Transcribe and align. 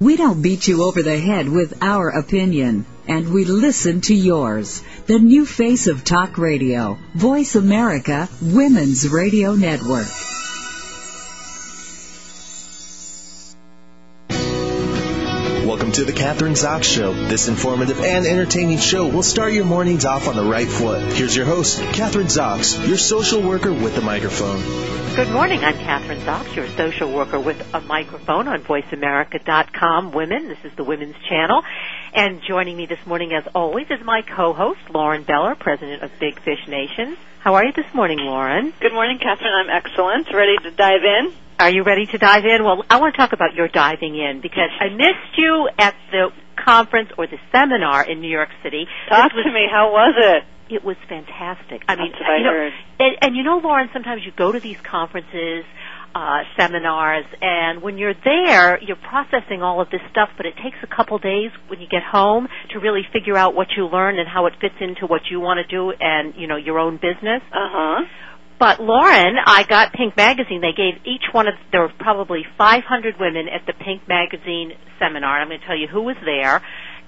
We 0.00 0.16
don't 0.16 0.42
beat 0.42 0.68
you 0.68 0.84
over 0.84 1.02
the 1.02 1.18
head 1.18 1.48
with 1.48 1.82
our 1.82 2.08
opinion, 2.10 2.86
and 3.08 3.32
we 3.32 3.44
listen 3.44 4.00
to 4.02 4.14
yours. 4.14 4.80
The 5.06 5.18
new 5.18 5.44
face 5.44 5.88
of 5.88 6.04
talk 6.04 6.38
radio, 6.38 6.98
Voice 7.16 7.56
America 7.56 8.28
Women's 8.40 9.08
Radio 9.08 9.56
Network. 9.56 10.06
To 15.98 16.04
the 16.04 16.12
Kathryn 16.12 16.52
Zox 16.52 16.84
Show. 16.84 17.12
This 17.12 17.48
informative 17.48 18.00
and 18.00 18.24
entertaining 18.24 18.78
show 18.78 19.08
will 19.08 19.24
start 19.24 19.52
your 19.52 19.64
mornings 19.64 20.04
off 20.04 20.28
on 20.28 20.36
the 20.36 20.44
right 20.44 20.68
foot. 20.68 21.12
Here's 21.12 21.34
your 21.34 21.44
host, 21.44 21.80
Kathryn 21.80 22.26
Zox, 22.26 22.86
your 22.86 22.96
social 22.96 23.42
worker 23.42 23.72
with 23.72 23.96
the 23.96 24.00
microphone. 24.00 24.62
Good 25.16 25.32
morning. 25.32 25.64
I'm 25.64 25.74
Kathryn 25.74 26.20
Zox, 26.20 26.54
your 26.54 26.68
social 26.68 27.12
worker 27.12 27.40
with 27.40 27.74
a 27.74 27.80
microphone 27.80 28.46
on 28.46 28.62
VoiceAmerica.com. 28.62 30.12
Women, 30.12 30.46
this 30.46 30.58
is 30.62 30.70
the 30.76 30.84
Women's 30.84 31.16
Channel. 31.28 31.64
And 32.14 32.40
joining 32.42 32.76
me 32.76 32.86
this 32.86 33.04
morning, 33.06 33.32
as 33.34 33.44
always, 33.54 33.86
is 33.90 34.04
my 34.04 34.22
co-host, 34.22 34.80
Lauren 34.90 35.24
Beller, 35.24 35.54
president 35.54 36.02
of 36.02 36.10
Big 36.18 36.40
Fish 36.42 36.66
Nation. 36.66 37.16
How 37.40 37.54
are 37.54 37.64
you 37.64 37.72
this 37.72 37.92
morning, 37.94 38.18
Lauren? 38.18 38.72
Good 38.80 38.92
morning, 38.92 39.18
Kathryn. 39.18 39.52
I'm 39.52 39.68
excellent. 39.70 40.26
Ready 40.32 40.56
to 40.62 40.70
dive 40.70 41.02
in? 41.04 41.34
Are 41.60 41.70
you 41.70 41.82
ready 41.82 42.06
to 42.06 42.18
dive 42.18 42.44
in? 42.44 42.64
Well, 42.64 42.82
I 42.88 42.98
want 42.98 43.14
to 43.14 43.18
talk 43.18 43.32
about 43.32 43.54
your 43.54 43.68
diving 43.68 44.16
in 44.16 44.40
because 44.40 44.70
I 44.80 44.88
missed 44.88 45.36
you 45.36 45.68
at 45.78 45.94
the 46.10 46.30
conference 46.56 47.10
or 47.18 47.26
the 47.26 47.38
seminar 47.52 48.08
in 48.08 48.20
New 48.20 48.30
York 48.30 48.50
City. 48.62 48.86
Talk 49.08 49.32
was, 49.34 49.44
to 49.44 49.52
me. 49.52 49.66
How 49.70 49.92
was 49.92 50.14
it? 50.16 50.74
It 50.74 50.84
was 50.84 50.96
fantastic. 51.08 51.82
I 51.88 51.96
mean, 51.96 52.12
I 52.14 52.36
you 52.36 52.44
know. 52.44 52.70
And, 53.00 53.16
and 53.22 53.36
you 53.36 53.42
know, 53.42 53.58
Lauren, 53.58 53.90
sometimes 53.92 54.24
you 54.24 54.32
go 54.32 54.52
to 54.52 54.60
these 54.60 54.78
conferences, 54.80 55.64
uh, 56.18 56.42
seminars, 56.58 57.24
and 57.40 57.80
when 57.80 57.96
you're 57.96 58.18
there, 58.24 58.82
you're 58.82 58.96
processing 58.96 59.62
all 59.62 59.80
of 59.80 59.88
this 59.90 60.00
stuff, 60.10 60.28
but 60.36 60.46
it 60.46 60.54
takes 60.56 60.76
a 60.82 60.86
couple 60.96 61.16
days 61.18 61.52
when 61.68 61.80
you 61.80 61.86
get 61.88 62.02
home 62.02 62.48
to 62.70 62.80
really 62.80 63.02
figure 63.12 63.36
out 63.36 63.54
what 63.54 63.68
you 63.76 63.86
learned 63.86 64.18
and 64.18 64.28
how 64.28 64.46
it 64.46 64.54
fits 64.60 64.74
into 64.80 65.06
what 65.06 65.22
you 65.30 65.38
want 65.38 65.58
to 65.62 65.66
do 65.70 65.92
and, 66.00 66.34
you 66.36 66.48
know, 66.48 66.56
your 66.56 66.80
own 66.80 66.96
business. 66.96 67.40
Uh 67.52 67.70
huh. 67.70 68.04
But 68.58 68.80
Lauren, 68.80 69.36
I 69.46 69.62
got 69.62 69.92
Pink 69.92 70.16
Magazine. 70.16 70.60
They 70.60 70.74
gave 70.74 70.94
each 71.06 71.30
one 71.30 71.46
of 71.46 71.54
there 71.70 71.82
were 71.82 71.92
probably 72.00 72.42
500 72.58 73.14
women 73.20 73.46
at 73.46 73.64
the 73.66 73.72
Pink 73.72 74.08
Magazine 74.08 74.72
seminar. 74.98 75.40
I'm 75.40 75.46
going 75.46 75.60
to 75.60 75.66
tell 75.66 75.78
you 75.78 75.86
who 75.86 76.02
was 76.02 76.16
there, 76.24 76.60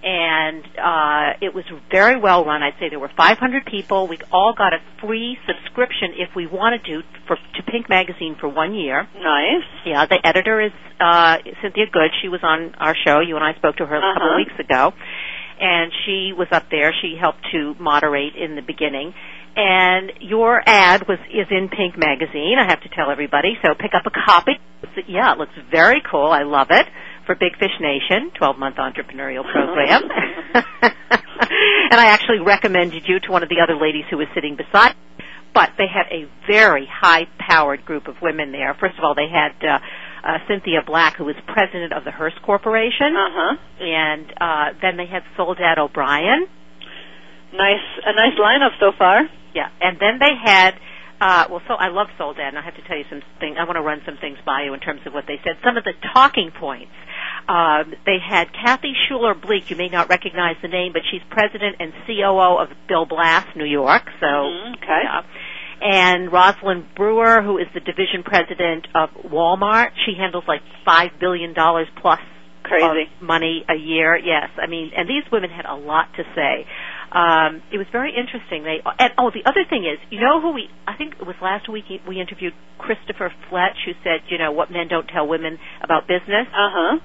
and 0.02 0.64
uh, 0.78 1.38
it 1.42 1.54
was 1.54 1.64
very 1.90 2.18
well 2.18 2.44
run. 2.44 2.62
I'd 2.62 2.74
say 2.80 2.88
there 2.88 2.98
were 2.98 3.10
500 3.16 3.66
people. 3.66 4.08
We 4.08 4.18
all 4.32 4.54
got 4.56 4.72
a 4.72 4.78
free 5.00 5.36
subscription 5.46 6.14
if 6.16 6.34
we 6.34 6.46
wanted 6.46 6.84
to 6.84 7.02
for 7.26 7.36
to 7.36 7.62
Pink 7.70 7.88
Magazine 7.88 8.36
for 8.40 8.48
one 8.48 8.74
year. 8.74 9.06
Nice. 9.14 9.64
Yeah, 9.84 10.06
the 10.06 10.18
editor 10.24 10.60
is 10.60 10.72
uh, 11.00 11.38
Cynthia 11.62 11.86
Good. 11.92 12.10
She 12.22 12.28
was 12.28 12.40
on 12.42 12.74
our 12.78 12.94
show. 13.04 13.20
You 13.20 13.36
and 13.36 13.44
I 13.44 13.54
spoke 13.54 13.76
to 13.76 13.86
her 13.86 13.96
a 13.96 14.00
couple 14.14 14.28
Uh-huh. 14.28 14.40
of 14.40 14.46
weeks 14.46 14.58
ago, 14.58 14.92
and 15.60 15.92
she 16.06 16.32
was 16.36 16.48
up 16.50 16.70
there. 16.70 16.92
She 17.02 17.16
helped 17.20 17.44
to 17.52 17.74
moderate 17.78 18.34
in 18.36 18.56
the 18.56 18.62
beginning. 18.62 19.12
And 19.56 20.12
your 20.20 20.62
ad 20.64 21.06
was 21.08 21.18
is 21.30 21.48
in 21.50 21.68
Pink 21.68 21.98
Magazine. 21.98 22.56
I 22.58 22.64
have 22.70 22.80
to 22.82 22.88
tell 22.88 23.10
everybody. 23.10 23.58
So 23.62 23.74
pick 23.74 23.92
up 23.94 24.06
a 24.06 24.10
copy. 24.10 24.52
Yeah, 25.08 25.32
it 25.32 25.38
looks 25.38 25.52
very 25.70 26.00
cool. 26.10 26.28
I 26.30 26.42
love 26.44 26.68
it 26.70 26.86
for 27.26 27.34
Big 27.34 27.56
Fish 27.58 27.74
Nation, 27.80 28.30
12 28.36 28.58
month 28.58 28.76
entrepreneurial 28.76 29.44
program. 29.50 30.02
and 30.54 31.98
I 32.00 32.06
actually 32.08 32.40
recommended 32.40 33.04
you 33.06 33.20
to 33.20 33.30
one 33.32 33.42
of 33.42 33.48
the 33.48 33.60
other 33.62 33.76
ladies 33.80 34.04
who 34.10 34.16
was 34.18 34.26
sitting 34.34 34.56
beside. 34.56 34.94
Me. 34.94 35.24
But 35.52 35.70
they 35.78 35.86
had 35.92 36.06
a 36.14 36.30
very 36.46 36.86
high 36.86 37.26
powered 37.38 37.84
group 37.84 38.06
of 38.06 38.14
women 38.22 38.52
there. 38.52 38.74
First 38.78 38.96
of 38.98 39.04
all, 39.04 39.14
they 39.16 39.26
had 39.28 39.52
uh, 39.66 39.78
uh, 40.22 40.38
Cynthia 40.46 40.82
Black, 40.86 41.16
who 41.16 41.24
was 41.24 41.34
president 41.48 41.92
of 41.92 42.04
the 42.04 42.12
Hearst 42.12 42.40
Corporation, 42.42 43.16
Uh 43.16 43.30
huh. 43.34 43.56
and 43.80 44.26
uh, 44.40 44.78
then 44.80 44.96
they 44.96 45.06
had 45.06 45.22
Soledad 45.36 45.78
O'Brien. 45.78 46.46
Nice. 47.52 47.82
A 48.06 48.12
nice 48.14 48.38
lineup 48.38 48.78
so 48.78 48.92
far. 48.96 49.22
Yeah, 49.54 49.68
and 49.80 49.98
then 49.98 50.18
they 50.20 50.34
had. 50.44 50.74
Uh, 51.20 51.44
well, 51.50 51.60
so 51.68 51.74
I 51.74 51.88
love 51.88 52.08
Soledad, 52.16 52.48
and 52.48 52.58
I 52.58 52.62
have 52.62 52.76
to 52.76 52.82
tell 52.88 52.96
you 52.96 53.04
some 53.10 53.20
things. 53.40 53.56
I 53.60 53.64
want 53.64 53.76
to 53.76 53.82
run 53.82 54.00
some 54.06 54.16
things 54.20 54.38
by 54.46 54.62
you 54.64 54.72
in 54.72 54.80
terms 54.80 55.02
of 55.04 55.12
what 55.12 55.24
they 55.26 55.38
said. 55.44 55.56
Some 55.62 55.76
of 55.76 55.84
the 55.84 55.92
talking 56.14 56.50
points. 56.50 56.92
Um, 57.46 57.92
they 58.06 58.18
had 58.18 58.52
Kathy 58.52 58.94
Schuler 59.06 59.34
Bleak. 59.34 59.70
You 59.70 59.76
may 59.76 59.88
not 59.88 60.08
recognize 60.08 60.56
the 60.62 60.68
name, 60.68 60.92
but 60.92 61.02
she's 61.10 61.20
president 61.30 61.76
and 61.78 61.92
COO 62.06 62.56
of 62.58 62.68
Bill 62.88 63.04
Blass, 63.04 63.46
New 63.54 63.64
York. 63.66 64.10
So, 64.20 64.26
Mhm, 64.26 64.76
okay. 64.76 65.00
yeah. 65.02 65.22
And 65.82 66.32
Rosalind 66.32 66.94
Brewer, 66.94 67.42
who 67.42 67.58
is 67.58 67.66
the 67.74 67.80
division 67.80 68.22
president 68.22 68.86
of 68.94 69.10
Walmart. 69.24 69.92
She 70.04 70.14
handles 70.14 70.44
like 70.46 70.62
five 70.84 71.18
billion 71.18 71.52
dollars 71.54 71.88
plus 71.96 72.20
Crazy. 72.62 72.84
of 72.84 73.22
money 73.22 73.64
a 73.68 73.74
year. 73.74 74.14
Yes, 74.16 74.50
I 74.62 74.66
mean, 74.66 74.92
and 74.94 75.08
these 75.08 75.24
women 75.32 75.50
had 75.50 75.64
a 75.64 75.74
lot 75.74 76.12
to 76.14 76.24
say. 76.34 76.66
Um, 77.12 77.62
it 77.72 77.78
was 77.78 77.86
very 77.90 78.14
interesting. 78.14 78.62
They 78.62 78.82
and 78.98 79.12
oh, 79.18 79.30
the 79.30 79.48
other 79.48 79.64
thing 79.68 79.84
is, 79.84 79.98
you 80.10 80.20
know 80.20 80.40
who 80.40 80.52
we? 80.52 80.70
I 80.86 80.96
think 80.96 81.14
it 81.20 81.26
was 81.26 81.36
last 81.42 81.68
week 81.68 81.84
we 82.06 82.20
interviewed 82.20 82.54
Christopher 82.78 83.32
Flett, 83.48 83.74
who 83.84 83.92
said, 84.04 84.22
you 84.28 84.38
know, 84.38 84.52
what 84.52 84.70
men 84.70 84.88
don't 84.88 85.08
tell 85.08 85.26
women 85.26 85.58
about 85.82 86.06
business. 86.06 86.46
Uh 86.48 86.70
huh. 86.70 86.98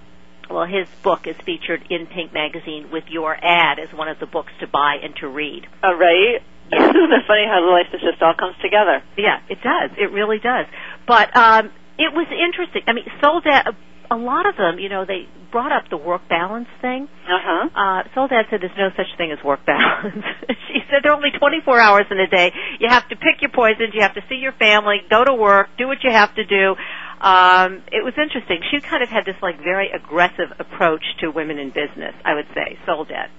Well, 0.50 0.66
his 0.66 0.88
book 1.02 1.26
is 1.26 1.36
featured 1.44 1.88
in 1.90 2.06
Pink 2.06 2.34
Magazine 2.34 2.92
with 2.92 3.06
your 3.10 3.34
ad 3.34 3.80
as 3.80 3.92
one 3.98 4.08
of 4.08 4.20
the 4.20 4.28
books 4.28 4.52
to 4.60 4.68
buy 4.68 4.98
and 5.02 5.16
to 5.18 5.28
read. 5.28 5.66
All 5.82 5.96
right. 5.96 6.42
Isn't 6.72 6.96
it 7.14 7.24
funny 7.28 7.46
how 7.50 7.62
the 7.62 7.72
life 7.72 7.88
just 7.92 8.22
all 8.22 8.36
comes 8.38 8.56
together? 8.62 9.02
Yeah, 9.18 9.42
it 9.50 9.62
does. 9.62 9.92
It 9.98 10.12
really 10.12 10.38
does. 10.38 10.66
But 11.08 11.36
um, 11.36 11.72
it 11.98 12.14
was 12.14 12.28
interesting. 12.30 12.84
I 12.88 12.94
mean, 12.94 13.06
Soledad, 13.22 13.76
a 14.12 14.16
lot 14.16 14.48
of 14.48 14.56
them, 14.58 14.80
you 14.80 14.90
know, 14.90 15.06
they 15.06 15.28
brought 15.52 15.72
up 15.72 15.90
the 15.90 15.98
work 15.98 16.28
balance 16.28 16.68
thing. 16.82 17.08
Uh 17.28 17.40
huh. 17.42 17.70
Uh, 17.74 18.04
Soledad 18.14 18.46
said 18.50 18.62
there's 18.62 18.78
no 18.78 18.90
such 18.96 19.08
thing 19.18 19.32
as 19.32 19.44
work 19.44 19.66
balance. 19.66 20.24
she 20.68 20.80
said 20.90 21.00
there 21.04 21.12
are 21.12 21.16
only 21.16 21.32
24 21.32 21.80
hours 21.80 22.06
in 22.12 22.20
a 22.20 22.28
day. 22.28 22.52
You 22.80 22.90
have 22.90 23.08
to 23.10 23.16
pick 23.16 23.42
your 23.42 23.52
poisons. 23.52 23.94
You 23.94 24.02
have 24.02 24.16
to 24.16 24.24
see 24.30 24.36
your 24.36 24.54
family, 24.54 25.02
go 25.10 25.24
to 25.24 25.34
work, 25.34 25.70
do 25.78 25.88
what 25.88 26.04
you 26.04 26.12
have 26.12 26.34
to 26.36 26.46
do. 26.46 26.76
Um, 27.22 27.84
it 27.92 28.04
was 28.04 28.14
interesting. 28.22 28.60
She 28.70 28.82
kind 28.82 29.02
of 29.02 29.10
had 29.10 29.26
this 29.26 29.36
like 29.42 29.58
very 29.58 29.90
aggressive 29.92 30.52
approach 30.60 31.04
to 31.22 31.32
women 31.32 31.58
in 31.58 31.70
business. 31.70 32.14
I 32.24 32.34
would 32.36 32.48
say 32.54 32.78
Soledad. 32.86 33.30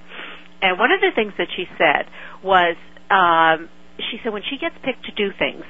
And 0.63 0.79
one 0.79 0.91
of 0.91 1.01
the 1.01 1.11
things 1.15 1.35
that 1.39 1.49
she 1.55 1.67
said 1.77 2.07
was, 2.43 2.77
um, 3.11 3.69
she 4.11 4.19
said 4.25 4.33
when 4.33 4.43
she 4.49 4.57
gets 4.59 4.75
picked 4.83 5.05
to 5.05 5.13
do 5.13 5.31
things, 5.39 5.65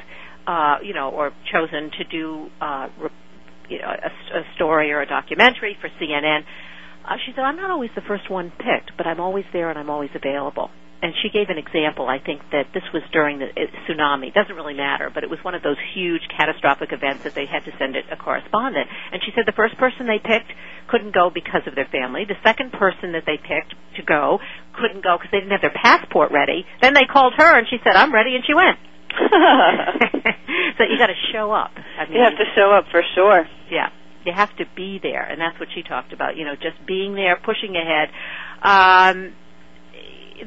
uh, 0.47 0.77
you 0.83 0.95
know, 0.95 1.11
or 1.11 1.33
chosen 1.53 1.91
to 1.99 2.05
do, 2.05 2.51
uh, 2.61 2.89
re- 2.99 3.11
you 3.69 3.79
know, 3.79 3.89
a, 3.89 4.39
a 4.39 4.43
story 4.55 4.93
or 4.93 5.01
a 5.01 5.07
documentary 5.07 5.77
for 5.81 5.89
CNN, 6.01 6.43
uh, 7.05 7.17
she 7.25 7.33
said, 7.35 7.43
I'm 7.45 7.57
not 7.57 7.71
always 7.71 7.91
the 7.95 8.03
first 8.03 8.31
one 8.31 8.51
picked, 8.51 8.97
but 8.97 9.07
I'm 9.07 9.21
always 9.21 9.45
there 9.53 9.71
and 9.71 9.79
I'm 9.79 9.91
always 9.91 10.11
available. 10.15 10.71
And 11.03 11.13
she 11.23 11.29
gave 11.29 11.51
an 11.51 11.59
example, 11.59 12.09
I 12.09 12.19
think, 12.19 12.41
that 12.53 12.73
this 12.73 12.83
was 12.93 13.03
during 13.13 13.39
the 13.39 13.53
uh, 13.53 13.69
tsunami. 13.85 14.33
Doesn't 14.33 14.57
really 14.57 14.75
matter, 14.75 15.11
but 15.13 15.23
it 15.23 15.31
was 15.31 15.39
one 15.45 15.55
of 15.55 15.63
those 15.63 15.77
huge 15.95 16.23
catastrophic 16.35 16.91
events 16.91 17.23
that 17.25 17.35
they 17.35 17.45
had 17.45 17.65
to 17.69 17.73
send 17.79 17.95
a 17.97 18.17
correspondent. 18.17 18.89
And 19.13 19.21
she 19.23 19.31
said 19.37 19.45
the 19.47 19.53
first 19.53 19.77
person 19.77 20.07
they 20.09 20.19
picked 20.19 20.51
couldn't 20.89 21.13
go 21.13 21.31
because 21.31 21.63
of 21.67 21.75
their 21.75 21.87
family. 21.93 22.25
The 22.25 22.41
second 22.43 22.73
person 22.73 23.13
that 23.13 23.25
they 23.27 23.37
picked 23.37 23.77
to 23.97 24.03
go 24.03 24.41
couldn't 24.73 25.05
go 25.05 25.19
because 25.21 25.31
they 25.31 25.39
didn't 25.45 25.53
have 25.53 25.61
their 25.61 25.77
passport 25.77 26.33
ready. 26.33 26.65
Then 26.81 26.95
they 26.95 27.05
called 27.05 27.35
her 27.37 27.59
and 27.59 27.69
she 27.69 27.77
said, 27.85 27.95
I'm 27.95 28.13
ready, 28.13 28.35
and 28.35 28.45
she 28.47 28.55
went. 28.55 28.81
so 30.79 30.85
you 30.85 30.99
got 30.99 31.09
to 31.09 31.21
show 31.33 31.53
up. 31.53 31.73
I 31.75 32.05
mean, 32.05 32.15
you 32.19 32.25
have 32.25 32.37
to 32.37 32.45
show 32.55 32.71
up 32.73 32.87
for 32.91 33.03
sure. 33.15 33.49
yeah, 33.71 33.91
you 34.25 34.33
have 34.33 34.55
to 34.57 34.65
be 34.77 34.99
there, 35.03 35.23
and 35.23 35.41
that's 35.41 35.59
what 35.59 35.69
she 35.75 35.83
talked 35.83 36.13
about. 36.13 36.37
You 36.37 36.45
know, 36.45 36.55
just 36.55 36.85
being 36.87 37.15
there, 37.15 37.37
pushing 37.37 37.77
ahead. 37.77 38.09
Um, 38.63 39.35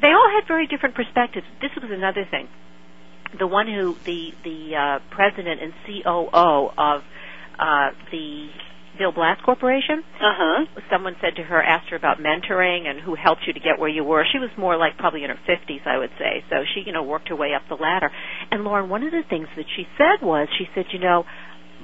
they 0.01 0.07
all 0.07 0.29
had 0.35 0.47
very 0.47 0.67
different 0.67 0.95
perspectives. 0.95 1.45
This 1.61 1.71
was 1.81 1.91
another 1.91 2.25
thing. 2.29 2.47
The 3.37 3.47
one 3.47 3.67
who 3.67 3.95
the 4.05 4.33
the 4.43 4.75
uh, 4.75 4.99
president 5.11 5.61
and 5.61 5.73
COO 5.85 6.69
of 6.77 7.03
uh, 7.59 7.89
the 8.11 8.49
Bill 8.99 9.11
Blass 9.13 9.39
Corporation. 9.43 10.03
Uh 10.21 10.35
huh. 10.37 10.65
Someone 10.91 11.15
said 11.21 11.35
to 11.37 11.43
her, 11.43 11.63
asked 11.63 11.89
her 11.89 11.95
about 11.95 12.17
mentoring 12.19 12.85
and 12.85 12.99
who 12.99 13.15
helped 13.15 13.47
you 13.47 13.53
to 13.53 13.59
get 13.59 13.79
where 13.79 13.89
you 13.89 14.03
were. 14.03 14.25
She 14.31 14.37
was 14.37 14.49
more 14.57 14.75
like 14.77 14.97
probably 14.97 15.23
in 15.23 15.29
her 15.31 15.39
fifties, 15.47 15.81
I 15.85 15.97
would 15.97 16.11
say. 16.19 16.43
So 16.49 16.57
she, 16.75 16.83
you 16.85 16.91
know, 16.91 17.01
worked 17.01 17.29
her 17.29 17.35
way 17.35 17.53
up 17.55 17.63
the 17.69 17.75
ladder. 17.75 18.11
And 18.51 18.63
Lauren, 18.63 18.89
one 18.89 19.03
of 19.03 19.11
the 19.11 19.23
things 19.27 19.47
that 19.55 19.65
she 19.75 19.87
said 19.97 20.21
was, 20.21 20.47
she 20.59 20.65
said, 20.75 20.85
you 20.91 20.99
know, 20.99 21.23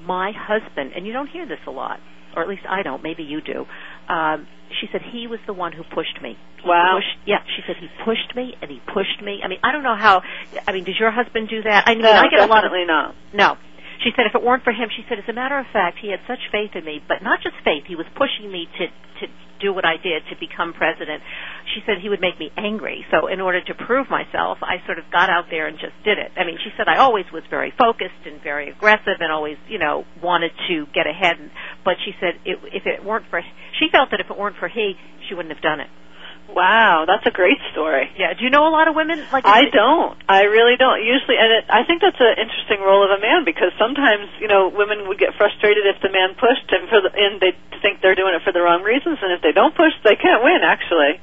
my 0.05 0.33
husband, 0.35 0.91
and 0.95 1.07
you 1.07 1.13
don't 1.13 1.27
hear 1.27 1.47
this 1.47 1.59
a 1.65 1.71
lot, 1.71 1.99
or 2.35 2.43
at 2.43 2.49
least 2.49 2.63
I 2.69 2.83
don't. 2.83 3.01
Maybe 3.01 3.23
you 3.23 3.39
do. 3.41 3.65
Um, 4.13 4.45
she 4.81 4.87
said 4.91 5.01
he 5.01 5.25
was 5.27 5.39
the 5.47 5.53
one 5.53 5.71
who 5.71 5.83
pushed 5.95 6.21
me. 6.21 6.37
He 6.61 6.67
Wow. 6.69 6.97
Pushed, 6.97 7.27
yeah, 7.27 7.39
she 7.55 7.61
said 7.65 7.77
he 7.79 7.87
pushed 8.03 8.35
me 8.35 8.55
and 8.61 8.69
he 8.69 8.81
pushed 8.93 9.21
me. 9.23 9.39
I 9.43 9.47
mean, 9.47 9.59
I 9.63 9.71
don't 9.71 9.83
know 9.83 9.95
how. 9.95 10.21
I 10.67 10.71
mean, 10.73 10.83
does 10.83 10.99
your 10.99 11.11
husband 11.11 11.47
do 11.47 11.61
that? 11.63 11.87
I 11.87 11.93
mean, 11.93 12.01
No, 12.03 12.11
I 12.11 12.27
get 12.27 12.39
a 12.41 12.45
lot 12.47 12.65
of 12.65 12.71
definitely 12.71 12.85
not. 12.87 13.15
no. 13.33 13.57
She 14.03 14.11
said 14.15 14.25
if 14.25 14.35
it 14.35 14.43
weren't 14.43 14.63
for 14.63 14.73
him, 14.73 14.89
she 14.89 15.05
said 15.07 15.19
as 15.19 15.29
a 15.29 15.33
matter 15.33 15.57
of 15.57 15.65
fact, 15.71 15.99
he 16.01 16.11
had 16.11 16.19
such 16.27 16.39
faith 16.51 16.75
in 16.75 16.83
me, 16.83 17.01
but 17.07 17.23
not 17.23 17.41
just 17.41 17.55
faith, 17.63 17.85
he 17.87 17.95
was 17.95 18.05
pushing 18.15 18.51
me 18.51 18.67
to 18.79 18.87
to 19.21 19.27
do 19.59 19.73
what 19.73 19.85
I 19.85 19.95
did 19.95 20.23
to 20.29 20.35
become 20.35 20.73
president. 20.73 21.23
She 21.73 21.81
said 21.85 21.99
he 22.01 22.09
would 22.09 22.19
make 22.19 22.37
me 22.37 22.51
angry. 22.57 23.05
So 23.11 23.27
in 23.27 23.39
order 23.39 23.63
to 23.63 23.73
prove 23.73 24.09
myself, 24.09 24.59
I 24.61 24.83
sort 24.85 24.99
of 24.99 25.05
got 25.11 25.29
out 25.29 25.45
there 25.49 25.67
and 25.67 25.79
just 25.79 25.95
did 26.03 26.19
it. 26.19 26.31
I 26.35 26.43
mean, 26.43 26.57
she 26.59 26.71
said 26.75 26.87
I 26.87 26.97
always 26.97 27.25
was 27.31 27.43
very 27.49 27.71
focused 27.71 28.23
and 28.25 28.41
very 28.41 28.69
aggressive 28.69 29.19
and 29.19 29.31
always, 29.31 29.57
you 29.69 29.79
know, 29.79 30.03
wanted 30.21 30.51
to 30.67 30.85
get 30.93 31.07
ahead. 31.07 31.39
And, 31.39 31.51
But 31.83 31.95
she 32.03 32.11
said 32.19 32.35
it, 32.43 32.59
if 32.73 32.85
it 32.85 33.03
weren't 33.03 33.27
for, 33.29 33.41
she 33.79 33.87
felt 33.91 34.11
that 34.11 34.19
if 34.19 34.29
it 34.29 34.37
weren't 34.37 34.57
for 34.57 34.67
he, 34.67 34.95
she 35.27 35.33
wouldn't 35.33 35.53
have 35.53 35.63
done 35.63 35.79
it. 35.79 35.87
Wow, 36.49 37.05
that's 37.07 37.25
a 37.25 37.31
great 37.31 37.57
story. 37.71 38.09
Yeah. 38.17 38.33
Do 38.33 38.43
you 38.43 38.49
know 38.49 38.67
a 38.67 38.73
lot 38.73 38.87
of 38.87 38.95
women 38.95 39.19
like? 39.33 39.45
I 39.45 39.67
don't. 39.73 40.15
I 40.29 40.45
really 40.47 40.77
don't. 40.77 41.01
Usually, 41.03 41.35
and 41.35 41.51
it, 41.51 41.65
I 41.69 41.83
think 41.83 42.01
that's 42.01 42.19
an 42.19 42.37
interesting 42.37 42.79
role 42.85 43.03
of 43.03 43.11
a 43.11 43.19
man 43.19 43.43
because 43.43 43.73
sometimes 43.77 44.29
you 44.39 44.47
know 44.47 44.69
women 44.69 45.07
would 45.07 45.17
get 45.17 45.33
frustrated 45.35 45.83
if 45.89 46.01
the 46.01 46.13
man 46.13 46.37
pushed 46.37 46.69
and 46.71 46.87
for 46.87 47.01
the, 47.01 47.11
and 47.11 47.41
they 47.41 47.57
think 47.81 47.99
they're 48.01 48.15
doing 48.15 48.35
it 48.37 48.41
for 48.45 48.53
the 48.53 48.61
wrong 48.61 48.83
reasons, 48.83 49.19
and 49.21 49.33
if 49.33 49.41
they 49.41 49.51
don't 49.51 49.75
push, 49.75 49.91
they 50.03 50.15
can't 50.15 50.43
win. 50.43 50.61
Actually. 50.63 51.19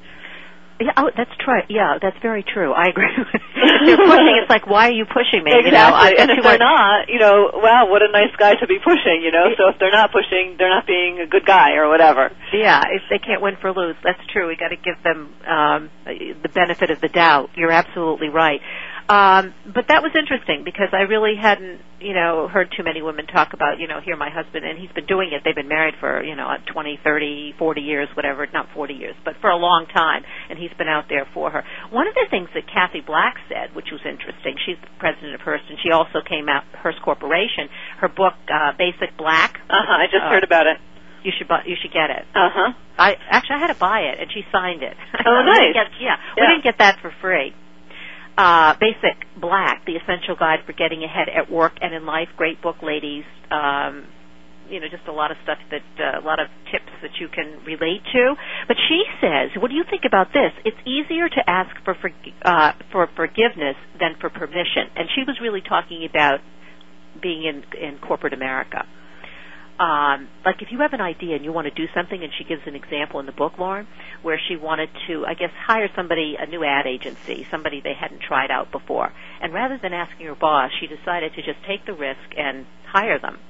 Yeah, 0.83 0.93
oh, 0.97 1.11
that's 1.17 1.31
true. 1.39 1.63
Yeah, 1.69 1.99
that's 2.03 2.19
very 2.21 2.43
true. 2.43 2.73
I 2.73 2.89
agree. 2.89 3.07
you're 3.87 3.97
pushing, 3.97 4.35
it's 4.43 4.51
like, 4.51 4.67
why 4.67 4.89
are 4.89 4.97
you 4.97 5.07
pushing 5.07 5.45
me? 5.45 5.53
Exactly. 5.55 5.71
You 5.71 5.79
know, 5.79 5.95
I, 5.95 6.09
and 6.19 6.31
if 6.31 6.43
they're 6.43 6.59
not, 6.59 7.09
you 7.09 7.19
know, 7.19 7.51
wow, 7.55 7.87
what 7.89 8.03
a 8.03 8.11
nice 8.11 8.35
guy 8.37 8.55
to 8.57 8.67
be 8.67 8.79
pushing. 8.83 9.23
You 9.23 9.31
know, 9.31 9.55
so 9.57 9.69
if 9.69 9.79
they're 9.79 9.95
not 9.95 10.11
pushing, 10.11 10.57
they're 10.59 10.73
not 10.73 10.87
being 10.87 11.21
a 11.21 11.27
good 11.27 11.47
guy 11.47 11.75
or 11.77 11.89
whatever. 11.89 12.31
Yeah, 12.53 12.83
if 12.91 13.03
they 13.11 13.19
can't 13.19 13.41
win 13.41 13.57
for 13.61 13.73
lose, 13.73 13.97
that's 14.03 14.21
true. 14.33 14.49
We 14.49 14.57
got 14.57 14.69
to 14.69 14.77
give 14.77 15.03
them 15.03 15.33
um, 15.47 15.91
the 16.05 16.51
benefit 16.53 16.91
of 16.91 17.01
the 17.01 17.09
doubt. 17.09 17.51
You're 17.55 17.73
absolutely 17.73 18.29
right. 18.29 18.61
Um, 19.09 19.55
but 19.67 19.91
that 19.91 20.03
was 20.03 20.15
interesting 20.15 20.63
because 20.65 20.95
I 20.95 21.11
really 21.11 21.35
hadn't, 21.35 21.83
you 21.99 22.15
know, 22.15 22.47
heard 22.47 22.73
too 22.77 22.85
many 22.85 23.03
women 23.03 23.27
talk 23.27 23.53
about, 23.53 23.79
you 23.81 23.89
know, 23.89 24.01
here 24.01 24.17
my 24.17 24.31
husband 24.31 24.65
and 24.65 24.79
he's 24.79 24.93
been 24.93 25.07
doing 25.07 25.31
it. 25.33 25.43
They've 25.45 25.59
been 25.59 25.69
married 25.69 25.95
for, 25.99 26.23
you 26.23 26.37
know, 26.37 26.47
20, 26.73 27.01
30, 27.03 27.55
40 27.59 27.81
years, 27.81 28.09
whatever, 28.15 28.47
not 28.53 28.69
40 28.75 28.95
years, 28.95 29.15
but 29.25 29.35
for 29.41 29.51
a 29.51 29.57
long 29.57 29.87
time 29.87 30.23
and 30.49 30.59
he's 30.59 30.73
been 30.79 30.89
out 30.89 31.07
there 31.09 31.27
for 31.35 31.51
her. 31.51 31.65
One 31.91 32.07
of 32.07 32.15
the 32.15 32.27
things 32.31 32.49
that 32.55 32.71
Cathie 32.71 33.05
Black 33.05 33.37
said, 33.49 33.75
which 33.75 33.91
was 33.91 34.01
interesting, 34.07 34.55
she's 34.65 34.79
the 34.81 34.91
president 34.99 35.35
of 35.35 35.41
Hearst 35.41 35.65
and 35.69 35.79
she 35.83 35.91
also 35.91 36.23
came 36.23 36.49
out 36.49 36.63
Hearst 36.73 37.03
Corporation. 37.03 37.69
Her 37.99 38.09
book 38.09 38.35
uh 38.47 38.73
Basic 38.79 39.17
Black. 39.19 39.59
Uh-huh, 39.69 39.99
I 39.99 40.07
just 40.07 40.23
uh, 40.23 40.31
heard 40.31 40.45
about 40.45 40.67
it. 40.67 40.79
You 41.25 41.33
should 41.37 41.49
buy, 41.49 41.63
you 41.67 41.77
should 41.81 41.93
get 41.93 42.11
it. 42.11 42.23
Uh 42.35 42.51
huh. 42.51 42.73
I 42.99 43.17
actually 43.31 43.57
I 43.57 43.67
had 43.67 43.73
to 43.75 43.79
buy 43.79 44.11
it, 44.11 44.19
and 44.21 44.31
she 44.31 44.43
signed 44.51 44.83
it. 44.83 44.97
Oh, 45.27 45.43
nice. 45.47 45.75
Get, 45.75 45.87
yeah, 45.99 46.19
yeah, 46.37 46.43
we 46.43 46.47
didn't 46.47 46.65
get 46.65 46.79
that 46.79 46.99
for 47.01 47.13
free 47.21 47.55
uh, 48.43 48.75
Basic 48.81 49.15
Black, 49.41 49.87
the 49.87 49.95
essential 49.95 50.35
guide 50.35 50.67
for 50.67 50.73
getting 50.73 51.05
ahead 51.05 51.29
at 51.31 51.51
work 51.51 51.75
and 51.81 51.95
in 51.95 52.05
life. 52.05 52.27
Great 52.37 52.61
book, 52.61 52.83
ladies. 52.83 53.25
Um, 53.51 54.09
you 54.69 54.81
know, 54.81 54.87
just 54.91 55.07
a 55.07 55.13
lot 55.13 55.31
of 55.31 55.37
stuff 55.45 55.59
that 55.71 55.87
uh, 56.01 56.19
a 56.19 56.25
lot 56.25 56.41
of 56.41 56.49
tips 56.73 56.91
that 57.03 57.13
you 57.21 57.29
can 57.29 57.63
relate 57.65 58.03
to. 58.13 58.35
But 58.67 58.77
she 58.89 59.05
says, 59.21 59.51
what 59.61 59.69
do 59.69 59.77
you 59.77 59.85
think 59.89 60.03
about 60.07 60.33
this? 60.33 60.51
It's 60.65 60.79
easier 60.87 61.29
to 61.29 61.41
ask 61.47 61.71
for 61.85 61.95
for, 61.95 62.11
uh, 62.43 62.73
for 62.91 63.09
forgiveness 63.15 63.77
than 64.01 64.17
for 64.21 64.31
permission. 64.31 64.91
And 64.97 65.09
she 65.15 65.23
was 65.27 65.39
really 65.41 65.61
talking 65.63 66.07
about 66.09 66.41
being 67.23 67.45
in 67.45 67.63
in 67.79 67.99
corporate 67.99 68.33
America 68.33 68.87
um, 69.83 70.29
like 70.47 70.63
if 70.63 70.71
you 70.71 70.79
have 70.79 70.93
an 70.93 71.01
idea 71.01 71.35
and 71.35 71.45
you 71.45 71.51
want 71.51 71.67
to 71.67 71.75
do 71.75 71.91
something, 71.93 72.23
and 72.23 72.31
she 72.39 72.45
gives 72.47 72.63
an 72.71 72.79
example 72.79 73.19
in 73.19 73.27
the 73.27 73.35
book, 73.35 73.59
Lauren, 73.59 73.89
where 74.23 74.39
she 74.39 74.55
wanted 74.55 74.89
to, 75.09 75.27
I 75.27 75.35
guess, 75.35 75.51
hire 75.67 75.91
somebody, 75.97 76.37
a 76.39 76.47
new 76.47 76.63
ad 76.63 76.87
agency, 76.87 77.43
somebody 77.51 77.83
they 77.83 77.99
hadn't 77.99 78.23
tried 78.23 78.53
out 78.53 78.71
before, 78.71 79.11
and 79.43 79.53
rather 79.53 79.79
than 79.83 79.93
asking 79.93 80.27
her 80.27 80.39
boss, 80.39 80.71
she 80.79 80.87
decided 80.87 81.35
to 81.35 81.43
just 81.43 81.59
take 81.67 81.85
the 81.85 81.99
risk 81.99 82.31
and 82.39 82.65
hire 82.87 83.19
them. 83.19 83.43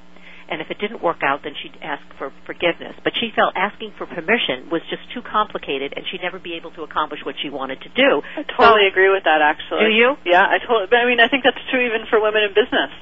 And 0.48 0.60
if 0.60 0.68
it 0.72 0.80
didn't 0.80 1.04
work 1.04 1.20
out, 1.22 1.44
then 1.44 1.52
she'd 1.52 1.76
ask 1.80 2.02
for 2.18 2.32
forgiveness. 2.44 2.96
But 3.04 3.12
she 3.16 3.30
felt 3.32 3.52
asking 3.56 3.92
for 3.96 4.04
permission 4.04 4.68
was 4.72 4.82
just 4.88 5.04
too 5.12 5.20
complicated, 5.20 5.92
and 5.96 6.04
she'd 6.08 6.24
never 6.24 6.40
be 6.40 6.56
able 6.56 6.72
to 6.76 6.82
accomplish 6.82 7.20
what 7.24 7.36
she 7.40 7.48
wanted 7.48 7.80
to 7.84 7.90
do. 7.92 8.20
I 8.36 8.42
totally 8.48 8.88
so, 8.88 8.92
agree 8.92 9.12
with 9.12 9.24
that. 9.24 9.40
Actually, 9.40 9.92
do 9.92 9.92
you? 9.92 10.16
Yeah, 10.24 10.44
I 10.44 10.60
totally. 10.64 10.88
I 10.92 11.04
mean, 11.04 11.20
I 11.20 11.28
think 11.28 11.44
that's 11.44 11.60
true 11.70 11.84
even 11.84 12.08
for 12.08 12.20
women 12.20 12.42
in 12.42 12.52
business 12.56 12.92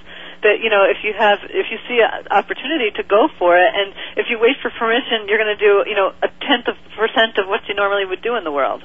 that 0.43 0.61
you 0.63 0.71
know 0.71 0.85
if 0.89 1.05
you 1.05 1.13
have 1.17 1.39
if 1.45 1.67
you 1.71 1.79
see 1.89 2.01
an 2.01 2.29
opportunity 2.31 2.91
to 2.97 3.03
go 3.03 3.29
for 3.39 3.57
it 3.57 3.71
and 3.75 3.95
if 4.17 4.27
you 4.29 4.39
wait 4.41 4.57
for 4.63 4.71
permission 4.71 5.29
you're 5.29 5.41
going 5.41 5.53
to 5.53 5.61
do 5.61 5.85
you 5.89 5.97
know 5.97 6.13
a 6.23 6.29
tenth 6.45 6.69
of 6.69 6.77
percent 6.97 7.37
of 7.39 7.49
what 7.49 7.61
you 7.69 7.75
normally 7.75 8.05
would 8.05 8.23
do 8.23 8.37
in 8.37 8.45
the 8.45 8.53
world 8.53 8.83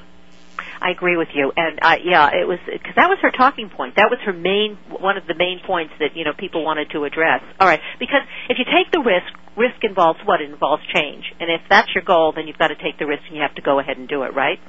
I 0.80 0.90
agree 0.90 1.16
with 1.16 1.28
you, 1.34 1.52
and 1.56 1.78
uh, 1.80 1.96
yeah, 2.04 2.30
it 2.36 2.46
was 2.46 2.58
because 2.66 2.94
that 2.96 3.08
was 3.08 3.18
her 3.22 3.30
talking 3.30 3.70
point. 3.70 3.96
That 3.96 4.10
was 4.10 4.20
her 4.24 4.32
main, 4.32 4.76
one 4.88 5.16
of 5.16 5.26
the 5.26 5.34
main 5.34 5.60
points 5.64 5.94
that 6.00 6.16
you 6.16 6.24
know 6.24 6.32
people 6.36 6.64
wanted 6.64 6.90
to 6.90 7.04
address. 7.04 7.42
All 7.60 7.66
right, 7.66 7.80
because 7.98 8.22
if 8.48 8.58
you 8.58 8.64
take 8.64 8.92
the 8.92 9.00
risk, 9.00 9.32
risk 9.56 9.82
involves 9.82 10.20
what? 10.24 10.40
It 10.40 10.50
involves 10.50 10.82
change, 10.92 11.24
and 11.40 11.50
if 11.50 11.62
that's 11.68 11.88
your 11.94 12.04
goal, 12.04 12.32
then 12.36 12.46
you've 12.46 12.58
got 12.58 12.68
to 12.68 12.76
take 12.76 12.98
the 12.98 13.06
risk 13.06 13.22
and 13.28 13.36
you 13.36 13.42
have 13.42 13.54
to 13.56 13.62
go 13.62 13.78
ahead 13.78 13.96
and 13.96 14.08
do 14.08 14.22
it, 14.24 14.34
right? 14.34 14.60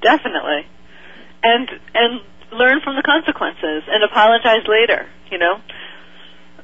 Definitely, 0.00 0.64
and 1.42 1.68
and 1.94 2.20
learn 2.52 2.80
from 2.82 2.96
the 2.96 3.02
consequences 3.02 3.84
and 3.88 4.04
apologize 4.04 4.64
later. 4.68 5.08
You 5.30 5.38
know, 5.38 5.60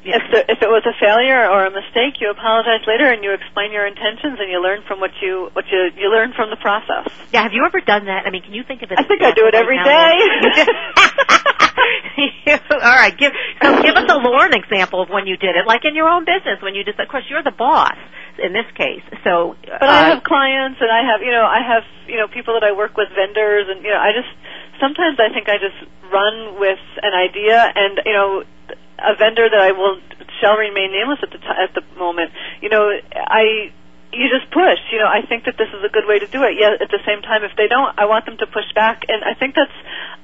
if, 0.05 0.23
the, 0.31 0.41
if 0.47 0.59
it 0.63 0.71
was 0.71 0.87
a 0.87 0.95
failure 0.99 1.43
or 1.49 1.67
a 1.67 1.73
mistake, 1.75 2.21
you 2.21 2.31
apologize 2.31 2.87
later 2.87 3.11
and 3.11 3.25
you 3.25 3.35
explain 3.35 3.73
your 3.73 3.87
intentions 3.87 4.39
and 4.39 4.51
you 4.51 4.63
learn 4.63 4.83
from 4.87 5.01
what 5.01 5.11
you 5.21 5.51
what 5.53 5.65
you 5.71 5.91
you 5.97 6.11
learn 6.11 6.33
from 6.35 6.51
the 6.51 6.57
process. 6.57 7.11
Yeah, 7.33 7.43
have 7.43 7.53
you 7.53 7.65
ever 7.67 7.81
done 7.81 8.07
that? 8.07 8.27
I 8.27 8.31
mean, 8.31 8.43
can 8.43 8.55
you 8.55 8.63
think 8.63 8.83
of 8.83 8.91
it? 8.91 8.99
I 8.99 9.05
think 9.05 9.23
I 9.23 9.33
do 9.33 9.47
it 9.47 9.55
every 9.55 9.79
day. 9.79 10.15
All 12.71 12.99
right, 12.99 13.17
give 13.17 13.33
so 13.63 13.83
give 13.83 13.95
us 13.95 14.11
a 14.11 14.19
Lauren 14.19 14.55
example 14.55 15.03
of 15.03 15.09
when 15.11 15.27
you 15.27 15.37
did 15.37 15.57
it, 15.57 15.67
like 15.67 15.85
in 15.85 15.95
your 15.95 16.09
own 16.09 16.25
business 16.25 16.63
when 16.63 16.75
you 16.75 16.85
just. 16.85 16.99
Of 16.99 17.09
course, 17.09 17.25
you're 17.29 17.43
the 17.43 17.55
boss 17.55 17.97
in 18.43 18.53
this 18.53 18.67
case. 18.75 19.03
So, 19.25 19.57
but 19.63 19.83
uh, 19.83 19.93
I 19.93 20.09
have 20.15 20.23
clients 20.23 20.79
and 20.81 20.91
I 20.91 21.03
have 21.07 21.23
you 21.23 21.33
know 21.33 21.47
I 21.47 21.63
have 21.63 21.85
you 22.07 22.17
know 22.17 22.27
people 22.29 22.55
that 22.55 22.65
I 22.65 22.73
work 22.73 22.97
with, 22.97 23.09
vendors, 23.15 23.67
and 23.69 23.83
you 23.85 23.91
know 23.91 24.01
I 24.01 24.13
just 24.15 24.31
sometimes 24.81 25.19
I 25.19 25.31
think 25.33 25.49
I 25.49 25.59
just 25.59 25.79
run 26.11 26.59
with 26.59 26.83
an 27.03 27.15
idea 27.15 27.59
and 27.75 28.01
you 28.05 28.13
know 28.13 28.43
a 28.99 29.15
vendor 29.17 29.49
that 29.49 29.61
I 29.61 29.73
will 29.73 30.01
shall 30.41 30.57
remain 30.57 30.93
nameless 30.93 31.21
at 31.23 31.31
the 31.31 31.39
t- 31.39 31.59
at 31.59 31.75
the 31.75 31.83
moment. 31.99 32.33
You 32.61 32.69
know, 32.69 32.91
I 33.15 33.73
you 34.13 34.27
just 34.33 34.51
push. 34.51 34.81
You 34.91 34.99
know, 34.99 35.11
I 35.11 35.23
think 35.27 35.45
that 35.45 35.57
this 35.59 35.69
is 35.69 35.85
a 35.85 35.93
good 35.93 36.09
way 36.09 36.19
to 36.19 36.27
do 36.27 36.43
it. 36.45 36.57
Yet 36.57 36.81
at 36.81 36.91
the 36.91 37.03
same 37.05 37.21
time, 37.23 37.45
if 37.45 37.53
they 37.57 37.69
don't, 37.69 37.93
I 37.99 38.07
want 38.07 38.25
them 38.25 38.37
to 38.39 38.47
push 38.47 38.67
back. 38.75 39.05
And 39.09 39.23
I 39.25 39.35
think 39.35 39.55
that's. 39.55 39.75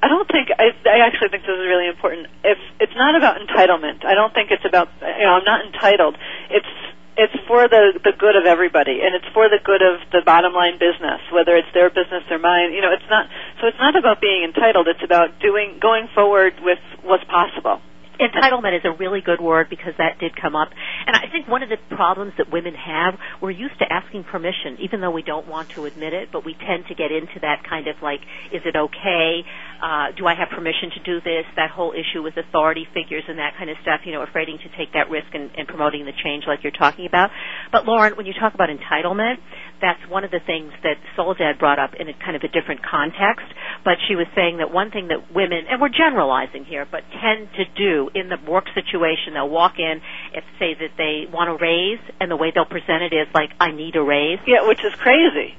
I 0.03 0.09
don't 0.09 0.29
think. 0.29 0.49
I, 0.51 0.73
I 0.89 1.07
actually 1.07 1.29
think 1.29 1.45
this 1.45 1.57
is 1.57 1.67
really 1.69 1.89
important. 1.89 2.29
If 2.43 2.59
it's 2.81 2.97
not 2.97 3.17
about 3.17 3.41
entitlement, 3.41 4.05
I 4.05 4.15
don't 4.15 4.33
think 4.33 4.51
it's 4.51 4.65
about. 4.65 4.89
You 5.01 5.25
know, 5.25 5.37
I'm 5.37 5.45
not 5.45 5.67
entitled. 5.67 6.17
It's 6.51 6.73
it's 7.17 7.35
for 7.47 7.69
the 7.69 8.01
the 8.03 8.11
good 8.19 8.35
of 8.35 8.45
everybody 8.47 8.99
and 9.03 9.15
it's 9.15 9.27
for 9.33 9.49
the 9.49 9.63
good 9.63 9.83
of 9.83 10.03
the 10.11 10.23
bottom 10.27 10.53
line 10.53 10.83
business 10.83 11.23
whether 11.31 11.55
it's 11.55 11.71
their 11.73 11.89
business 11.89 12.27
or 12.27 12.39
mine 12.39 12.75
you 12.75 12.83
know 12.83 12.91
it's 12.91 13.07
not 13.09 13.31
so 13.61 13.69
it's 13.69 13.79
not 13.79 13.95
about 13.95 14.21
being 14.21 14.43
entitled 14.43 14.89
it's 14.89 15.03
about 15.03 15.39
doing 15.39 15.79
going 15.81 16.09
forward 16.13 16.55
with 16.59 16.83
what's 17.03 17.23
possible 17.31 17.79
entitlement 18.21 18.77
is 18.79 18.85
a 18.85 18.93
really 18.97 19.21
good 19.21 19.41
word 19.41 19.67
because 19.69 19.93
that 19.99 20.19
did 20.21 20.33
come 20.41 20.55
up. 20.55 20.71
And 21.07 21.17
I 21.17 21.27
think 21.33 21.49
one 21.49 21.63
of 21.63 21.69
the 21.69 21.77
problems 21.97 22.33
that 22.39 22.53
women 22.53 22.75
have, 22.75 23.15
we're 23.43 23.51
used 23.51 23.79
to 23.81 23.87
asking 23.91 24.25
permission, 24.25 24.79
even 24.79 25.01
though 25.01 25.11
we 25.11 25.23
don't 25.23 25.49
want 25.49 25.71
to 25.75 25.85
admit 25.87 26.13
it, 26.13 26.31
but 26.33 26.45
we 26.45 26.55
tend 26.55 26.87
to 26.89 26.95
get 26.95 27.11
into 27.11 27.41
that 27.43 27.67
kind 27.69 27.89
of 27.89 27.97
like, 28.03 28.21
is 28.53 28.63
it 28.65 28.77
okay? 28.77 29.43
Uh, 29.83 30.15
do 30.17 30.27
I 30.27 30.35
have 30.35 30.49
permission 30.55 30.91
to 30.95 31.01
do 31.03 31.21
this? 31.21 31.45
That 31.57 31.71
whole 31.71 31.93
issue 31.93 32.23
with 32.23 32.37
authority 32.37 32.87
figures 32.95 33.25
and 33.27 33.39
that 33.39 33.55
kind 33.59 33.69
of 33.69 33.77
stuff, 33.83 34.01
you 34.05 34.13
know, 34.13 34.23
afraid 34.23 34.45
to 34.45 34.69
take 34.77 34.93
that 34.93 35.09
risk 35.09 35.29
and, 35.33 35.51
in 35.57 35.65
promoting 35.67 36.05
the 36.05 36.13
change 36.23 36.45
like 36.47 36.61
you're 36.63 36.77
talking 36.77 37.07
about. 37.07 37.31
But 37.73 37.87
Lauren, 37.87 38.17
when 38.17 38.27
you 38.27 38.35
talk 38.35 38.53
about 38.55 38.69
entitlement, 38.69 39.37
that's 39.85 40.01
one 40.09 40.25
of 40.25 40.33
the 40.33 40.41
things 40.41 40.73
that 40.81 40.97
Soledad 41.15 41.61
brought 41.61 41.79
up 41.79 41.93
in 41.93 42.09
a 42.09 42.17
kind 42.17 42.33
of 42.33 42.43
a 42.43 42.49
different 42.49 42.81
context. 42.81 43.45
But 43.85 44.01
she 44.09 44.17
was 44.17 44.25
saying 44.33 44.57
that 44.65 44.73
one 44.73 44.89
thing 44.91 45.13
that 45.13 45.29
women, 45.29 45.69
and 45.69 45.77
we're 45.77 45.93
generalizing 45.93 46.65
here, 46.65 46.89
but 46.89 47.05
tend 47.21 47.53
to 47.61 47.69
do 47.77 48.09
in 48.17 48.33
the 48.33 48.41
work 48.49 48.65
situation, 48.73 49.37
they'll 49.37 49.53
walk 49.53 49.77
in 49.77 50.01
and 50.01 50.43
say 50.57 50.73
that 50.73 50.97
they 50.97 51.29
want 51.29 51.53
a 51.53 51.57
raise, 51.61 52.01
and 52.17 52.33
the 52.33 52.41
way 52.41 52.49
they'll 52.49 52.65
present 52.65 53.05
it 53.05 53.13
is 53.13 53.29
like, 53.37 53.53
I 53.61 53.77
need 53.77 53.95
a 53.97 54.03
raise. 54.03 54.41
Yeah, 54.49 54.65
which 54.65 54.81
is 54.81 54.97
crazy. 54.97 55.53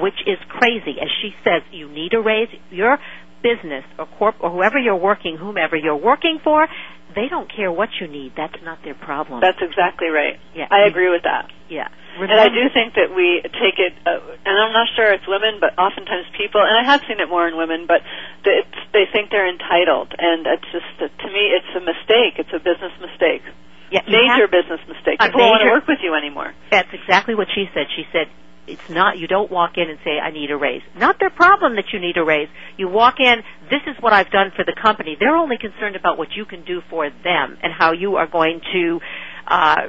Which 0.00 0.16
is 0.24 0.40
crazy. 0.48 0.96
As 0.96 1.12
she 1.20 1.36
says, 1.44 1.60
you 1.70 1.92
need 1.92 2.14
a 2.16 2.22
raise. 2.24 2.48
Your 2.72 2.96
business 3.42 3.84
or 3.98 4.06
corp 4.18 4.36
or 4.40 4.50
whoever 4.50 4.78
you're 4.78 4.96
working, 4.96 5.36
whomever 5.36 5.76
you're 5.76 6.00
working 6.00 6.40
for, 6.42 6.66
they 7.14 7.28
don't 7.28 7.48
care 7.48 7.70
what 7.72 7.88
you 8.00 8.08
need. 8.08 8.32
That's 8.36 8.56
not 8.62 8.78
their 8.84 8.94
problem. 8.94 9.40
That's 9.40 9.60
exactly 9.60 10.08
right. 10.08 10.40
Yeah, 10.54 10.68
I 10.70 10.86
agree 10.86 11.10
with 11.10 11.22
that. 11.24 11.50
Yeah. 11.68 11.88
Remember, 12.18 12.34
and 12.34 12.40
I 12.40 12.48
do 12.50 12.66
think 12.74 12.98
that 12.98 13.14
we 13.14 13.40
take 13.44 13.78
it, 13.78 13.94
uh, 14.02 14.18
and 14.42 14.54
I'm 14.58 14.74
not 14.74 14.88
sure 14.96 15.06
it's 15.12 15.28
women, 15.28 15.62
but 15.62 15.78
oftentimes 15.78 16.26
people, 16.34 16.58
and 16.60 16.74
I 16.74 16.82
have 16.82 17.06
seen 17.06 17.20
it 17.20 17.28
more 17.30 17.46
in 17.46 17.54
women, 17.54 17.86
but 17.86 18.02
they, 18.42 18.66
they 18.90 19.06
think 19.06 19.30
they're 19.30 19.46
entitled, 19.46 20.14
and 20.18 20.42
it's 20.46 20.66
just 20.74 20.90
uh, 20.98 21.06
to 21.06 21.28
me, 21.30 21.54
it's 21.54 21.70
a 21.78 21.84
mistake. 21.84 22.42
It's 22.42 22.50
a 22.50 22.58
business 22.58 22.92
mistake. 22.98 23.46
Yeah, 23.94 24.02
major 24.04 24.44
have, 24.44 24.52
business 24.52 24.82
mistake. 24.90 25.22
People 25.22 25.40
don't 25.40 25.54
want 25.54 25.64
to 25.64 25.72
work 25.72 25.88
with 25.88 26.02
you 26.02 26.12
anymore. 26.12 26.52
That's 26.70 26.92
exactly 26.92 27.34
what 27.38 27.48
she 27.54 27.70
said. 27.72 27.86
She 27.94 28.04
said 28.12 28.28
it's 28.68 28.88
not 28.90 29.18
you 29.18 29.26
don't 29.26 29.50
walk 29.50 29.72
in 29.76 29.88
and 29.88 29.98
say 30.04 30.18
I 30.18 30.30
need 30.30 30.50
a 30.50 30.56
raise. 30.56 30.82
Not 30.96 31.16
their 31.18 31.30
problem 31.30 31.76
that 31.76 31.86
you 31.92 31.98
need 31.98 32.16
a 32.16 32.24
raise. 32.24 32.48
You 32.76 32.88
walk 32.88 33.16
in, 33.18 33.36
this 33.70 33.80
is 33.86 33.96
what 34.00 34.12
I've 34.12 34.30
done 34.30 34.52
for 34.54 34.64
the 34.64 34.76
company. 34.80 35.16
They're 35.18 35.36
only 35.36 35.56
concerned 35.58 35.96
about 35.96 36.18
what 36.18 36.28
you 36.36 36.44
can 36.44 36.64
do 36.64 36.80
for 36.90 37.08
them 37.08 37.58
and 37.62 37.72
how 37.72 37.92
you 37.92 38.16
are 38.16 38.26
going 38.26 38.60
to, 38.72 39.00
uh, 39.46 39.82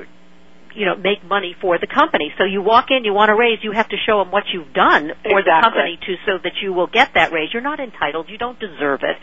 you 0.74 0.86
know, 0.86 0.96
make 0.96 1.24
money 1.26 1.56
for 1.60 1.78
the 1.78 1.88
company. 1.88 2.32
So 2.38 2.46
you 2.46 2.62
walk 2.62 2.86
in, 2.90 3.04
you 3.04 3.14
want 3.14 3.32
a 3.32 3.36
raise, 3.36 3.60
you 3.64 3.72
have 3.74 3.90
to 3.90 3.98
show 4.06 4.24
them 4.24 4.32
what 4.32 4.44
you've 4.54 4.74
done 4.74 5.12
for 5.24 5.40
Exactly. 5.40 5.44
the 5.44 5.62
company 5.62 6.00
to 6.06 6.16
so 6.26 6.38
that 6.44 6.54
you 6.62 6.74
will 6.74 6.88
get 6.88 7.12
that 7.16 7.32
raise. 7.32 7.50
You're 7.52 7.62
not 7.62 7.80
entitled, 7.80 8.30
you 8.30 8.38
don't 8.38 8.60
deserve 8.60 9.02
it. 9.04 9.18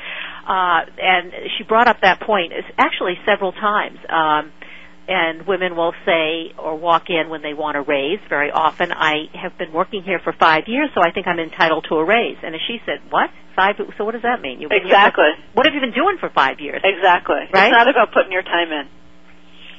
Uh, 0.47 0.81
and 1.01 1.33
she 1.57 1.65
brought 1.65 1.89
up 1.89 2.03
that 2.03 2.21
point 2.21 2.53
actually 2.79 3.15
several 3.25 3.53
times. 3.53 3.99
Um, 4.09 4.53
and 5.09 5.47
women 5.47 5.77
will 5.77 5.95
say 6.05 6.53
or 6.59 6.77
walk 6.77 7.05
in 7.09 7.29
when 7.29 7.43
they 7.43 7.55
want 7.55 7.77
a 7.77 7.83
raise. 7.83 8.19
Very 8.29 8.51
often, 8.51 8.93
I 8.93 9.27
have 9.35 9.57
been 9.57 9.73
working 9.73 10.03
here 10.03 10.19
for 10.23 10.33
five 10.33 10.65
years, 10.67 10.91
so 10.95 11.01
I 11.01 11.13
think 11.13 11.27
I'm 11.27 11.39
entitled 11.39 11.87
to 11.89 11.97
a 11.97 12.05
raise. 12.05 12.39
And 12.43 12.55
she 12.67 12.81
said, 12.85 13.01
"What 13.11 13.31
five? 13.55 13.77
So 13.97 14.05
what 14.05 14.13
does 14.13 14.23
that 14.23 14.41
mean? 14.41 14.61
You've 14.61 14.71
been 14.71 14.83
here 14.83 14.91
for- 14.91 14.97
Exactly. 14.97 15.31
what 15.55 15.67
have 15.67 15.75
you 15.75 15.81
been 15.81 15.93
doing 15.93 16.19
for 16.19 16.29
five 16.31 16.61
years? 16.61 16.81
Exactly. 16.85 17.37
Right? 17.53 17.67
It's 17.67 17.73
not 17.73 17.89
about 17.89 18.13
putting 18.13 18.33
your 18.33 18.43
time 18.43 18.73
in. 18.73 18.89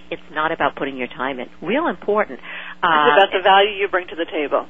It's 0.10 0.29
not 0.31 0.51
about 0.53 0.75
putting 0.75 0.96
your 0.96 1.07
time 1.07 1.39
in. 1.39 1.50
Real 1.62 1.88
important. 1.88 2.39
It's 2.39 2.84
Uh, 2.84 3.12
about 3.17 3.31
the 3.34 3.41
value 3.41 3.72
you 3.72 3.88
bring 3.89 4.07
to 4.07 4.15
the 4.15 4.25
table. 4.25 4.67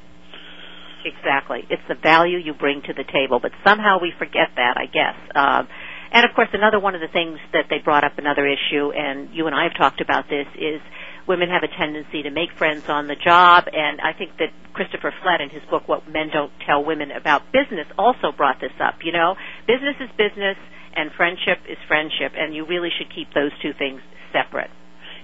Exactly. 1.06 1.66
It's 1.70 1.84
the 1.88 1.94
value 1.96 2.38
you 2.40 2.54
bring 2.54 2.82
to 2.82 2.94
the 2.94 3.04
table, 3.04 3.40
but 3.40 3.52
somehow 3.64 4.00
we 4.00 4.12
forget 4.18 4.50
that, 4.56 4.78
I 4.78 4.88
guess. 4.88 5.16
Um, 5.36 5.68
and 6.12 6.26
of 6.26 6.36
course, 6.36 6.50
another 6.54 6.80
one 6.80 6.96
of 6.96 7.02
the 7.02 7.08
things 7.12 7.40
that 7.54 7.66
they 7.70 7.80
brought 7.80 8.04
up, 8.04 8.18
another 8.18 8.48
issue, 8.48 8.92
and 8.92 9.34
you 9.34 9.48
and 9.48 9.56
I 9.56 9.64
have 9.64 9.76
talked 9.78 10.02
about 10.02 10.30
this, 10.30 10.48
is 10.58 10.82
women 11.28 11.50
have 11.50 11.64
a 11.64 11.68
tendency 11.68 12.24
to 12.24 12.32
make 12.32 12.52
friends 12.58 12.88
on 12.88 13.08
the 13.08 13.16
job, 13.16 13.66
and 13.72 14.00
I 14.02 14.14
think 14.14 14.38
that 14.40 14.50
Christopher 14.74 15.14
Flett 15.22 15.42
in 15.42 15.50
his 15.50 15.64
book, 15.70 15.88
What 15.88 16.08
Men 16.08 16.30
Don't 16.32 16.52
Tell 16.66 16.84
Women 16.84 17.12
About 17.12 17.52
Business, 17.52 17.88
also 17.98 18.32
brought 18.32 18.62
this 18.62 18.74
up. 18.80 19.04
You 19.04 19.12
know, 19.12 19.36
business 19.68 19.96
is 20.00 20.10
business, 20.18 20.58
and 20.96 21.12
friendship 21.14 21.60
is 21.70 21.78
friendship, 21.88 22.34
and 22.36 22.56
you 22.56 22.66
really 22.66 22.90
should 22.98 23.14
keep 23.14 23.34
those 23.34 23.52
two 23.62 23.74
things 23.78 24.02
separate. 24.32 24.72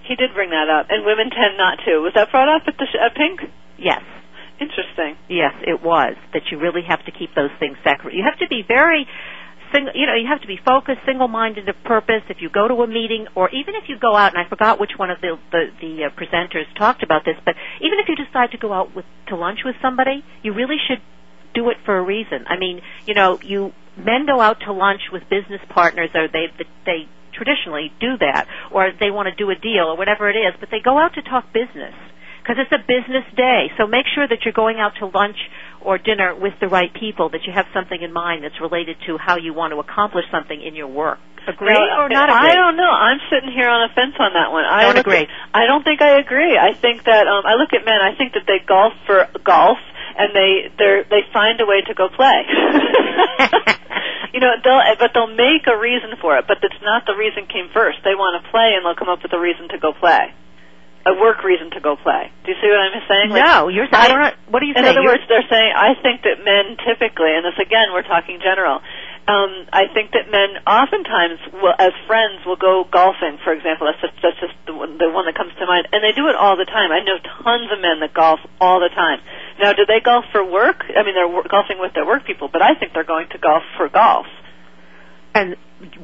He 0.07 0.15
did 0.15 0.35
bring 0.35 0.51
that 0.51 0.67
up, 0.67 0.87
and 0.89 1.05
women 1.05 1.31
tend 1.31 1.55
not 1.57 1.79
to. 1.85 2.03
Was 2.03 2.13
that 2.15 2.29
brought 2.31 2.49
up 2.51 2.67
at 2.67 2.75
the 2.77 2.85
sh- 2.85 2.99
at 2.99 3.15
Pink? 3.15 3.39
Yes. 3.79 4.03
Interesting. 4.59 5.17
Yes, 5.29 5.53
it 5.65 5.81
was 5.81 6.15
that 6.33 6.43
you 6.51 6.59
really 6.59 6.83
have 6.87 7.03
to 7.05 7.11
keep 7.11 7.33
those 7.35 7.49
things 7.59 7.77
separate. 7.83 8.13
You 8.13 8.23
have 8.23 8.37
to 8.39 8.47
be 8.47 8.63
very 8.67 9.07
sing, 9.73 9.89
you 9.95 10.05
know, 10.05 10.13
you 10.13 10.27
have 10.29 10.41
to 10.41 10.47
be 10.47 10.57
focused, 10.63 10.99
single-minded 11.05 11.67
of 11.67 11.75
purpose. 11.83 12.21
If 12.29 12.37
you 12.39 12.49
go 12.49 12.67
to 12.67 12.75
a 12.75 12.87
meeting, 12.87 13.27
or 13.35 13.49
even 13.49 13.75
if 13.75 13.89
you 13.89 13.97
go 13.99 14.15
out, 14.15 14.33
and 14.33 14.37
I 14.37 14.47
forgot 14.47 14.79
which 14.79 14.91
one 14.97 15.09
of 15.09 15.19
the 15.21 15.37
the, 15.51 15.65
the 15.81 16.05
uh, 16.05 16.09
presenters 16.09 16.65
talked 16.77 17.03
about 17.03 17.25
this, 17.25 17.35
but 17.43 17.55
even 17.81 17.99
if 17.99 18.07
you 18.07 18.15
decide 18.15 18.51
to 18.51 18.57
go 18.57 18.71
out 18.71 18.95
with 18.95 19.05
to 19.27 19.35
lunch 19.35 19.59
with 19.65 19.75
somebody, 19.81 20.23
you 20.43 20.53
really 20.53 20.77
should 20.87 21.01
do 21.53 21.69
it 21.69 21.77
for 21.85 21.97
a 21.97 22.01
reason. 22.01 22.45
I 22.47 22.57
mean, 22.57 22.81
you 23.05 23.13
know, 23.13 23.39
you 23.41 23.73
men 23.97 24.25
go 24.25 24.39
out 24.39 24.61
to 24.65 24.73
lunch 24.73 25.01
with 25.11 25.23
business 25.29 25.61
partners, 25.69 26.09
or 26.13 26.27
they 26.27 26.47
they 26.85 27.09
traditionally 27.33 27.91
do 27.99 28.17
that, 28.19 28.47
or 28.71 28.91
they 28.99 29.09
want 29.09 29.27
to 29.27 29.35
do 29.35 29.49
a 29.49 29.55
deal, 29.55 29.85
or 29.85 29.97
whatever 29.97 30.29
it 30.29 30.37
is, 30.37 30.53
but 30.59 30.69
they 30.69 30.79
go 30.79 30.97
out 30.97 31.13
to 31.15 31.21
talk 31.21 31.51
business 31.51 31.95
because 32.43 32.59
it's 32.59 32.75
a 32.75 32.83
business 32.83 33.23
day. 33.39 33.71
So 33.79 33.87
make 33.87 34.03
sure 34.11 34.27
that 34.27 34.43
you're 34.43 34.53
going 34.53 34.75
out 34.75 34.99
to 34.99 35.07
lunch 35.07 35.39
or 35.79 35.97
dinner 35.97 36.35
with 36.35 36.53
the 36.59 36.67
right 36.67 36.91
people, 36.91 37.31
that 37.31 37.47
you 37.47 37.53
have 37.55 37.65
something 37.73 37.95
in 37.95 38.11
mind 38.11 38.43
that's 38.43 38.59
related 38.59 38.97
to 39.07 39.17
how 39.17 39.39
you 39.39 39.55
want 39.55 39.71
to 39.71 39.79
accomplish 39.79 40.25
something 40.29 40.59
in 40.59 40.75
your 40.75 40.91
work. 40.91 41.19
Agree 41.47 41.75
No, 41.75 42.03
or 42.03 42.07
not 42.07 42.31
agree? 42.31 42.51
I 42.51 42.55
don't 42.55 42.75
know. 42.75 42.91
I'm 42.91 43.19
sitting 43.31 43.51
here 43.51 43.67
on 43.67 43.83
a 43.83 43.93
fence 43.95 44.15
on 44.19 44.31
that 44.35 44.51
one. 44.51 44.63
I 44.63 44.83
Don't 44.83 44.99
agree. 44.99 45.27
At, 45.27 45.31
I 45.53 45.67
don't 45.67 45.83
think 45.83 46.01
I 46.01 46.19
agree. 46.19 46.55
I 46.55 46.71
think 46.71 47.03
that 47.03 47.27
um, 47.27 47.43
I 47.43 47.55
look 47.55 47.75
at 47.75 47.83
men. 47.83 47.99
I 47.99 48.15
think 48.15 48.33
that 48.35 48.47
they 48.47 48.63
golf 48.63 48.93
for 49.05 49.27
golf, 49.43 49.77
and 50.15 50.31
they 50.31 50.71
they 50.79 51.03
they 51.03 51.21
find 51.35 51.59
a 51.59 51.67
way 51.67 51.83
to 51.83 51.93
go 51.93 52.07
play. 52.07 52.47
you 54.31 54.39
know, 54.39 54.55
they'll 54.63 54.83
but 54.95 55.11
they'll 55.11 55.35
make 55.35 55.67
a 55.67 55.75
reason 55.75 56.15
for 56.23 56.39
it, 56.39 56.47
but 56.47 56.63
it's 56.63 56.79
not 56.79 57.03
the 57.03 57.15
reason 57.19 57.43
came 57.51 57.67
first. 57.75 57.99
They 58.07 58.15
want 58.15 58.39
to 58.39 58.47
play, 58.47 58.79
and 58.79 58.87
they'll 58.87 58.95
come 58.95 59.11
up 59.11 59.19
with 59.19 59.35
a 59.35 59.39
reason 59.39 59.67
to 59.75 59.79
go 59.83 59.91
play. 59.91 60.31
A 61.05 61.11
work 61.19 61.43
reason 61.43 61.67
to 61.75 61.81
go 61.83 61.97
play. 61.99 62.31
Do 62.45 62.51
you 62.51 62.57
see 62.63 62.67
what 62.71 62.79
I'm 62.79 62.95
saying? 63.11 63.29
Like, 63.35 63.43
no, 63.43 63.67
you're. 63.67 63.91
I 63.91 64.07
don't 64.07 64.23
know. 64.23 64.31
What 64.47 64.63
are 64.63 64.65
you 64.65 64.71
in 64.71 64.83
saying? 64.83 64.95
other 64.95 65.03
You're- 65.03 65.19
words, 65.19 65.27
they're 65.27 65.43
saying 65.51 65.73
I 65.75 65.99
think 65.99 66.23
that 66.23 66.39
men 66.47 66.79
typically, 66.79 67.35
and 67.35 67.43
this 67.43 67.59
again, 67.59 67.91
we're 67.91 68.07
talking 68.07 68.39
general. 68.39 68.79
Um, 69.27 69.67
I 69.71 69.87
think 69.93 70.11
that 70.11 70.27
men 70.31 70.59
oftentimes, 70.67 71.39
will, 71.55 71.71
as 71.79 71.91
friends, 72.07 72.43
will 72.45 72.59
go 72.59 72.83
golfing. 72.83 73.39
For 73.43 73.51
example, 73.55 73.87
that's 73.87 73.99
just, 74.03 74.15
that's 74.19 74.39
just 74.39 74.55
the 74.67 74.75
one, 74.75 74.97
the 74.99 75.07
one 75.11 75.23
that 75.27 75.35
comes 75.35 75.51
to 75.59 75.65
mind, 75.65 75.87
and 75.95 76.03
they 76.03 76.11
do 76.11 76.27
it 76.27 76.35
all 76.35 76.55
the 76.59 76.67
time. 76.67 76.91
I 76.91 76.99
know 77.03 77.15
tons 77.19 77.71
of 77.71 77.79
men 77.79 77.99
that 78.03 78.13
golf 78.13 78.39
all 78.59 78.79
the 78.83 78.91
time. 78.91 79.19
Now, 79.63 79.71
do 79.71 79.85
they 79.87 79.99
golf 80.03 80.25
for 80.31 80.43
work? 80.43 80.83
I 80.91 81.03
mean, 81.07 81.15
they're 81.15 81.31
golfing 81.47 81.79
with 81.79 81.93
their 81.95 82.05
work 82.05 82.27
people, 82.27 82.49
but 82.51 82.61
I 82.61 82.75
think 82.75 82.91
they're 82.91 83.07
going 83.07 83.27
to 83.31 83.37
golf 83.39 83.63
for 83.77 83.87
golf. 83.87 84.27
and 85.35 85.55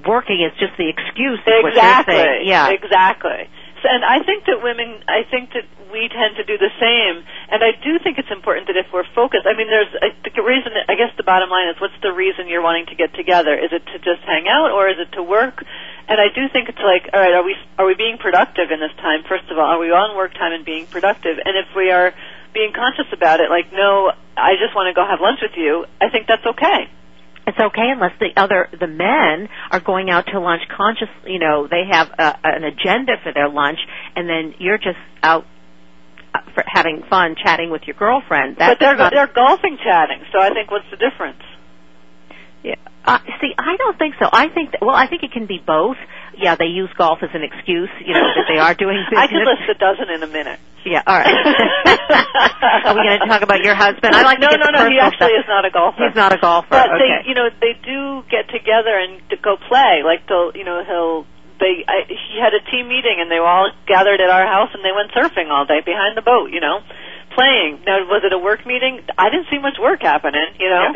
working 0.08 0.40
is 0.44 0.52
just 0.60 0.76
the 0.78 0.88
excuse. 0.88 1.40
Exactly. 1.46 2.48
Yeah. 2.48 2.70
Exactly. 2.72 3.48
And 3.84 4.04
I 4.04 4.24
think 4.24 4.46
that 4.46 4.62
women, 4.62 5.04
I 5.08 5.24
think 5.30 5.54
that 5.54 5.66
we 5.92 6.08
tend 6.10 6.38
to 6.38 6.46
do 6.46 6.58
the 6.58 6.72
same. 6.80 7.24
And 7.50 7.64
I 7.64 7.74
do 7.78 7.98
think 8.00 8.18
it's 8.18 8.32
important 8.32 8.68
that 8.68 8.78
if 8.78 8.88
we're 8.94 9.08
focused, 9.16 9.46
I 9.46 9.58
mean, 9.58 9.68
there's 9.68 9.90
think 10.24 10.36
the 10.36 10.46
reason. 10.46 10.74
I 10.88 10.96
guess 10.96 11.12
the 11.18 11.24
bottom 11.24 11.50
line 11.50 11.70
is, 11.70 11.82
what's 11.82 11.98
the 12.02 12.14
reason 12.14 12.48
you're 12.48 12.64
wanting 12.64 12.88
to 12.88 12.96
get 12.96 13.14
together? 13.14 13.58
Is 13.58 13.72
it 13.72 13.86
to 13.94 13.98
just 14.00 14.22
hang 14.26 14.48
out, 14.48 14.72
or 14.72 14.90
is 14.90 14.98
it 15.00 15.12
to 15.18 15.24
work? 15.24 15.64
And 16.08 16.18
I 16.18 16.34
do 16.34 16.50
think 16.50 16.70
it's 16.70 16.82
like, 16.82 17.10
all 17.14 17.22
right, 17.22 17.34
are 17.34 17.46
we 17.46 17.56
are 17.78 17.86
we 17.86 17.96
being 17.96 18.18
productive 18.18 18.72
in 18.72 18.80
this 18.80 18.94
time? 18.98 19.24
First 19.28 19.50
of 19.52 19.58
all, 19.58 19.66
are 19.66 19.80
we 19.80 19.92
on 19.92 20.18
work 20.18 20.34
time 20.34 20.54
and 20.54 20.66
being 20.66 20.86
productive? 20.88 21.38
And 21.38 21.54
if 21.58 21.76
we 21.76 21.92
are 21.92 22.14
being 22.54 22.74
conscious 22.74 23.12
about 23.14 23.40
it, 23.40 23.50
like, 23.50 23.72
no, 23.72 24.12
I 24.36 24.58
just 24.58 24.74
want 24.76 24.90
to 24.90 24.96
go 24.98 25.06
have 25.06 25.22
lunch 25.22 25.40
with 25.42 25.56
you. 25.56 25.86
I 26.02 26.10
think 26.10 26.28
that's 26.28 26.46
okay. 26.46 26.90
It's 27.50 27.58
okay 27.58 27.90
unless 27.90 28.14
the 28.20 28.30
other 28.38 28.70
the 28.80 28.86
men 28.86 29.50
are 29.72 29.80
going 29.80 30.12
out 30.12 30.28
to 30.28 30.40
lunch 30.40 30.62
conscious. 30.70 31.10
You 31.26 31.40
know, 31.40 31.68
they 31.68 31.90
have 31.90 32.10
a, 32.14 32.38
an 32.44 32.64
agenda 32.64 33.14
for 33.24 33.34
their 33.34 33.50
lunch, 33.50 33.80
and 34.16 34.30
then 34.30 34.54
you're 34.60 34.78
just 34.78 35.02
out 35.24 35.46
uh, 36.32 36.42
for 36.54 36.64
having 36.68 37.02
fun 37.10 37.36
chatting 37.44 37.72
with 37.72 37.82
your 37.88 37.96
girlfriend. 37.96 38.58
That's 38.58 38.78
but 38.78 38.80
they're 38.80 38.96
not, 38.96 39.12
they're 39.12 39.34
golfing 39.34 39.78
chatting. 39.84 40.22
So 40.32 40.40
I 40.40 40.54
think 40.54 40.70
what's 40.70 40.86
the 40.92 40.98
difference? 40.98 41.42
Yeah. 43.06 43.16
Uh, 43.16 43.20
see, 43.42 43.54
I 43.58 43.78
don't 43.78 43.98
think 43.98 44.16
so. 44.20 44.30
I 44.32 44.50
think 44.50 44.72
that, 44.72 44.82
well, 44.82 44.96
I 44.96 45.08
think 45.08 45.24
it 45.24 45.32
can 45.32 45.48
be 45.48 45.60
both. 45.60 45.98
Yeah, 46.38 46.56
they 46.56 46.72
use 46.72 46.90
golf 46.98 47.20
as 47.22 47.30
an 47.34 47.44
excuse, 47.44 47.90
you 48.00 48.14
know, 48.14 48.24
that 48.24 48.48
they 48.48 48.60
are 48.60 48.74
doing 48.74 48.96
business. 49.10 49.20
I 49.24 49.28
could 49.28 49.44
list 49.44 49.68
a 49.68 49.76
dozen 49.76 50.08
in 50.14 50.24
a 50.24 50.32
minute. 50.32 50.60
Yeah, 50.86 51.04
all 51.04 51.20
right. 51.20 51.28
are 52.88 52.96
we 52.96 53.04
going 53.04 53.20
to 53.20 53.28
talk 53.28 53.44
about 53.44 53.60
your 53.60 53.76
husband? 53.76 54.16
I 54.16 54.24
like 54.24 54.40
no, 54.40 54.48
no, 54.48 54.72
no. 54.72 54.88
He 54.88 54.96
actually 55.00 55.36
stuff. 55.36 55.44
is 55.44 55.48
not 55.52 55.66
a 55.68 55.72
golfer. 55.72 56.08
He's 56.08 56.16
not 56.16 56.32
a 56.32 56.40
golfer. 56.40 56.72
But 56.72 56.96
okay. 56.96 57.04
they, 57.04 57.30
you 57.30 57.36
know, 57.36 57.52
they 57.60 57.76
do 57.84 58.24
get 58.32 58.48
together 58.48 58.96
and 58.96 59.20
to 59.30 59.36
go 59.36 59.58
play. 59.68 60.08
Like 60.08 60.28
they'll, 60.28 60.56
you 60.56 60.64
know, 60.64 60.84
he'll. 60.88 61.28
They, 61.60 61.84
I, 61.84 62.08
he 62.08 62.40
had 62.40 62.56
a 62.56 62.64
team 62.72 62.88
meeting 62.88 63.20
and 63.20 63.28
they 63.28 63.36
were 63.36 63.52
all 63.52 63.68
gathered 63.84 64.24
at 64.24 64.32
our 64.32 64.48
house 64.48 64.72
and 64.72 64.80
they 64.80 64.96
went 64.96 65.12
surfing 65.12 65.52
all 65.52 65.68
day 65.68 65.84
behind 65.84 66.16
the 66.16 66.24
boat. 66.24 66.56
You 66.56 66.64
know, 66.64 66.80
playing. 67.36 67.84
Now, 67.84 68.00
was 68.08 68.24
it 68.24 68.32
a 68.32 68.40
work 68.40 68.66
meeting? 68.66 69.04
I 69.18 69.28
didn't 69.28 69.52
see 69.52 69.60
much 69.60 69.76
work 69.76 70.02
happening. 70.02 70.56
You 70.60 70.70
know. 70.70 70.96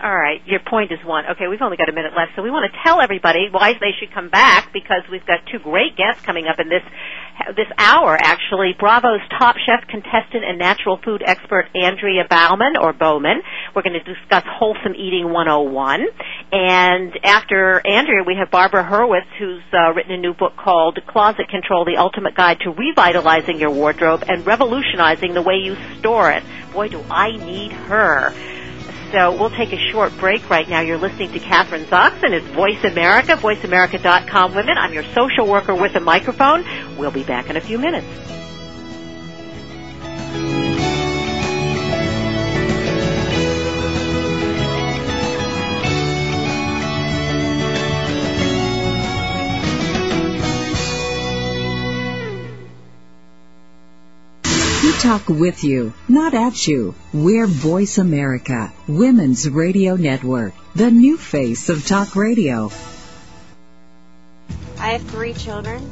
All 0.00 0.14
right, 0.16 0.40
your 0.46 0.60
point 0.60 0.92
is 0.92 1.00
one. 1.04 1.24
Okay, 1.26 1.48
we've 1.48 1.60
only 1.60 1.76
got 1.76 1.88
a 1.88 1.92
minute 1.92 2.12
left, 2.16 2.30
so 2.36 2.42
we 2.42 2.52
want 2.52 2.70
to 2.70 2.78
tell 2.86 3.00
everybody 3.00 3.48
why 3.50 3.72
they 3.72 3.90
should 3.98 4.14
come 4.14 4.28
back 4.28 4.72
because 4.72 5.02
we've 5.10 5.26
got 5.26 5.40
two 5.50 5.58
great 5.58 5.96
guests 5.96 6.22
coming 6.22 6.46
up 6.46 6.60
in 6.60 6.68
this 6.68 6.84
this 7.56 7.66
hour. 7.78 8.16
Actually, 8.20 8.76
Bravo's 8.78 9.26
top 9.40 9.56
chef 9.66 9.88
contestant 9.88 10.44
and 10.44 10.56
natural 10.56 11.00
food 11.02 11.24
expert 11.26 11.66
Andrea 11.74 12.26
Bauman 12.30 12.76
or 12.80 12.92
Bowman. 12.92 13.42
We're 13.74 13.82
going 13.82 13.98
to 13.98 14.14
discuss 14.14 14.44
wholesome 14.46 14.94
eating 14.94 15.32
101, 15.32 16.06
and 16.52 17.18
after 17.24 17.84
Andrea, 17.84 18.22
we 18.24 18.36
have 18.38 18.52
Barbra 18.52 18.84
Hurwitz, 18.84 19.26
who's 19.36 19.62
uh, 19.72 19.94
written 19.94 20.12
a 20.12 20.18
new 20.18 20.32
book 20.32 20.54
called 20.56 21.00
Closet 21.08 21.48
Control: 21.48 21.84
The 21.84 21.96
Ultimate 21.96 22.36
Guide 22.36 22.60
to 22.60 22.70
Revitalizing 22.70 23.58
Your 23.58 23.70
Wardrobe 23.70 24.22
and 24.28 24.46
Revolutionizing 24.46 25.34
the 25.34 25.42
Way 25.42 25.56
You 25.56 25.74
Store 25.98 26.30
It. 26.30 26.44
Boy, 26.72 26.86
do 26.86 27.02
I 27.10 27.32
need 27.32 27.72
her. 27.72 28.32
So 29.12 29.34
we'll 29.38 29.50
take 29.50 29.72
a 29.72 29.90
short 29.90 30.16
break 30.18 30.50
right 30.50 30.68
now. 30.68 30.80
You're 30.80 30.98
listening 30.98 31.32
to 31.32 31.38
Kathryn 31.38 31.84
Zoxon. 31.86 32.32
It's 32.32 32.46
Voice 32.48 32.84
America, 32.84 33.36
voiceamerica.com 33.36 34.54
women. 34.54 34.76
I'm 34.76 34.92
your 34.92 35.04
social 35.14 35.46
worker 35.46 35.74
with 35.74 35.94
a 35.96 36.00
microphone. 36.00 36.64
We'll 36.98 37.10
be 37.10 37.24
back 37.24 37.48
in 37.48 37.56
a 37.56 37.60
few 37.60 37.78
minutes. 37.78 38.06
We 54.88 54.94
talk 54.94 55.28
with 55.28 55.64
you, 55.64 55.92
not 56.08 56.32
at 56.32 56.66
you. 56.66 56.94
We're 57.12 57.46
Voice 57.46 57.98
America, 57.98 58.72
Women's 58.86 59.46
Radio 59.46 59.96
Network, 59.96 60.54
the 60.74 60.90
new 60.90 61.18
face 61.18 61.68
of 61.68 61.84
talk 61.84 62.16
radio. 62.16 62.70
I 64.78 64.92
have 64.92 65.02
three 65.02 65.34
children, 65.34 65.86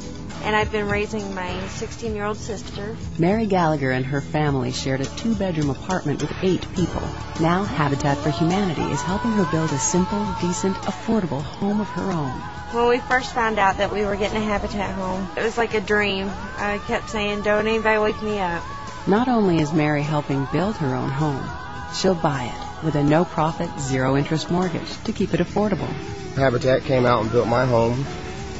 and 0.44 0.56
I've 0.56 0.72
been 0.72 0.88
raising 0.88 1.34
my 1.34 1.60
16 1.66 2.14
year 2.14 2.24
old 2.24 2.38
sister. 2.38 2.96
Mary 3.18 3.44
Gallagher 3.44 3.90
and 3.90 4.06
her 4.06 4.22
family 4.22 4.72
shared 4.72 5.02
a 5.02 5.04
two 5.04 5.34
bedroom 5.34 5.68
apartment 5.68 6.22
with 6.22 6.32
eight 6.40 6.66
people. 6.74 7.02
Now, 7.38 7.64
Habitat 7.64 8.16
for 8.16 8.30
Humanity 8.30 8.90
is 8.90 9.02
helping 9.02 9.32
her 9.32 9.46
build 9.52 9.72
a 9.72 9.78
simple, 9.78 10.26
decent, 10.40 10.74
affordable 10.76 11.42
home 11.42 11.82
of 11.82 11.88
her 11.88 12.12
own. 12.12 12.32
When 12.72 12.88
we 12.88 12.98
first 13.00 13.34
found 13.34 13.58
out 13.58 13.76
that 13.76 13.92
we 13.92 14.06
were 14.06 14.16
getting 14.16 14.38
a 14.38 14.44
Habitat 14.44 14.94
home, 14.94 15.28
it 15.36 15.42
was 15.42 15.58
like 15.58 15.74
a 15.74 15.82
dream. 15.82 16.30
I 16.56 16.80
kept 16.86 17.10
saying, 17.10 17.42
Don't 17.42 17.66
anybody 17.66 17.98
wake 17.98 18.22
me 18.22 18.38
up. 18.38 18.64
Not 19.06 19.28
only 19.28 19.58
is 19.60 19.72
Mary 19.72 20.02
helping 20.02 20.46
build 20.52 20.76
her 20.76 20.94
own 20.94 21.10
home, 21.10 21.48
she'll 21.94 22.14
buy 22.14 22.44
it 22.44 22.84
with 22.84 22.96
a 22.96 23.04
no 23.04 23.24
profit, 23.24 23.70
zero 23.78 24.16
interest 24.16 24.50
mortgage 24.50 25.02
to 25.04 25.12
keep 25.12 25.32
it 25.32 25.40
affordable. 25.40 25.88
Habitat 26.34 26.82
came 26.82 27.06
out 27.06 27.22
and 27.22 27.30
built 27.30 27.48
my 27.48 27.64
home 27.64 28.04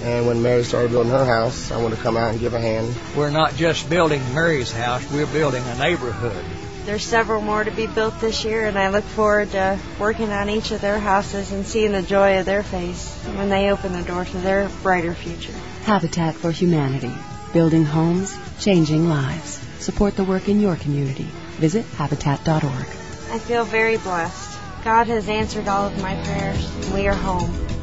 and 0.03 0.27
when 0.27 0.43
Mary 0.43 0.63
started 0.63 0.91
building 0.91 1.11
her 1.11 1.25
house, 1.25 1.73
I 1.73 1.83
wanted 1.83 1.97
to 1.97 2.03
come 2.03 2.17
out 2.17 2.31
and 2.31 2.41
give 2.41 2.55
a 2.55 2.61
hand. 2.61 2.95
We're 3.17 3.31
not 3.31 3.57
just 3.57 3.89
building 3.91 4.23
Mary's 4.35 4.71
house, 4.71 5.11
we're 5.13 5.27
building 5.27 5.65
a 5.65 5.79
neighborhood. 5.79 6.45
There's 6.85 7.05
several 7.05 7.43
more 7.43 7.65
to 7.65 7.73
be 7.73 7.89
built 7.89 8.21
this 8.21 8.45
year, 8.45 8.67
and 8.67 8.79
I 8.79 8.91
look 8.91 9.03
forward 9.03 9.51
to 9.53 9.79
working 9.99 10.31
on 10.31 10.49
each 10.49 10.71
of 10.71 10.81
their 10.81 11.01
houses 11.01 11.51
and 11.51 11.67
seeing 11.67 11.91
the 11.91 12.03
joy 12.03 12.39
of 12.39 12.47
their 12.47 12.63
face 12.63 13.13
when 13.35 13.49
they 13.49 13.71
open 13.71 13.93
the 13.93 14.03
door 14.03 14.25
to 14.25 14.39
their 14.39 14.69
brighter 14.85 15.15
future. 15.15 15.55
Habitat 15.83 16.37
for 16.37 16.53
Humanity. 16.53 17.13
Building 17.53 17.85
homes, 17.85 18.37
changing 18.61 19.09
lives. 19.09 19.66
Support 19.87 20.17
the 20.17 20.25
work 20.25 20.49
in 20.49 20.59
your 20.59 20.75
community. 20.75 21.29
Visit 21.63 21.85
habitat.org. 21.95 22.87
I 23.31 23.39
feel 23.39 23.65
very 23.65 23.99
blessed. 23.99 24.59
God 24.83 25.07
has 25.07 25.29
answered 25.29 25.69
all 25.69 25.87
of 25.87 26.03
my 26.03 26.21
prayers. 26.25 26.91
We 26.93 27.07
are 27.07 27.15
home. 27.15 27.76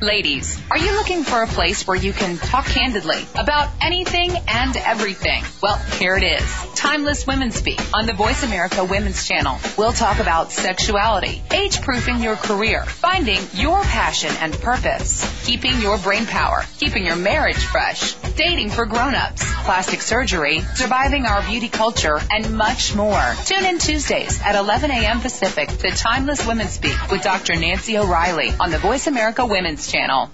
Ladies, 0.00 0.56
are 0.70 0.78
you 0.78 0.92
looking 0.92 1.24
for 1.24 1.42
a 1.42 1.48
place 1.48 1.84
where 1.84 1.96
you 1.96 2.12
can 2.12 2.36
talk 2.38 2.66
candidly 2.66 3.26
about 3.34 3.68
anything 3.80 4.30
and 4.46 4.76
everything? 4.76 5.42
Well, 5.60 5.76
here 5.98 6.16
it 6.16 6.22
is. 6.22 6.66
Timeless 6.76 7.26
Women 7.26 7.50
Speak 7.50 7.80
on 7.92 8.06
the 8.06 8.12
Voice 8.12 8.44
America 8.44 8.84
Women's 8.84 9.26
Channel. 9.26 9.58
We'll 9.76 9.92
talk 9.92 10.20
about 10.20 10.52
sexuality, 10.52 11.42
age 11.52 11.82
proofing 11.82 12.22
your 12.22 12.36
career, 12.36 12.84
finding 12.84 13.40
your 13.54 13.82
passion 13.82 14.30
and 14.40 14.52
purpose, 14.52 15.44
keeping 15.44 15.80
your 15.80 15.98
brain 15.98 16.26
power, 16.26 16.62
keeping 16.78 17.04
your 17.04 17.16
marriage 17.16 17.56
fresh, 17.56 18.14
dating 18.36 18.70
for 18.70 18.86
grown-ups, 18.86 19.44
plastic 19.64 20.00
surgery, 20.00 20.60
surviving 20.76 21.26
our 21.26 21.42
beauty 21.42 21.68
culture, 21.68 22.20
and 22.30 22.56
much 22.56 22.94
more. 22.94 23.34
Tune 23.44 23.64
in 23.64 23.80
Tuesdays 23.80 24.40
at 24.42 24.54
11 24.54 24.92
a.m. 24.92 25.20
Pacific 25.20 25.68
to 25.68 25.90
Timeless 25.90 26.46
Women 26.46 26.68
Speak 26.68 26.96
with 27.10 27.22
Dr. 27.22 27.56
Nancy 27.56 27.98
O'Reilly 27.98 28.52
on 28.60 28.70
the 28.70 28.78
Voice 28.78 29.08
America 29.08 29.44
Women's 29.44 29.87
Channel. 29.88 30.30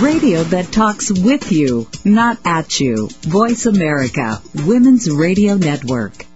Radio 0.00 0.42
that 0.42 0.70
talks 0.70 1.10
with 1.10 1.50
you, 1.52 1.88
not 2.04 2.38
at 2.44 2.78
you. 2.80 3.08
Voice 3.22 3.66
America, 3.66 4.40
Women's 4.54 5.10
Radio 5.10 5.54
Network. 5.54 6.26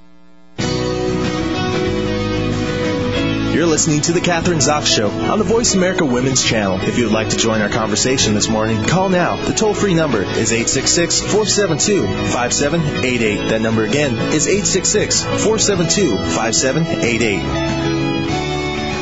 You're 3.52 3.66
listening 3.68 4.00
to 4.02 4.12
The 4.12 4.20
Kathryn 4.20 4.56
Zox 4.56 4.86
Show 4.86 5.10
on 5.10 5.38
the 5.38 5.44
Voice 5.44 5.74
America 5.74 6.06
Women's 6.06 6.42
Channel. 6.42 6.80
If 6.80 6.96
you 6.96 7.04
would 7.04 7.12
like 7.12 7.28
to 7.28 7.36
join 7.36 7.60
our 7.60 7.68
conversation 7.68 8.32
this 8.32 8.48
morning, 8.48 8.84
call 8.86 9.10
now. 9.10 9.36
The 9.44 9.52
toll 9.52 9.74
free 9.74 9.92
number 9.92 10.22
is 10.22 10.52
866 10.52 11.20
472 11.20 12.06
5788. 12.32 13.50
That 13.50 13.60
number 13.60 13.84
again 13.84 14.16
is 14.32 14.48
866 14.48 15.24
472 15.24 16.16
5788. 16.16 17.99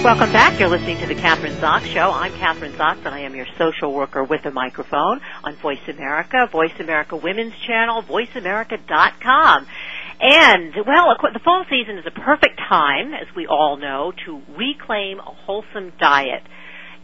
Welcome 0.04 0.32
back. 0.32 0.60
You're 0.60 0.68
listening 0.68 0.98
to 1.00 1.06
the 1.06 1.16
Kathryn 1.16 1.56
Zox 1.56 1.84
Show. 1.86 2.12
I'm 2.12 2.32
Kathryn 2.32 2.70
Zox, 2.76 2.98
and 2.98 3.08
I 3.08 3.20
am 3.20 3.34
your 3.34 3.46
social 3.58 3.92
worker 3.92 4.22
with 4.22 4.46
a 4.46 4.52
microphone 4.52 5.20
on 5.42 5.56
Voice 5.56 5.80
America, 5.88 6.48
Voice 6.52 6.72
America 6.78 7.16
Women's 7.16 7.52
Channel, 7.66 8.04
VoiceAmerica.com. 8.04 9.66
And, 10.20 10.74
well, 10.86 11.16
the 11.32 11.40
fall 11.44 11.64
season 11.68 11.98
is 11.98 12.06
a 12.06 12.12
perfect 12.12 12.60
time, 12.68 13.12
as 13.12 13.26
we 13.34 13.48
all 13.48 13.76
know, 13.76 14.12
to 14.24 14.40
reclaim 14.56 15.18
a 15.18 15.22
wholesome 15.22 15.92
diet. 15.98 16.44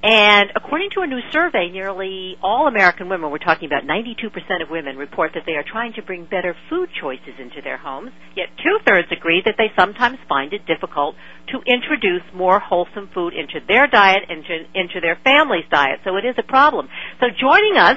And 0.05 0.53
according 0.55 0.91
to 0.91 1.01
a 1.01 1.07
new 1.07 1.21
survey, 1.33 1.71
nearly 1.73 2.37
all 2.43 2.69
American 2.69 3.09
women, 3.09 3.31
we're 3.31 3.39
talking 3.39 3.65
about 3.65 3.85
92% 3.89 4.29
of 4.61 4.69
women, 4.69 4.99
report 4.99 5.31
that 5.33 5.45
they 5.47 5.53
are 5.53 5.65
trying 5.65 5.95
to 5.95 6.03
bring 6.03 6.27
better 6.27 6.55
food 6.69 6.91
choices 7.01 7.41
into 7.41 7.63
their 7.65 7.79
homes. 7.79 8.11
Yet 8.37 8.49
two 8.63 8.77
thirds 8.85 9.09
agree 9.11 9.41
that 9.47 9.55
they 9.57 9.73
sometimes 9.75 10.19
find 10.29 10.53
it 10.53 10.67
difficult 10.67 11.17
to 11.53 11.63
introduce 11.65 12.21
more 12.35 12.61
wholesome 12.61 13.09
food 13.15 13.33
into 13.33 13.65
their 13.67 13.87
diet 13.87 14.29
and 14.29 14.45
into, 14.45 14.57
into 14.75 15.01
their 15.01 15.17
family's 15.25 15.65
diet. 15.71 16.01
So 16.05 16.17
it 16.17 16.27
is 16.27 16.35
a 16.37 16.43
problem. 16.43 16.91
So 17.19 17.29
joining 17.33 17.79
us 17.79 17.97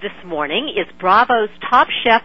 this 0.00 0.16
morning 0.24 0.72
is 0.72 0.88
Bravo's 0.98 1.52
top 1.68 1.88
chef 2.04 2.22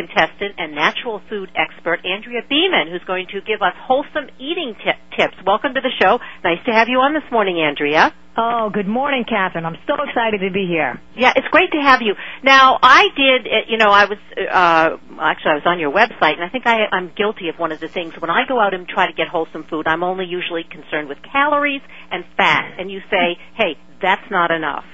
contestant 0.00 0.54
and 0.56 0.74
natural 0.74 1.20
food 1.28 1.50
expert, 1.54 2.00
Andrea 2.06 2.40
Beaman, 2.48 2.88
who's 2.90 3.04
going 3.06 3.26
to 3.32 3.40
give 3.42 3.60
us 3.60 3.74
wholesome 3.76 4.32
eating 4.38 4.74
t- 4.80 5.16
tips. 5.16 5.36
Welcome 5.44 5.74
to 5.74 5.80
the 5.80 5.92
show. 6.00 6.18
Nice 6.42 6.64
to 6.64 6.72
have 6.72 6.88
you 6.88 6.98
on 7.00 7.12
this 7.12 7.28
morning, 7.30 7.60
Andrea. 7.60 8.14
Oh, 8.34 8.70
good 8.72 8.88
morning, 8.88 9.24
Kathryn. 9.28 9.64
I'm 9.66 9.76
so 9.86 9.94
excited 10.02 10.40
to 10.40 10.50
be 10.50 10.64
here. 10.66 10.98
Yeah, 11.14 11.32
it's 11.36 11.48
great 11.48 11.72
to 11.72 11.82
have 11.82 12.00
you. 12.00 12.14
Now, 12.42 12.78
I 12.82 13.08
did, 13.14 13.46
uh, 13.46 13.68
you 13.68 13.76
know, 13.76 13.90
I 13.90 14.06
was, 14.06 14.18
uh, 14.38 14.96
actually 15.20 15.50
I 15.50 15.54
was 15.60 15.66
on 15.66 15.78
your 15.78 15.92
website, 15.92 16.40
and 16.40 16.44
I 16.44 16.48
think 16.48 16.66
I, 16.66 16.86
I'm 16.90 17.12
guilty 17.14 17.48
of 17.50 17.58
one 17.58 17.72
of 17.72 17.80
the 17.80 17.88
things. 17.88 18.14
When 18.18 18.30
I 18.30 18.46
go 18.48 18.58
out 18.58 18.72
and 18.72 18.88
try 18.88 19.06
to 19.06 19.12
get 19.12 19.28
wholesome 19.28 19.64
food, 19.68 19.86
I'm 19.86 20.02
only 20.02 20.24
usually 20.24 20.64
concerned 20.64 21.08
with 21.08 21.18
calories 21.30 21.82
and 22.10 22.24
fat. 22.38 22.76
And 22.78 22.90
you 22.90 23.00
say, 23.10 23.36
hey, 23.56 23.76
that's 24.00 24.30
not 24.30 24.50
enough. 24.50 24.84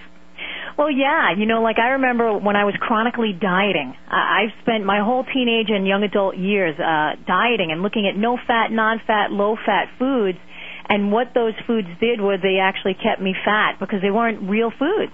Well, 0.76 0.90
yeah, 0.90 1.32
you 1.36 1.46
know, 1.46 1.62
like 1.62 1.78
I 1.78 1.96
remember 1.96 2.36
when 2.36 2.54
I 2.54 2.64
was 2.64 2.74
chronically 2.78 3.32
dieting. 3.32 3.96
I- 4.08 4.44
I've 4.44 4.52
spent 4.62 4.84
my 4.84 5.00
whole 5.00 5.24
teenage 5.24 5.70
and 5.70 5.86
young 5.86 6.02
adult 6.02 6.36
years 6.36 6.78
uh, 6.78 7.16
dieting 7.26 7.72
and 7.72 7.82
looking 7.82 8.06
at 8.06 8.16
no 8.16 8.36
fat, 8.46 8.70
non 8.70 9.00
fat, 9.06 9.30
low 9.30 9.56
fat 9.64 9.88
foods 9.98 10.38
and 10.88 11.10
what 11.10 11.28
those 11.34 11.54
foods 11.66 11.88
did 12.00 12.20
was 12.20 12.40
they 12.42 12.58
actually 12.62 12.94
kept 12.94 13.20
me 13.20 13.34
fat 13.44 13.78
because 13.80 14.00
they 14.02 14.10
weren't 14.10 14.48
real 14.48 14.70
foods. 14.70 15.12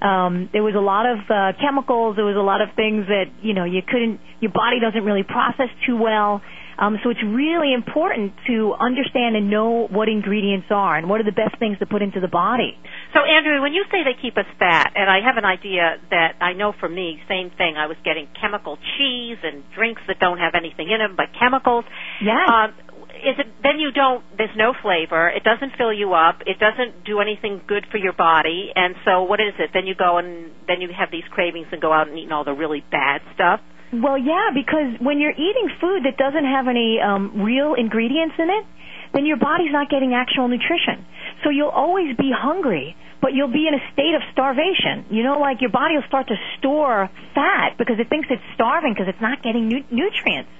Um, 0.00 0.50
there 0.52 0.62
was 0.62 0.74
a 0.74 0.84
lot 0.84 1.06
of 1.08 1.18
uh, 1.30 1.56
chemicals. 1.60 2.16
There 2.16 2.28
was 2.28 2.36
a 2.36 2.44
lot 2.44 2.60
of 2.60 2.68
things 2.76 3.06
that 3.08 3.32
you 3.40 3.54
know 3.54 3.64
you 3.64 3.80
couldn't. 3.80 4.20
Your 4.40 4.52
body 4.52 4.76
doesn't 4.80 5.02
really 5.02 5.22
process 5.22 5.72
too 5.86 5.96
well. 5.96 6.42
Um, 6.78 6.98
so 7.02 7.10
it's 7.10 7.22
really 7.22 7.72
important 7.72 8.32
to 8.46 8.74
understand 8.78 9.36
and 9.36 9.50
know 9.50 9.86
what 9.90 10.08
ingredients 10.08 10.66
are 10.70 10.96
and 10.96 11.08
what 11.08 11.20
are 11.20 11.24
the 11.24 11.32
best 11.32 11.58
things 11.58 11.78
to 11.78 11.86
put 11.86 12.02
into 12.02 12.20
the 12.20 12.28
body. 12.28 12.76
So, 13.12 13.20
Andrea, 13.20 13.60
when 13.60 13.72
you 13.72 13.84
say 13.90 14.02
they 14.02 14.20
keep 14.20 14.36
us 14.36 14.46
fat, 14.58 14.92
and 14.94 15.08
I 15.10 15.20
have 15.24 15.36
an 15.36 15.44
idea 15.44 15.96
that 16.10 16.36
I 16.40 16.52
know 16.52 16.72
for 16.78 16.88
me, 16.88 17.20
same 17.28 17.50
thing. 17.56 17.76
I 17.76 17.86
was 17.86 17.96
getting 18.04 18.28
chemical 18.40 18.78
cheese 18.98 19.38
and 19.42 19.62
drinks 19.74 20.02
that 20.08 20.18
don't 20.18 20.38
have 20.38 20.54
anything 20.54 20.90
in 20.90 20.98
them 20.98 21.14
but 21.16 21.26
chemicals. 21.38 21.84
Yeah. 22.20 22.44
Um, 22.46 22.74
is 23.14 23.38
it 23.38 23.46
then 23.62 23.78
you 23.78 23.92
don't 23.92 24.24
there's 24.36 24.54
no 24.56 24.74
flavor 24.82 25.28
it 25.28 25.44
doesn't 25.44 25.72
fill 25.78 25.92
you 25.92 26.12
up 26.12 26.42
it 26.46 26.58
doesn't 26.58 27.04
do 27.04 27.20
anything 27.20 27.62
good 27.66 27.86
for 27.90 27.96
your 27.96 28.12
body 28.12 28.70
and 28.74 28.94
so 29.04 29.22
what 29.22 29.40
is 29.40 29.54
it 29.58 29.70
then 29.72 29.86
you 29.86 29.94
go 29.94 30.18
and 30.18 30.50
then 30.66 30.80
you 30.80 30.88
have 30.92 31.10
these 31.10 31.24
cravings 31.30 31.66
and 31.72 31.80
go 31.80 31.92
out 31.92 32.08
and 32.08 32.18
eat 32.18 32.30
all 32.30 32.44
the 32.44 32.52
really 32.52 32.84
bad 32.90 33.22
stuff 33.34 33.60
well 34.02 34.18
yeah 34.18 34.50
because 34.54 34.98
when 35.00 35.20
you're 35.20 35.32
eating 35.36 35.68
food 35.80 36.04
that 36.04 36.16
doesn't 36.16 36.44
have 36.44 36.68
any 36.68 37.00
um 37.00 37.42
real 37.42 37.74
ingredients 37.74 38.34
in 38.38 38.48
it 38.50 38.64
then 39.12 39.26
your 39.26 39.36
body's 39.36 39.70
not 39.72 39.88
getting 39.90 40.14
actual 40.14 40.48
nutrition 40.48 41.04
so 41.42 41.50
you'll 41.50 41.68
always 41.68 42.16
be 42.16 42.32
hungry 42.34 42.96
but 43.24 43.32
you'll 43.32 43.48
be 43.48 43.66
in 43.66 43.72
a 43.72 43.80
state 43.94 44.12
of 44.12 44.20
starvation. 44.32 45.06
You 45.08 45.22
know, 45.22 45.38
like 45.40 45.62
your 45.62 45.70
body 45.70 45.94
will 45.96 46.04
start 46.06 46.28
to 46.28 46.36
store 46.58 47.08
fat 47.34 47.78
because 47.78 47.96
it 47.98 48.10
thinks 48.10 48.28
it's 48.30 48.44
starving 48.54 48.92
because 48.92 49.08
it's 49.08 49.22
not 49.22 49.42
getting 49.42 49.66
nu- 49.66 49.88
nutrients. 49.90 50.50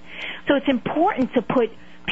So 0.48 0.56
it's 0.56 0.66
important 0.66 1.34
to 1.34 1.42
put 1.42 1.68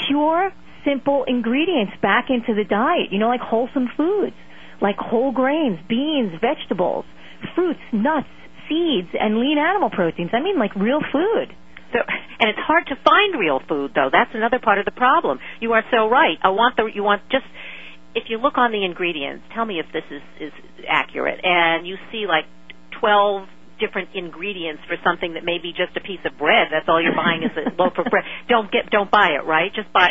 pure, 0.07 0.53
simple 0.85 1.25
ingredients 1.25 1.95
back 2.03 2.29
into 2.29 2.53
the 2.53 2.65
diet. 2.69 3.13
You 3.13 3.19
know, 3.19 3.29
like 3.29 3.41
wholesome 3.41 3.89
foods, 3.97 4.37
like 4.83 4.97
whole 4.99 5.33
grains, 5.33 5.79
beans, 5.89 6.33
vegetables, 6.39 7.07
fruits, 7.55 7.81
nuts, 7.91 8.29
seeds, 8.73 9.13
and 9.13 9.37
lean 9.37 9.59
animal 9.59 9.91
proteins. 9.91 10.31
I 10.33 10.41
mean, 10.41 10.59
like 10.59 10.75
real 10.75 11.01
food. 11.13 11.53
So, 11.93 12.01
and 12.41 12.49
it's 12.49 12.59
hard 12.65 12.87
to 12.89 12.97
find 13.05 13.39
real 13.39 13.61
food, 13.69 13.93
though. 13.95 14.09
That's 14.11 14.33
another 14.33 14.59
part 14.59 14.79
of 14.79 14.87
the 14.87 14.97
problem. 14.97 15.41
You 15.61 15.73
are 15.75 15.85
so 15.93 16.09
right. 16.09 16.39
I 16.43 16.49
want 16.49 16.77
the 16.77 16.89
you 16.89 17.03
want 17.03 17.21
just 17.31 17.45
if 18.15 18.25
you 18.29 18.39
look 18.39 18.57
on 18.57 18.73
the 18.73 18.85
ingredients. 18.85 19.45
Tell 19.55 19.65
me 19.65 19.79
if 19.79 19.87
this 19.93 20.05
is 20.11 20.23
is 20.41 20.53
accurate. 20.89 21.45
And 21.45 21.87
you 21.87 21.97
see 22.11 22.25
like 22.27 22.49
twelve 22.99 23.49
different 23.83 24.15
ingredients 24.15 24.83
for 24.87 24.97
something 25.03 25.35
that 25.35 25.45
may 25.45 25.59
be 25.59 25.75
just 25.75 25.97
a 25.97 26.01
piece 26.01 26.23
of 26.25 26.39
bread. 26.39 26.69
That's 26.71 26.87
all 26.89 27.03
you're 27.03 27.19
buying 27.19 27.43
is 27.43 27.51
a 27.59 27.75
loaf 27.75 27.99
of 27.99 28.07
bread. 28.07 28.25
Don't 28.49 28.71
get, 28.71 28.91
don't 28.91 29.11
buy 29.11 29.35
it, 29.35 29.45
right? 29.45 29.75
Just 29.75 29.93
buy. 29.93 30.09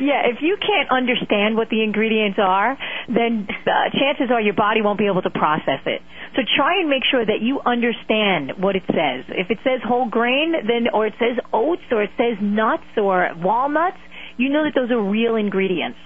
Yeah, 0.00 0.24
if 0.24 0.40
you 0.40 0.56
can't 0.56 0.90
understand 0.90 1.56
what 1.56 1.68
the 1.68 1.82
ingredients 1.82 2.38
are, 2.40 2.78
then 3.08 3.46
uh, 3.50 3.92
chances 3.92 4.32
are 4.32 4.40
your 4.40 4.54
body 4.54 4.80
won't 4.80 4.98
be 4.98 5.06
able 5.06 5.22
to 5.22 5.30
process 5.30 5.84
it. 5.84 6.00
So 6.34 6.42
try 6.56 6.80
and 6.80 6.88
make 6.88 7.04
sure 7.10 7.24
that 7.24 7.42
you 7.42 7.60
understand 7.60 8.56
what 8.56 8.74
it 8.74 8.84
says. 8.88 9.28
If 9.28 9.50
it 9.50 9.58
says 9.64 9.80
whole 9.84 10.08
grain, 10.08 10.52
then 10.52 10.88
or 10.92 11.06
it 11.06 11.14
says 11.18 11.36
oats 11.52 11.82
or 11.90 12.02
it 12.02 12.10
says 12.16 12.40
nuts 12.40 12.88
or 12.96 13.28
walnuts, 13.36 14.00
you 14.38 14.48
know 14.48 14.64
that 14.64 14.72
those 14.74 14.90
are 14.90 15.02
real 15.02 15.36
ingredients. 15.36 15.98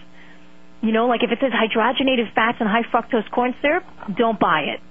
You 0.83 0.93
know, 0.93 1.07
like 1.07 1.23
if 1.23 1.31
it 1.31 1.39
says 1.41 1.53
hydrogenated 1.55 2.35
fats 2.35 2.59
and 2.61 2.69
high 2.69 2.83
fructose 2.93 3.31
corn 3.31 3.55
syrup, 3.63 3.85
don't 4.17 4.39
buy 4.39 4.67
it. 4.75 4.81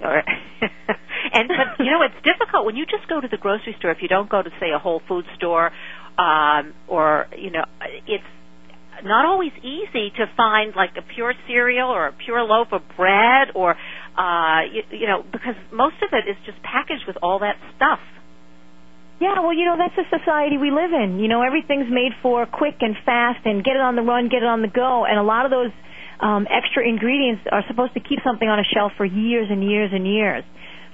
and 1.32 1.48
but 1.48 1.84
you 1.84 1.90
know 1.90 2.02
it's 2.02 2.16
difficult 2.24 2.64
when 2.64 2.76
you 2.76 2.86
just 2.86 3.08
go 3.08 3.20
to 3.20 3.28
the 3.28 3.36
grocery 3.36 3.74
store 3.78 3.90
if 3.90 3.98
you 4.00 4.08
don't 4.08 4.28
go 4.28 4.42
to 4.42 4.50
say 4.60 4.70
a 4.74 4.78
Whole 4.78 5.02
Food 5.08 5.24
store 5.36 5.70
um 6.18 6.74
or 6.88 7.26
you 7.36 7.50
know 7.50 7.64
it's 8.06 8.24
not 9.04 9.24
always 9.24 9.52
easy 9.62 10.10
to 10.16 10.26
find 10.36 10.74
like 10.74 10.90
a 10.96 11.02
pure 11.02 11.34
cereal 11.46 11.88
or 11.90 12.08
a 12.08 12.12
pure 12.12 12.42
loaf 12.42 12.68
of 12.72 12.82
bread 12.96 13.48
or 13.54 13.76
uh 14.16 14.60
you, 14.72 14.82
you 14.90 15.06
know 15.06 15.22
because 15.32 15.54
most 15.72 15.96
of 16.02 16.10
it 16.12 16.28
is 16.30 16.36
just 16.46 16.60
packaged 16.62 17.04
with 17.06 17.16
all 17.22 17.40
that 17.40 17.56
stuff 17.76 18.00
Yeah, 19.20 19.40
well, 19.40 19.54
you 19.54 19.64
know, 19.64 19.76
that's 19.80 19.96
the 19.96 20.04
society 20.12 20.58
we 20.60 20.70
live 20.70 20.92
in. 20.92 21.18
You 21.18 21.28
know, 21.28 21.40
everything's 21.40 21.88
made 21.88 22.12
for 22.20 22.44
quick 22.44 22.76
and 22.80 22.94
fast 23.04 23.40
and 23.46 23.64
get 23.64 23.72
it 23.72 23.80
on 23.80 23.96
the 23.96 24.02
run, 24.02 24.28
get 24.28 24.44
it 24.44 24.48
on 24.48 24.60
the 24.60 24.68
go. 24.68 25.06
And 25.08 25.16
a 25.18 25.22
lot 25.22 25.48
of 25.48 25.50
those 25.50 25.72
um, 26.20 26.46
extra 26.52 26.86
ingredients 26.86 27.42
are 27.50 27.64
supposed 27.66 27.94
to 27.94 28.00
keep 28.00 28.20
something 28.24 28.48
on 28.48 28.58
a 28.58 28.64
shelf 28.64 28.92
for 28.96 29.04
years 29.04 29.48
and 29.50 29.64
years 29.64 29.90
and 29.92 30.06
years. 30.06 30.44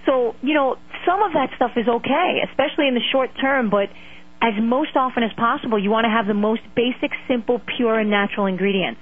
So, 0.06 0.34
you 0.42 0.54
know, 0.54 0.76
some 1.06 1.22
of 1.22 1.32
that 1.34 1.50
stuff 1.56 1.72
is 1.76 1.86
okay, 1.86 2.42
especially 2.50 2.86
in 2.86 2.94
the 2.94 3.06
short 3.10 3.30
term, 3.40 3.70
but 3.70 3.90
as 4.42 4.54
most 4.60 4.96
often 4.96 5.22
as 5.22 5.32
possible, 5.34 5.78
you 5.78 5.88
want 5.88 6.04
to 6.04 6.10
have 6.10 6.26
the 6.26 6.34
most 6.34 6.62
basic, 6.74 7.12
simple, 7.28 7.60
pure, 7.76 7.98
and 7.98 8.10
natural 8.10 8.46
ingredients. 8.46 9.00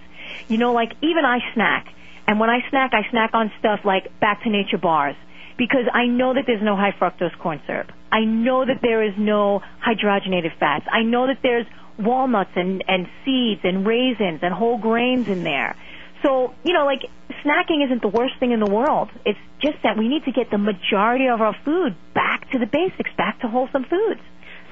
You 0.49 0.59
know, 0.59 0.75
like 0.75 0.93
even 1.01 1.25
I 1.25 1.39
snack. 1.55 1.89
And 2.27 2.39
when 2.39 2.51
I 2.51 2.61
snack, 2.69 2.93
I 2.93 3.11
snack 3.11 3.31
on 3.33 3.51
stuff 3.59 3.81
like 3.85 4.21
Back 4.21 4.43
to 4.45 4.51
Nature 4.51 4.79
bars 4.79 5.17
because 5.57 5.87
I 5.93 6.07
know 6.07 6.35
that 6.35 6.45
there's 6.47 6.63
no 6.63 6.77
high 6.77 6.93
fructose 6.93 7.37
corn 7.39 7.61
syrup. 7.67 7.91
I 8.13 8.25
know 8.25 8.65
that 8.67 8.81
there 8.83 9.03
is 9.03 9.15
no 9.17 9.63
hydrogenated 9.85 10.57
fats. 10.59 10.87
I 10.93 11.03
know 11.03 11.27
that 11.27 11.39
there's 11.43 11.67
walnuts 11.99 12.53
and, 12.55 12.85
and 12.87 13.09
seeds 13.25 13.63
and 13.65 13.87
raisins 13.87 14.41
and 14.43 14.53
whole 14.53 14.79
grains 14.79 15.27
in 15.27 15.43
there. 15.43 15.75
So, 16.23 16.55
you 16.65 16.75
know, 16.75 16.85
like 16.85 17.09
snacking 17.43 17.85
isn't 17.85 18.03
the 18.03 18.09
worst 18.09 18.35
thing 18.39 18.53
in 18.53 18.61
the 18.61 18.71
world. 18.71 19.09
It's 19.25 19.39
just 19.61 19.79
that 19.85 19.97
we 19.97 20.09
need 20.09 20.25
to 20.25 20.33
get 20.33 20.51
the 20.51 20.59
majority 20.59 21.29
of 21.29 21.41
our 21.41 21.57
food 21.65 21.97
back 22.15 22.51
to 22.51 22.59
the 22.59 22.67
basics, 22.67 23.11
back 23.17 23.41
to 23.41 23.49
wholesome 23.49 23.85
foods. 23.85 24.21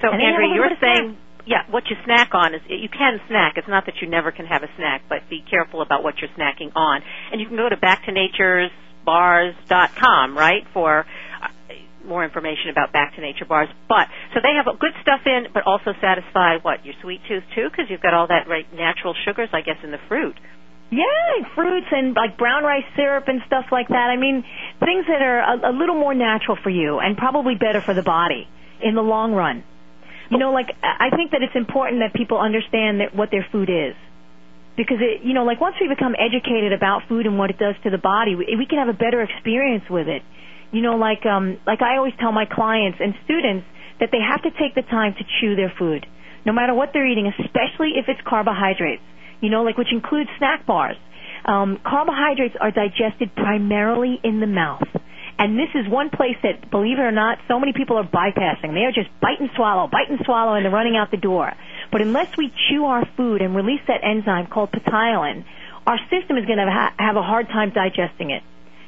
So, 0.01 0.11
And 0.11 0.23
Andrea, 0.23 0.55
you're 0.55 0.71
little 0.71 0.79
bit 0.79 0.79
of 0.79 0.83
saying, 0.83 1.17
yeah, 1.49 1.65
what 1.71 1.85
you 1.89 1.97
snack 2.05 2.35
on 2.35 2.55
is 2.55 2.61
you 2.69 2.91
can 2.91 3.19
snack. 3.27 3.55
It's 3.57 3.69
not 3.69 3.87
that 3.87 4.03
you 4.03 4.09
never 4.09 4.31
can 4.31 4.45
have 4.47 4.63
a 4.63 4.69
snack, 4.77 5.03
but 5.09 5.31
be 5.31 5.43
careful 5.49 5.81
about 5.81 6.05
what 6.05 6.21
you're 6.21 6.29
snacking 6.37 6.77
on. 6.77 7.01
And 7.33 7.41
you 7.41 7.47
can 7.47 7.57
go 7.57 7.67
to 7.69 7.77
backtonaturesbars.com, 7.77 10.37
right, 10.37 10.67
for 10.75 11.07
uh, 11.43 11.49
more 12.05 12.23
information 12.23 12.69
about 12.71 12.93
Back 12.93 13.15
to 13.15 13.23
Nature 13.23 13.47
bars. 13.47 13.71
But 13.89 14.09
so 14.35 14.41
they 14.43 14.53
have 14.55 14.67
good 14.79 14.93
stuff 15.01 15.23
in, 15.25 15.47
but 15.55 15.67
also 15.67 15.95
satisfy 16.01 16.59
what 16.61 16.85
your 16.85 16.95
sweet 17.01 17.23
tooth 17.27 17.45
too, 17.55 17.71
because 17.71 17.89
you've 17.89 18.03
got 18.03 18.13
all 18.13 18.27
that 18.29 18.47
right 18.47 18.71
natural 18.75 19.15
sugars, 19.25 19.49
I 19.53 19.63
guess, 19.63 19.79
in 19.83 19.91
the 19.91 20.01
fruit. 20.07 20.39
Yeah, 20.91 21.45
fruits 21.55 21.87
and 21.91 22.15
like 22.15 22.37
brown 22.39 22.65
rice 22.65 22.85
syrup 22.97 23.29
and 23.29 23.43
stuff 23.47 23.67
like 23.73 23.89
that. 23.89 24.09
I 24.09 24.17
mean, 24.17 24.43
things 24.81 25.05
that 25.07 25.21
are 25.21 25.41
a, 25.41 25.71
a 25.71 25.73
little 25.73 25.97
more 25.97 26.15
natural 26.15 26.57
for 26.63 26.71
you 26.71 26.99
and 26.99 27.15
probably 27.17 27.57
better 27.57 27.81
for 27.81 27.93
the 27.93 28.03
body 28.03 28.49
in 28.83 28.95
the 28.95 29.03
long 29.03 29.33
run. 29.33 29.65
You 30.31 30.39
know, 30.39 30.53
like 30.53 30.69
I 30.83 31.11
think 31.15 31.33
that 31.33 31.43
it's 31.43 31.57
important 31.57 32.01
that 32.01 32.13
people 32.13 32.39
understand 32.39 33.01
that 33.01 33.15
what 33.15 33.31
their 33.31 33.47
food 33.51 33.71
is. 33.71 33.97
Because 34.77 34.99
it, 35.01 35.27
you 35.27 35.35
know, 35.35 35.45
like 35.45 35.61
once 35.61 35.75
we 35.81 35.89
become 35.89 36.15
educated 36.15 36.73
about 36.73 37.03
food 37.09 37.27
and 37.27 37.39
what 37.39 37.51
it 37.51 37.59
does 37.59 37.75
to 37.83 37.91
the 37.91 37.99
body, 37.99 38.35
we, 38.37 38.47
we 38.57 38.67
can 38.67 38.79
have 38.79 38.89
a 38.89 38.97
better 38.97 39.23
experience 39.23 39.85
with 39.91 40.07
it. 40.07 40.23
You 40.71 40.83
know, 40.83 40.97
like 40.97 41.25
um 41.25 41.59
like 41.67 41.83
I 41.83 41.97
always 41.97 42.15
tell 42.21 42.33
my 42.33 42.45
clients 42.45 42.99
and 43.01 43.15
students 43.25 43.67
that 44.01 44.11
they 44.13 44.21
have 44.21 44.43
to 44.43 44.51
take 44.55 44.75
the 44.75 44.83
time 44.83 45.15
to 45.19 45.25
chew 45.41 45.57
their 45.57 45.73
food. 45.79 46.07
No 46.47 46.53
matter 46.53 46.75
what 46.75 46.91
they're 46.93 47.09
eating, 47.09 47.27
especially 47.27 47.99
if 47.99 48.07
it's 48.09 48.21
carbohydrates 48.23 49.03
you 49.41 49.51
know, 49.51 49.63
like 49.63 49.79
which 49.79 49.93
includes 49.93 50.31
snack 50.39 50.67
bars. 50.67 50.97
Um, 51.45 51.79
carbohydrates 51.87 52.57
are 52.61 52.71
digested 52.71 53.35
primarily 53.35 54.19
in 54.23 54.41
the 54.41 54.47
mouth. 54.47 54.83
And 55.39 55.57
this 55.57 55.71
is 55.75 55.89
one 55.89 56.11
place 56.11 56.37
that, 56.43 56.69
believe 56.69 56.99
it 56.99 57.03
or 57.03 57.13
not, 57.13 57.39
so 57.47 57.61
many 57.61 57.73
people 57.73 57.97
are 57.97 58.05
bypassing. 58.05 58.75
They 58.75 58.85
are 58.85 58.93
just 58.93 59.09
bite 59.21 59.39
and 59.39 59.49
swallow, 59.55 59.87
bite 59.87 60.11
and 60.11 60.19
swallow, 60.25 60.55
and 60.55 60.65
they're 60.65 60.73
running 60.73 60.97
out 60.97 61.13
the 61.13 61.17
door. 61.17 61.53
But 61.93 62.03
unless 62.03 62.37
we 62.37 62.53
chew 62.69 62.85
our 62.87 63.07
food 63.17 63.41
and 63.41 63.55
release 63.55 63.81
that 63.87 64.03
enzyme 64.03 64.49
called 64.49 64.73
ptyalin, 64.73 65.45
our 65.87 65.99
system 66.11 66.37
is 66.37 66.45
going 66.45 66.59
to 66.59 66.67
ha- 66.67 66.93
have 66.99 67.17
a 67.17 67.23
hard 67.23 67.47
time 67.49 67.71
digesting 67.71 68.31
it 68.31 68.43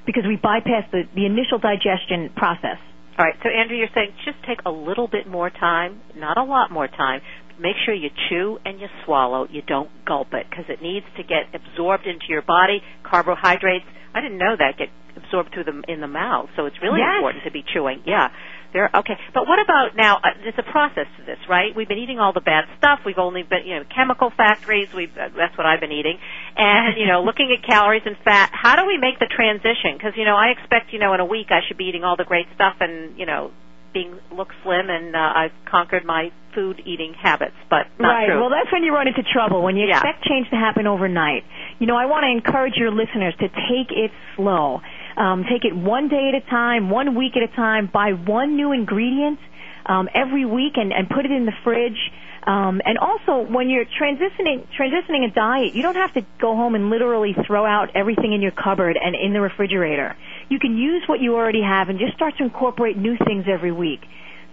because 0.06 0.24
we 0.26 0.36
bypass 0.36 0.90
the, 0.90 1.04
the 1.14 1.24
initial 1.24 1.58
digestion 1.58 2.30
process. 2.34 2.78
All 3.16 3.24
right, 3.24 3.36
so 3.42 3.48
Andrea, 3.48 3.78
you're 3.78 3.94
saying 3.94 4.12
just 4.24 4.42
take 4.44 4.60
a 4.66 4.70
little 4.70 5.06
bit 5.06 5.26
more 5.26 5.50
time, 5.50 6.00
not 6.16 6.36
a 6.36 6.42
lot 6.42 6.70
more 6.72 6.88
time. 6.88 7.20
Make 7.58 7.76
sure 7.84 7.94
you 7.94 8.10
chew 8.28 8.58
and 8.64 8.80
you 8.80 8.88
swallow. 9.04 9.46
You 9.50 9.62
don't 9.62 9.90
gulp 10.04 10.32
it 10.32 10.46
because 10.48 10.66
it 10.68 10.82
needs 10.82 11.06
to 11.16 11.22
get 11.22 11.54
absorbed 11.54 12.06
into 12.06 12.26
your 12.28 12.42
body. 12.42 12.82
Carbohydrates, 13.02 13.86
I 14.14 14.20
didn't 14.20 14.38
know 14.38 14.56
that 14.58 14.78
get 14.78 14.88
absorbed 15.16 15.52
through 15.52 15.64
the 15.64 15.82
in 15.88 16.00
the 16.00 16.08
mouth, 16.08 16.48
so 16.56 16.66
it's 16.66 16.80
really 16.82 17.00
Yes. 17.00 17.16
important 17.16 17.44
to 17.44 17.50
be 17.50 17.62
chewing. 17.62 18.02
Yeah. 18.04 18.28
There, 18.72 18.88
okay, 18.94 19.18
but 19.34 19.48
what 19.48 19.58
about 19.58 19.96
now? 19.96 20.18
Uh, 20.22 20.30
there's 20.44 20.54
a 20.56 20.62
process 20.62 21.06
to 21.18 21.24
this, 21.24 21.38
right? 21.48 21.74
We've 21.74 21.88
been 21.88 21.98
eating 21.98 22.20
all 22.20 22.32
the 22.32 22.40
bad 22.40 22.66
stuff. 22.78 23.00
We've 23.04 23.18
only 23.18 23.42
been, 23.42 23.66
you 23.66 23.74
know, 23.74 23.84
chemical 23.92 24.30
factories. 24.30 24.86
We've 24.94 25.10
uh, 25.18 25.30
that's 25.36 25.58
what 25.58 25.66
I've 25.66 25.80
been 25.80 25.90
eating, 25.90 26.18
and 26.56 26.96
you 26.96 27.06
know, 27.06 27.22
looking 27.26 27.50
at 27.50 27.66
calories 27.66 28.02
and 28.06 28.16
fat. 28.18 28.50
How 28.52 28.76
do 28.76 28.86
we 28.86 28.96
make 28.96 29.18
the 29.18 29.26
transition? 29.26 29.98
Because 29.98 30.12
you 30.16 30.24
know, 30.24 30.36
I 30.36 30.54
expect 30.54 30.92
you 30.92 31.00
know, 31.00 31.12
in 31.14 31.20
a 31.20 31.24
week 31.24 31.48
I 31.50 31.66
should 31.66 31.78
be 31.78 31.86
eating 31.86 32.04
all 32.04 32.16
the 32.16 32.24
great 32.24 32.46
stuff, 32.54 32.76
and 32.78 33.18
you 33.18 33.26
know, 33.26 33.50
being 33.92 34.18
look 34.32 34.48
slim, 34.62 34.88
and 34.88 35.14
uh, 35.14 35.18
I've 35.18 35.52
conquered 35.70 36.04
my 36.04 36.30
food 36.54 36.82
eating 36.84 37.14
habits, 37.14 37.54
but 37.68 37.86
not 37.98 38.08
right. 38.08 38.26
true. 38.26 38.40
Well, 38.40 38.50
that's 38.50 38.72
when 38.72 38.82
you 38.82 38.92
run 38.92 39.06
into 39.08 39.22
trouble. 39.22 39.62
When 39.62 39.76
you 39.76 39.86
Yeah. 39.86 39.96
expect 39.98 40.24
change 40.24 40.50
to 40.50 40.56
happen 40.56 40.86
overnight. 40.86 41.44
You 41.78 41.86
know, 41.86 41.96
I 41.96 42.06
want 42.06 42.24
to 42.24 42.30
encourage 42.30 42.74
your 42.76 42.90
listeners 42.90 43.34
to 43.38 43.48
take 43.48 43.90
it 43.90 44.10
slow. 44.36 44.80
Um, 45.16 45.44
take 45.44 45.64
it 45.64 45.74
one 45.74 46.08
day 46.08 46.32
at 46.32 46.34
a 46.34 46.50
time, 46.50 46.90
one 46.90 47.14
week 47.14 47.36
at 47.36 47.42
a 47.42 47.54
time. 47.54 47.86
Buy 47.92 48.12
one 48.12 48.56
new 48.56 48.72
ingredient 48.72 49.38
um, 49.86 50.08
every 50.14 50.44
week 50.44 50.74
and, 50.76 50.92
and 50.92 51.08
put 51.08 51.24
it 51.24 51.30
in 51.30 51.46
the 51.46 51.52
fridge. 51.64 51.98
Um, 52.42 52.80
and 52.84 52.96
also, 52.98 53.50
when 53.52 53.68
you're 53.68 53.84
transitioning 53.84 54.66
transitioning 54.78 55.28
a 55.28 55.34
diet, 55.34 55.74
you 55.74 55.82
don't 55.82 55.96
have 55.96 56.14
to 56.14 56.22
go 56.40 56.56
home 56.56 56.74
and 56.74 56.88
literally 56.88 57.34
throw 57.46 57.66
out 57.66 57.90
everything 57.94 58.32
in 58.32 58.40
your 58.40 58.52
cupboard 58.52 58.96
and 59.02 59.14
in 59.14 59.34
the 59.34 59.40
refrigerator. 59.40 60.16
You 60.48 60.58
can 60.58 60.76
use 60.76 61.02
what 61.06 61.20
you 61.20 61.34
already 61.34 61.62
have 61.62 61.90
and 61.90 61.98
just 61.98 62.14
start 62.14 62.38
to 62.38 62.44
incorporate 62.44 62.96
new 62.96 63.16
things 63.26 63.44
every 63.46 63.72
week. 63.72 64.00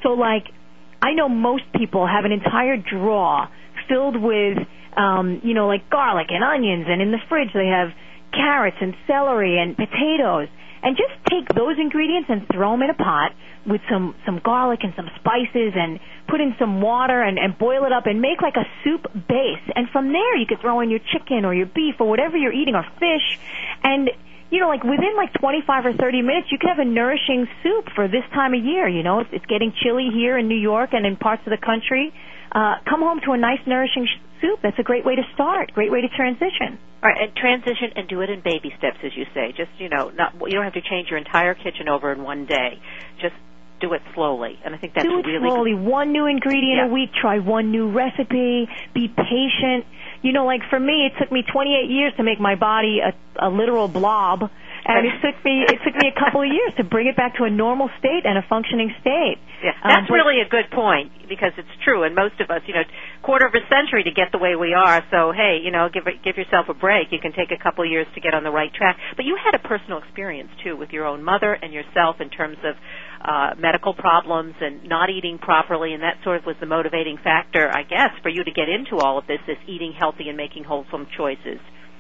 So, 0.04 0.10
like, 0.10 0.48
I 1.02 1.14
know 1.14 1.30
most 1.30 1.64
people 1.74 2.06
have 2.06 2.26
an 2.26 2.34
entire 2.34 2.76
drawer 2.76 3.48
filled 3.88 4.22
with, 4.22 4.58
um, 4.98 5.40
you 5.44 5.54
know, 5.54 5.68
like 5.68 5.90
garlic 5.90 6.28
and 6.30 6.44
onions, 6.44 6.88
and 6.90 7.02
in 7.02 7.12
the 7.12 7.20
fridge 7.30 7.54
they 7.54 7.68
have 7.68 7.90
carrots 8.34 8.78
and 8.82 8.96
celery 9.08 9.60
and 9.60 9.78
potatoes. 9.78 10.50
And 10.88 10.96
just 10.96 11.12
take 11.30 11.52
those 11.54 11.76
ingredients 11.78 12.30
and 12.30 12.48
throw 12.48 12.72
them 12.72 12.82
in 12.82 12.90
a 12.90 12.94
pot 12.94 13.36
with 13.66 13.82
some 13.92 14.16
some 14.26 14.40
garlic 14.40 14.80
and 14.84 14.94
some 14.96 15.12
spices, 15.20 15.76
and 15.76 16.00
put 16.30 16.40
in 16.40 16.56
some 16.58 16.80
water 16.80 17.22
and, 17.22 17.38
and 17.38 17.58
boil 17.58 17.84
it 17.84 17.92
up 17.92 18.06
and 18.06 18.22
make 18.22 18.42
like 18.42 18.56
a 18.56 18.64
soup 18.86 19.04
base. 19.28 19.68
And 19.76 19.90
from 19.90 20.14
there 20.14 20.38
you 20.38 20.46
could 20.48 20.62
throw 20.62 20.80
in 20.80 20.90
your 20.90 21.02
chicken 21.12 21.44
or 21.44 21.54
your 21.54 21.66
beef 21.66 21.96
or 22.00 22.08
whatever 22.08 22.38
you're 22.38 22.54
eating 22.54 22.74
or 22.74 22.86
fish, 23.04 23.38
and 23.84 24.10
you 24.50 24.62
know, 24.62 24.70
like 24.70 24.84
within 24.84 25.12
like 25.18 25.34
25 25.34 25.88
or 25.88 25.94
30 25.94 26.22
minutes, 26.22 26.48
you 26.52 26.58
could 26.58 26.70
have 26.70 26.80
a 26.80 26.86
nourishing 26.86 27.50
soup 27.64 27.90
for 27.94 28.08
this 28.08 28.24
time 28.34 28.54
of 28.54 28.64
year. 28.64 28.88
You 28.88 29.04
know, 29.04 29.20
it's, 29.20 29.30
it's 29.34 29.46
getting 29.46 29.74
chilly 29.84 30.08
here 30.14 30.38
in 30.38 30.48
New 30.48 30.56
York 30.56 30.92
and 30.94 31.06
in 31.06 31.18
parts 31.18 31.42
of 31.46 31.52
the 31.52 31.58
country. 31.58 32.14
Uh, 32.50 32.76
come 32.88 33.02
home 33.02 33.20
to 33.26 33.34
a 33.34 33.38
nice 33.38 33.60
nourishing 33.68 34.08
sh- 34.08 34.22
soup. 34.42 34.60
That's 34.62 34.78
a 34.80 34.84
great 34.84 35.06
way 35.06 35.16
to 35.16 35.24
start. 35.34 35.74
Great 35.74 35.92
way 35.92 36.02
to 36.02 36.10
transition. 36.10 36.78
All 37.04 37.10
right, 37.10 37.22
and 37.22 37.36
transition 37.36 37.92
and 37.96 38.08
do 38.08 38.22
it 38.22 38.30
in 38.30 38.42
baby 38.42 38.74
steps, 38.78 38.98
as 39.04 39.12
you 39.16 39.26
say. 39.34 39.54
Just 39.56 39.70
you 39.78 39.90
know, 39.90 40.10
not 40.10 40.34
you 40.46 40.52
don't 40.54 40.64
have 40.64 40.74
to 40.74 40.82
change 40.82 41.10
your 41.10 41.18
entire 41.20 41.54
kitchen 41.54 41.88
over 41.90 42.12
in 42.12 42.24
one 42.24 42.46
day. 42.46 42.80
Just 43.22 43.36
do 43.80 43.94
it 43.94 44.02
slowly, 44.16 44.58
and 44.66 44.74
I 44.74 44.78
think 44.80 44.94
that's 44.96 45.06
Do 45.06 45.20
it 45.20 45.26
really 45.28 45.48
slowly. 45.48 45.74
One 45.76 46.12
new 46.12 46.26
ingredient 46.26 46.78
Yeah. 46.78 46.88
a 46.90 46.94
week. 46.94 47.12
Try 47.14 47.40
one 47.40 47.72
new 47.72 47.92
recipe. 47.92 48.68
Be 48.94 49.08
patient. 49.08 49.86
You 50.24 50.34
know, 50.34 50.46
like 50.46 50.62
for 50.70 50.80
me, 50.80 51.06
it 51.06 51.14
took 51.20 51.32
me 51.32 51.44
28 51.44 51.90
years 51.90 52.14
to 52.18 52.24
make 52.24 52.40
my 52.40 52.56
body 52.56 53.00
a, 53.00 53.14
a 53.38 53.50
literal 53.50 53.88
blob, 53.88 54.50
and 54.88 55.06
it 55.06 55.14
took 55.22 55.36
me 55.44 55.64
it 55.68 55.80
took 55.84 55.96
me 55.96 56.08
a 56.08 56.18
couple 56.20 56.42
of 56.42 56.48
years 56.48 56.72
to 56.78 56.84
bring 56.84 57.08
it 57.08 57.16
back 57.16 57.36
to 57.38 57.44
a 57.44 57.50
normal 57.50 57.90
state 58.00 58.24
and 58.26 58.38
a 58.38 58.42
functioning 58.48 58.94
state. 59.02 59.38
Yeah, 59.62 59.72
Um, 59.84 59.90
that's 59.92 60.08
but- 60.08 60.16
really 60.16 60.40
a 60.42 60.46
good 60.48 60.70
point 60.72 61.12
because 61.28 61.52
it's 61.58 61.76
true, 61.84 62.04
and 62.04 62.16
most 62.16 62.40
of 62.40 62.50
us, 62.50 62.62
you 62.68 62.74
know, 62.74 62.84
quarter 63.22 63.46
of 63.46 63.54
a 63.54 63.66
century 63.68 64.04
to 64.04 64.12
get 64.12 64.32
the 64.32 64.38
way 64.38 64.56
we 64.56 64.74
are. 64.74 65.04
So 65.12 65.32
hey, 65.32 65.58
you 65.58 65.72
know, 65.72 65.90
give 65.90 66.08
give 66.24 66.38
yourself 66.38 66.70
a 66.70 66.74
break. 66.74 67.12
You 67.12 67.20
can 67.20 67.34
take 67.34 67.52
a 67.52 67.58
couple 67.58 67.84
of 67.84 67.92
years 67.92 68.08
to 68.16 68.20
get 68.22 68.34
on 68.34 68.44
the 68.44 68.52
right 68.52 68.74
track. 68.74 68.98
But 69.16 69.26
you 69.26 69.36
had 69.36 69.54
a 69.56 69.60
personal 69.60 70.00
experience 70.00 70.50
too 70.64 70.76
with 70.76 70.94
your 70.94 71.06
own 71.06 71.24
mother 71.24 71.54
and 71.54 71.74
yourself 71.74 72.22
in 72.22 72.30
terms 72.30 72.58
of 72.64 72.76
uh, 73.22 73.56
medical 73.58 73.94
problems 73.94 74.56
and 74.62 74.84
not 74.88 75.10
eating 75.10 75.38
properly, 75.40 75.94
and 75.94 76.04
that 76.04 76.18
sort 76.24 76.38
of 76.38 76.46
was 76.46 76.56
the 76.60 76.66
motivating 76.66 77.18
factor, 77.18 77.70
I 77.74 77.84
guess, 77.84 78.12
for 78.22 78.30
you 78.30 78.44
to 78.44 78.52
get 78.52 78.70
into 78.70 78.98
all 78.98 79.18
of 79.18 79.26
this, 79.28 79.40
this 79.48 79.58
eating 79.68 79.92
healthy 79.98 80.30
and 80.30 80.38
making 80.38 80.64
wholesome 80.64 81.08
choices. 81.18 81.60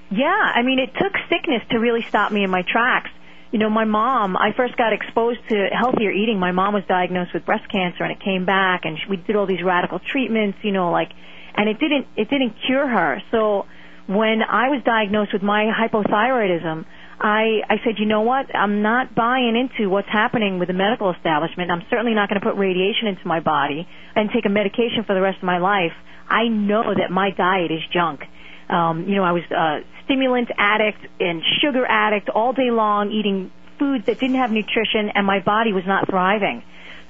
Yeah, 0.09 0.27
I 0.29 0.61
mean, 0.63 0.79
it 0.79 0.93
took 0.93 1.13
sickness 1.29 1.61
to 1.71 1.79
really 1.79 2.05
stop 2.07 2.31
me 2.31 2.43
in 2.43 2.49
my 2.49 2.63
tracks. 2.63 3.09
You 3.51 3.59
know, 3.59 3.69
my 3.69 3.85
mom, 3.85 4.35
I 4.35 4.51
first 4.55 4.77
got 4.77 4.93
exposed 4.93 5.39
to 5.49 5.67
healthier 5.71 6.11
eating. 6.11 6.39
My 6.39 6.51
mom 6.51 6.73
was 6.73 6.83
diagnosed 6.87 7.33
with 7.33 7.45
breast 7.45 7.69
cancer 7.71 8.03
and 8.03 8.11
it 8.11 8.19
came 8.19 8.45
back 8.45 8.81
and 8.83 8.97
we 9.09 9.17
did 9.17 9.35
all 9.35 9.45
these 9.45 9.63
radical 9.63 9.99
treatments, 9.99 10.59
you 10.63 10.71
know, 10.71 10.91
like, 10.91 11.11
and 11.55 11.69
it 11.69 11.79
didn't, 11.79 12.07
it 12.15 12.29
didn't 12.29 12.55
cure 12.65 12.87
her. 12.87 13.21
So 13.31 13.65
when 14.07 14.41
I 14.43 14.69
was 14.69 14.81
diagnosed 14.85 15.31
with 15.33 15.43
my 15.43 15.71
hypothyroidism, 15.71 16.85
I, 17.19 17.61
I 17.67 17.77
said, 17.83 17.95
you 17.97 18.05
know 18.05 18.21
what? 18.21 18.53
I'm 18.53 18.81
not 18.81 19.15
buying 19.15 19.55
into 19.55 19.89
what's 19.89 20.09
happening 20.09 20.59
with 20.59 20.67
the 20.67 20.73
medical 20.73 21.11
establishment. 21.11 21.71
I'm 21.71 21.83
certainly 21.89 22.13
not 22.13 22.29
going 22.29 22.39
to 22.39 22.45
put 22.45 22.57
radiation 22.57 23.07
into 23.07 23.25
my 23.25 23.39
body 23.39 23.87
and 24.15 24.29
take 24.29 24.45
a 24.45 24.49
medication 24.49 25.03
for 25.05 25.15
the 25.15 25.21
rest 25.21 25.37
of 25.37 25.43
my 25.43 25.57
life. 25.57 25.93
I 26.29 26.47
know 26.47 26.93
that 26.93 27.09
my 27.11 27.31
diet 27.31 27.71
is 27.71 27.81
junk. 27.91 28.21
Um, 28.69 29.05
you 29.07 29.15
know, 29.15 29.23
I 29.23 29.31
was 29.31 29.43
a 29.51 29.79
stimulant 30.05 30.49
addict 30.57 30.99
and 31.19 31.41
sugar 31.61 31.85
addict 31.85 32.29
all 32.29 32.53
day 32.53 32.71
long, 32.71 33.11
eating 33.11 33.51
foods 33.79 34.05
that 34.07 34.19
didn't 34.19 34.35
have 34.35 34.51
nutrition, 34.51 35.09
and 35.13 35.25
my 35.25 35.39
body 35.39 35.73
was 35.73 35.83
not 35.85 36.09
thriving. 36.09 36.63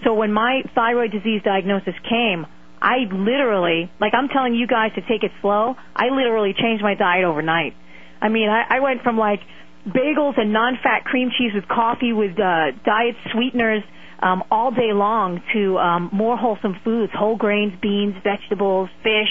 So 0.03 0.13
when 0.13 0.31
my 0.31 0.61
thyroid 0.75 1.11
disease 1.11 1.41
diagnosis 1.43 1.95
came, 2.07 2.45
I 2.81 3.09
literally, 3.11 3.89
like 3.99 4.13
I'm 4.13 4.29
telling 4.29 4.53
you 4.53 4.67
guys 4.67 4.91
to 4.95 5.01
take 5.01 5.23
it 5.23 5.31
slow, 5.41 5.75
I 5.95 6.09
literally 6.09 6.53
changed 6.53 6.83
my 6.83 6.93
diet 6.93 7.25
overnight. 7.25 7.73
I 8.21 8.29
mean, 8.29 8.49
I, 8.49 8.77
I 8.77 8.79
went 8.79 9.01
from 9.01 9.17
like 9.17 9.39
bagels 9.87 10.39
and 10.39 10.53
non-fat 10.53 11.05
cream 11.05 11.31
cheese 11.35 11.51
with 11.55 11.67
coffee 11.67 12.13
with 12.13 12.37
uh, 12.39 12.71
diet 12.85 13.15
sweeteners 13.31 13.83
um, 14.19 14.43
all 14.51 14.71
day 14.71 14.93
long 14.93 15.41
to 15.53 15.77
um, 15.77 16.09
more 16.11 16.37
wholesome 16.37 16.75
foods, 16.83 17.11
whole 17.15 17.37
grains, 17.37 17.73
beans, 17.81 18.15
vegetables, 18.23 18.89
fish, 19.03 19.29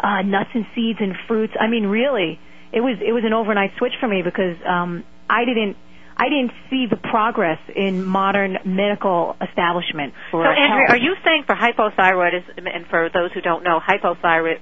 uh, 0.00 0.22
nuts 0.22 0.50
and 0.54 0.66
seeds 0.74 0.98
and 1.00 1.14
fruits. 1.28 1.54
I 1.58 1.68
mean, 1.68 1.86
really, 1.86 2.38
it 2.72 2.80
was 2.80 2.98
it 3.00 3.12
was 3.12 3.24
an 3.24 3.32
overnight 3.32 3.70
switch 3.78 3.94
for 4.00 4.08
me 4.08 4.22
because 4.22 4.56
um, 4.66 5.04
I 5.28 5.44
didn't 5.44 5.76
I 6.16 6.28
didn't 6.28 6.52
see 6.70 6.86
the 6.88 6.96
progress 6.96 7.58
in 7.74 8.04
modern 8.04 8.58
medical 8.64 9.36
establishment 9.42 10.14
So, 10.30 10.38
Andrea, 10.38 10.86
are 10.90 10.96
you 10.96 11.14
saying 11.24 11.42
for 11.46 11.54
hypothyroidism, 11.54 12.70
and 12.72 12.86
for 12.86 13.10
those 13.12 13.32
who 13.32 13.40
don't 13.40 13.64
know, 13.64 13.80
hypothyroid, 13.80 14.60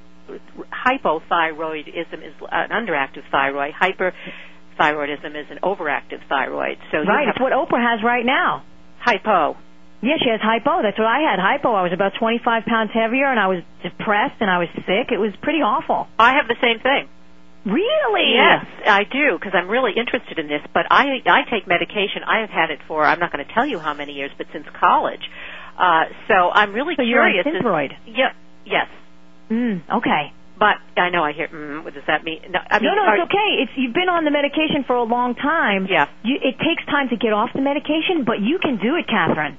hypothyroidism 0.73 2.25
is 2.25 2.35
an 2.51 2.71
underactive 2.71 3.29
thyroid. 3.31 3.75
Hyperthyroidism 3.75 5.37
is 5.37 5.47
an 5.51 5.59
overactive 5.63 6.27
thyroid. 6.29 6.79
So 6.91 6.99
right, 6.99 7.27
have 7.27 7.37
it's 7.37 7.41
what 7.41 7.53
Oprah 7.53 7.83
has 7.83 8.03
right 8.03 8.25
now. 8.25 8.65
hypo. 9.01 9.57
Yeah, 10.03 10.17
she 10.23 10.29
has 10.31 10.41
hypo. 10.43 10.83
That's 10.83 10.99
what 10.99 11.07
I 11.07 11.21
had. 11.21 11.39
Hypo. 11.39 11.73
I 11.73 11.83
was 11.83 11.93
about 11.93 12.15
25 12.19 12.65
pounds 12.67 12.91
heavier, 12.93 13.27
and 13.31 13.39
I 13.39 13.47
was 13.47 13.63
depressed, 13.83 14.35
and 14.41 14.51
I 14.51 14.59
was 14.59 14.69
sick. 14.75 15.13
It 15.13 15.19
was 15.19 15.33
pretty 15.41 15.63
awful. 15.63 16.09
I 16.19 16.35
have 16.35 16.49
the 16.49 16.57
same 16.61 16.81
thing. 16.81 17.09
Really? 17.65 18.35
Yes, 18.35 18.67
I 18.85 19.05
do 19.05 19.39
because 19.39 19.53
I'm 19.55 19.69
really 19.69 19.93
interested 19.97 20.39
in 20.41 20.49
this. 20.49 20.61
But 20.75 20.87
I 20.91 21.23
I 21.25 21.43
take 21.49 21.69
medication. 21.69 22.25
I 22.27 22.41
have 22.41 22.51
had 22.51 22.71
it 22.73 22.81
for 22.89 23.05
I'm 23.05 23.21
not 23.21 23.31
going 23.33 23.47
to 23.47 23.55
tell 23.55 23.65
you 23.65 23.79
how 23.79 23.95
many 23.95 24.15
years, 24.15 24.33
but 24.37 24.49
since 24.53 24.67
college. 24.81 25.23
Uh, 25.79 26.07
so 26.27 26.51
I'm 26.51 26.73
really 26.75 26.97
So 26.97 27.03
you're 27.03 27.23
on 27.23 27.31
curious. 27.31 27.63
Synthroid. 27.63 27.93
Yeah. 28.07 28.33
Yes. 28.67 28.89
Mm, 29.51 29.83
okay. 29.99 30.33
But 30.59 30.77
I 30.97 31.11
know 31.11 31.23
I 31.23 31.33
hear. 31.33 31.47
Mm, 31.49 31.85
what 31.85 31.95
does 31.95 32.03
that 32.09 32.25
mean? 32.25 32.41
No, 32.51 32.59
I 32.69 32.81
mean, 32.81 32.91
no, 32.91 32.95
no, 32.97 33.03
are- 33.03 33.17
it's 33.17 33.25
okay. 33.31 33.63
It's 33.63 33.73
you've 33.77 33.95
been 33.95 34.09
on 34.09 34.25
the 34.25 34.31
medication 34.33 34.83
for 34.85 34.97
a 34.97 35.05
long 35.05 35.37
time. 35.37 35.87
Yeah. 35.89 36.09
You, 36.25 36.37
it 36.43 36.59
takes 36.59 36.85
time 36.87 37.11
to 37.11 37.17
get 37.17 37.33
off 37.33 37.51
the 37.55 37.63
medication, 37.63 38.25
but 38.27 38.41
you 38.41 38.59
can 38.59 38.79
do 38.79 38.97
it, 38.97 39.07
Kathryn. 39.07 39.57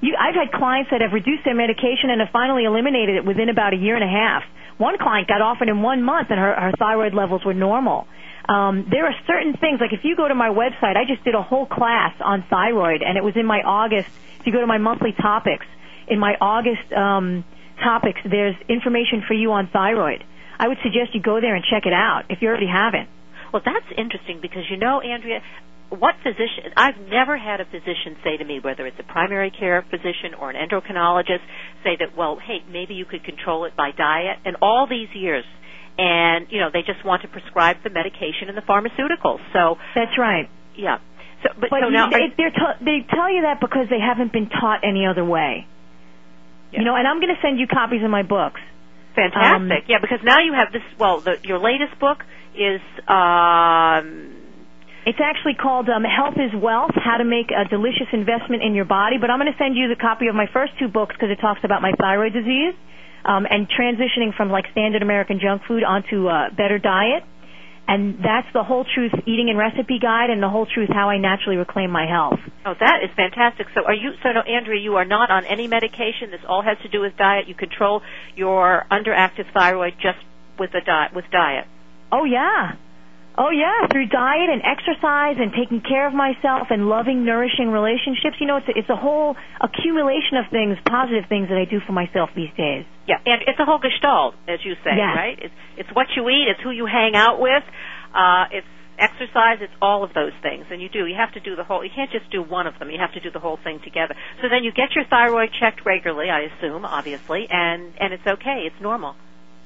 You, 0.00 0.16
I've 0.18 0.34
had 0.34 0.52
clients 0.52 0.90
that 0.90 1.00
have 1.00 1.12
reduced 1.12 1.44
their 1.44 1.54
medication 1.54 2.10
and 2.10 2.20
have 2.20 2.30
finally 2.30 2.64
eliminated 2.64 3.16
it 3.16 3.24
within 3.24 3.48
about 3.48 3.72
a 3.74 3.76
year 3.76 3.96
and 3.96 4.04
a 4.04 4.08
half. 4.08 4.42
One 4.78 4.96
client 4.98 5.26
got 5.26 5.42
off 5.42 5.58
it 5.60 5.68
in 5.68 5.82
one 5.82 6.02
month, 6.02 6.28
and 6.30 6.38
her, 6.38 6.54
her 6.54 6.72
thyroid 6.78 7.14
levels 7.14 7.44
were 7.44 7.54
normal. 7.54 8.06
Um, 8.48 8.86
there 8.90 9.06
are 9.06 9.14
certain 9.26 9.54
things, 9.54 9.80
like 9.80 9.92
if 9.92 10.04
you 10.04 10.16
go 10.16 10.26
to 10.26 10.34
my 10.34 10.48
website, 10.48 10.96
I 10.96 11.04
just 11.06 11.24
did 11.24 11.34
a 11.34 11.42
whole 11.42 11.66
class 11.66 12.14
on 12.20 12.44
thyroid, 12.48 13.02
and 13.02 13.18
it 13.18 13.24
was 13.24 13.34
in 13.36 13.44
my 13.44 13.60
August. 13.60 14.08
If 14.40 14.46
you 14.46 14.52
go 14.52 14.60
to 14.60 14.66
my 14.66 14.78
monthly 14.78 15.12
topics, 15.12 15.66
in 16.06 16.18
my 16.18 16.34
August 16.40 16.92
um, 16.92 17.44
topics, 17.82 18.20
there's 18.24 18.54
information 18.68 19.22
for 19.26 19.34
you 19.34 19.52
on 19.52 19.68
thyroid. 19.68 20.24
I 20.58 20.68
would 20.68 20.78
suggest 20.82 21.14
you 21.14 21.20
go 21.20 21.40
there 21.40 21.54
and 21.54 21.64
check 21.64 21.86
it 21.86 21.92
out 21.92 22.24
if 22.30 22.40
you 22.40 22.48
already 22.48 22.68
haven't. 22.68 23.08
Well, 23.52 23.62
that's 23.64 23.86
interesting 23.96 24.40
because 24.40 24.64
you 24.70 24.76
know, 24.76 25.00
Andrea, 25.00 25.42
what 25.90 26.16
physician? 26.22 26.72
I've 26.76 26.98
never 27.08 27.36
had 27.36 27.60
a 27.60 27.64
physician 27.64 28.16
say 28.22 28.36
to 28.36 28.44
me, 28.44 28.60
whether 28.60 28.86
it's 28.86 28.98
a 28.98 29.02
primary 29.02 29.50
care 29.50 29.84
physician 29.88 30.34
or 30.38 30.50
an 30.50 30.56
endocrinologist, 30.56 31.40
say 31.82 31.96
that, 31.98 32.16
well, 32.16 32.38
hey, 32.38 32.62
maybe 32.70 32.94
you 32.94 33.04
could 33.04 33.24
control 33.24 33.64
it 33.64 33.74
by 33.76 33.92
diet. 33.92 34.38
And 34.44 34.56
all 34.60 34.86
these 34.86 35.08
years, 35.14 35.44
and 35.96 36.46
you 36.50 36.60
know, 36.60 36.68
they 36.72 36.82
just 36.82 37.04
want 37.04 37.22
to 37.22 37.28
prescribe 37.28 37.78
the 37.82 37.90
medication 37.90 38.48
and 38.48 38.56
the 38.56 38.62
pharmaceuticals. 38.62 39.40
So 39.52 39.76
That's 39.94 40.16
right. 40.18 40.48
yeah. 40.76 40.98
So, 41.42 41.50
but, 41.58 41.70
But 41.70 41.80
so 41.82 41.88
now, 41.88 42.10
they, 42.10 42.34
they're 42.36 42.50
ta- 42.50 42.78
they 42.80 43.06
tell 43.08 43.32
you 43.32 43.42
that 43.42 43.60
because 43.60 43.86
they 43.88 44.00
haven't 44.00 44.32
been 44.32 44.48
taught 44.48 44.80
any 44.82 45.06
other 45.06 45.24
way. 45.24 45.66
Yeah. 46.72 46.80
You 46.80 46.84
know, 46.84 46.96
and 46.96 47.06
I'm 47.06 47.20
going 47.20 47.34
to 47.34 47.40
send 47.40 47.58
you 47.58 47.66
copies 47.66 48.02
of 48.04 48.10
my 48.10 48.24
books. 48.24 48.60
fantastic. 49.14 49.54
um, 49.54 49.70
yeah, 49.88 49.98
because 50.00 50.18
now 50.22 50.40
you 50.40 50.52
have 50.52 50.72
this. 50.72 50.82
Well, 50.98 51.22
the, 51.22 51.36
your 51.44 51.58
latest 51.58 51.98
book 51.98 52.18
is. 52.54 52.80
Um, 53.08 54.34
It's 55.06 55.20
actually 55.22 55.54
called 55.54 55.88
um, 55.88 56.04
Health 56.04 56.36
is 56.36 56.52
Wealth: 56.54 56.92
How 56.94 57.16
to 57.18 57.24
Make 57.24 57.50
a 57.50 57.68
Delicious 57.68 58.08
Investment 58.12 58.62
in 58.62 58.74
Your 58.74 58.84
Body. 58.84 59.16
But 59.20 59.30
I'm 59.30 59.38
going 59.38 59.52
to 59.52 59.58
send 59.58 59.76
you 59.76 59.88
the 59.88 60.00
copy 60.00 60.26
of 60.26 60.34
my 60.34 60.46
first 60.52 60.72
two 60.78 60.88
books 60.88 61.14
because 61.14 61.30
it 61.30 61.40
talks 61.40 61.60
about 61.64 61.82
my 61.82 61.92
thyroid 61.98 62.32
disease 62.32 62.74
um, 63.24 63.46
and 63.48 63.68
transitioning 63.68 64.34
from 64.36 64.50
like 64.50 64.64
standard 64.72 65.02
American 65.02 65.38
junk 65.40 65.62
food 65.68 65.84
onto 65.84 66.28
a 66.28 66.50
better 66.56 66.78
diet. 66.78 67.24
And 67.88 68.16
that's 68.18 68.46
the 68.52 68.62
whole 68.62 68.84
truth 68.84 69.12
eating 69.24 69.48
and 69.48 69.56
recipe 69.56 69.98
guide, 69.98 70.28
and 70.28 70.42
the 70.42 70.48
whole 70.50 70.66
truth 70.66 70.90
how 70.92 71.08
I 71.08 71.16
naturally 71.16 71.56
reclaim 71.56 71.90
my 71.90 72.06
health. 72.06 72.38
Oh, 72.66 72.74
that 72.78 73.00
is 73.02 73.08
fantastic. 73.16 73.66
So 73.74 73.80
are 73.86 73.94
you, 73.94 74.12
so 74.22 74.28
no, 74.32 74.40
Andrea, 74.40 74.78
you 74.78 74.96
are 74.96 75.06
not 75.06 75.30
on 75.30 75.46
any 75.46 75.68
medication. 75.68 76.30
This 76.30 76.44
all 76.46 76.62
has 76.62 76.76
to 76.82 76.88
do 76.88 77.00
with 77.00 77.16
diet. 77.16 77.48
You 77.48 77.54
control 77.54 78.02
your 78.36 78.84
underactive 78.90 79.50
thyroid 79.54 79.94
just 79.94 80.18
with 80.58 80.74
a 80.74 80.84
diet, 80.84 81.14
with 81.14 81.24
diet. 81.32 81.64
Oh 82.12 82.24
yeah. 82.24 82.72
Oh 83.38 83.54
yeah, 83.54 83.86
through 83.86 84.10
diet 84.10 84.50
and 84.50 84.60
exercise 84.66 85.38
and 85.38 85.54
taking 85.54 85.80
care 85.80 86.08
of 86.10 86.12
myself 86.12 86.74
and 86.74 86.90
loving, 86.90 87.24
nourishing 87.24 87.70
relationships. 87.70 88.34
You 88.42 88.50
know, 88.50 88.56
it's 88.58 88.66
a, 88.66 88.74
it's 88.74 88.90
a 88.90 88.98
whole 88.98 89.36
accumulation 89.62 90.42
of 90.42 90.50
things, 90.50 90.74
positive 90.82 91.30
things 91.30 91.46
that 91.46 91.54
I 91.56 91.64
do 91.64 91.78
for 91.86 91.92
myself 91.94 92.30
these 92.34 92.50
days. 92.58 92.82
Yeah, 93.06 93.22
and 93.24 93.46
it's 93.46 93.60
a 93.60 93.64
whole 93.64 93.78
gestalt, 93.78 94.34
as 94.50 94.58
you 94.66 94.74
say, 94.82 94.98
Yes. 94.98 95.14
right? 95.14 95.38
It's 95.38 95.54
it's 95.78 95.90
what 95.94 96.08
you 96.18 96.28
eat, 96.28 96.50
it's 96.50 96.60
who 96.66 96.74
you 96.74 96.86
hang 96.90 97.14
out 97.14 97.38
with, 97.38 97.62
uh, 98.10 98.50
it's 98.50 98.66
exercise, 98.98 99.62
it's 99.62 99.72
all 99.80 100.02
of 100.02 100.12
those 100.14 100.34
things. 100.42 100.66
And 100.74 100.82
you 100.82 100.88
do, 100.88 101.06
you 101.06 101.14
have 101.14 101.32
to 101.34 101.40
do 101.40 101.54
the 101.54 101.62
whole. 101.62 101.84
You 101.84 101.94
can't 101.94 102.10
just 102.10 102.28
do 102.34 102.42
one 102.42 102.66
of 102.66 102.74
them. 102.80 102.90
You 102.90 102.98
have 102.98 103.14
to 103.14 103.20
do 103.20 103.30
the 103.30 103.38
whole 103.38 103.58
thing 103.62 103.78
together. 103.84 104.18
So 104.42 104.48
then 104.50 104.64
you 104.64 104.72
get 104.72 104.98
your 104.98 105.04
thyroid 105.06 105.50
checked 105.54 105.86
regularly, 105.86 106.28
I 106.28 106.50
assume, 106.50 106.84
obviously, 106.84 107.46
and 107.48 107.94
and 108.00 108.12
it's 108.12 108.26
okay, 108.26 108.66
it's 108.66 108.82
normal. 108.82 109.14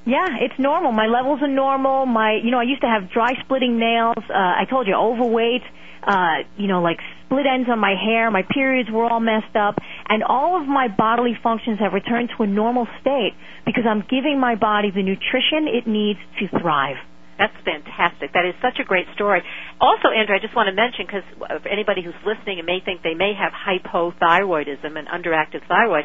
Yeah, 0.05 0.39
it's 0.41 0.59
normal. 0.59 0.91
My 0.91 1.07
levels 1.07 1.41
are 1.43 1.49
normal. 1.49 2.07
My, 2.07 2.41
you 2.43 2.51
know, 2.51 2.59
I 2.59 2.65
used 2.65 2.83
to 2.83 2.89
have 2.89 3.11
dry 3.11 3.35
splitting 3.45 3.79
nails. 3.79 4.19
Uh, 4.19 4.35
I 4.35 4.65
told 4.69 4.87
you, 4.89 4.95
overweight. 4.95 5.63
Uh, 6.03 6.43
you 6.57 6.67
know, 6.67 6.83
like 6.83 6.99
split 7.27 7.47
ends 7.47 7.69
on 7.71 7.79
my 7.79 7.95
hair. 7.95 8.29
My 8.31 8.43
periods 8.43 8.91
were 8.91 9.05
all 9.05 9.21
messed 9.21 9.55
up, 9.55 9.77
and 10.09 10.25
all 10.25 10.61
of 10.61 10.67
my 10.67 10.89
bodily 10.89 11.39
functions 11.41 11.79
have 11.79 11.93
returned 11.93 12.31
to 12.37 12.43
a 12.43 12.47
normal 12.47 12.89
state 13.01 13.35
because 13.65 13.85
I'm 13.89 14.05
giving 14.11 14.41
my 14.41 14.57
body 14.57 14.91
the 14.91 15.05
nutrition 15.05 15.69
it 15.69 15.87
needs 15.87 16.19
to 16.41 16.59
thrive. 16.59 16.97
That's 17.39 17.55
fantastic. 17.65 18.33
That 18.35 18.45
is 18.45 18.55
such 18.61 18.79
a 18.79 18.85
great 18.85 19.07
story. 19.15 19.43
Also, 19.81 20.09
Andrea, 20.09 20.39
I 20.39 20.43
just 20.43 20.55
want 20.55 20.69
to 20.69 20.77
mention 20.77 21.07
because 21.07 21.25
anybody 21.69 22.03
who's 22.03 22.19
listening 22.25 22.59
and 22.59 22.67
may 22.67 22.81
think 22.85 23.03
they 23.03 23.15
may 23.15 23.33
have 23.35 23.53
hypothyroidism 23.53 24.97
and 24.97 25.09
underactive 25.09 25.67
thyroid, 25.67 26.05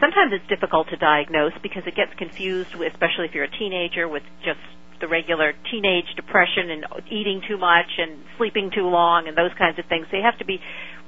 sometimes 0.00 0.32
it's 0.32 0.46
difficult 0.48 0.88
to 0.90 0.96
diagnose 0.96 1.52
because 1.62 1.82
it 1.86 1.96
gets 1.96 2.12
confused, 2.18 2.74
with, 2.74 2.92
especially 2.92 3.24
if 3.26 3.34
you're 3.34 3.48
a 3.48 3.58
teenager, 3.58 4.06
with 4.06 4.22
just 4.44 4.60
the 5.00 5.08
regular 5.08 5.52
teenage 5.70 6.08
depression 6.16 6.70
and 6.70 6.84
eating 7.10 7.42
too 7.48 7.58
much 7.58 7.98
and 7.98 8.20
sleeping 8.36 8.70
too 8.74 8.88
long 8.88 9.28
and 9.28 9.36
those 9.36 9.52
kinds 9.58 9.78
of 9.78 9.84
things. 9.86 10.06
So 10.10 10.16
you 10.16 10.22
have 10.22 10.38
to 10.38 10.44
be 10.44 10.60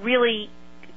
really 0.02 0.50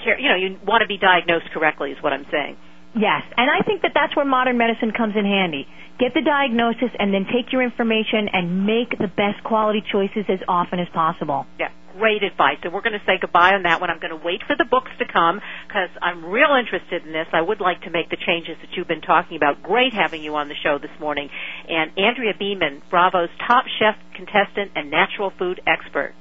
care. 0.04 0.20
You 0.20 0.30
know, 0.30 0.36
you 0.36 0.58
want 0.66 0.82
to 0.82 0.88
be 0.88 0.98
diagnosed 0.98 1.52
correctly, 1.54 1.92
is 1.92 2.02
what 2.02 2.14
I'm 2.14 2.26
saying. 2.32 2.58
Yes, 2.94 3.24
and 3.38 3.50
I 3.50 3.64
think 3.64 3.84
that 3.84 3.92
that's 3.94 4.16
where 4.16 4.26
modern 4.26 4.58
medicine 4.58 4.92
comes 4.92 5.16
in 5.16 5.24
handy. 5.24 5.68
Get 6.00 6.14
the 6.14 6.22
diagnosis 6.22 6.90
and 6.98 7.14
then 7.14 7.26
take 7.26 7.54
your 7.54 7.62
information 7.62 8.28
and 8.34 8.66
make 8.66 8.98
the 8.98 9.08
best 9.08 9.44
quality 9.44 9.84
choices 9.92 10.26
as 10.28 10.40
often 10.48 10.80
as 10.80 10.90
possible. 10.90 11.46
Yeah, 11.60 11.70
great 11.98 12.24
advice. 12.24 12.58
And 12.64 12.74
we're 12.74 12.82
going 12.82 12.98
to 12.98 13.06
say 13.06 13.20
goodbye 13.22 13.54
on 13.54 13.64
that 13.64 13.80
one. 13.80 13.90
I'm 13.90 14.00
going 14.00 14.18
to 14.18 14.26
wait 14.26 14.42
for 14.48 14.56
the 14.58 14.66
books 14.66 14.92
to 15.00 15.06
come 15.06 15.40
because 15.68 15.90
I'm 16.02 16.26
real 16.26 16.58
interested 16.58 17.06
in 17.06 17.14
this. 17.14 17.28
I 17.32 17.42
would 17.42 17.62
like 17.62 17.82
to 17.84 17.92
make 17.92 18.10
the 18.10 18.18
changes 18.18 18.58
that 18.62 18.76
you've 18.76 18.88
been 18.88 19.02
talking 19.02 19.38
about. 19.38 19.62
Great 19.64 19.94
having 19.94 20.24
you 20.24 20.36
on 20.36 20.50
the 20.50 20.56
show 20.64 20.80
this 20.80 20.92
morning. 21.00 21.30
And 21.70 21.92
Andrea 21.98 22.34
Beaman, 22.38 22.82
Bravo's 22.90 23.30
top 23.48 23.66
chef 23.80 23.96
contestant 24.16 24.72
and 24.76 24.90
natural 24.90 25.32
food 25.38 25.62
expert. 25.68 26.14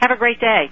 Have 0.00 0.10
a 0.10 0.16
great 0.16 0.40
day. 0.40 0.68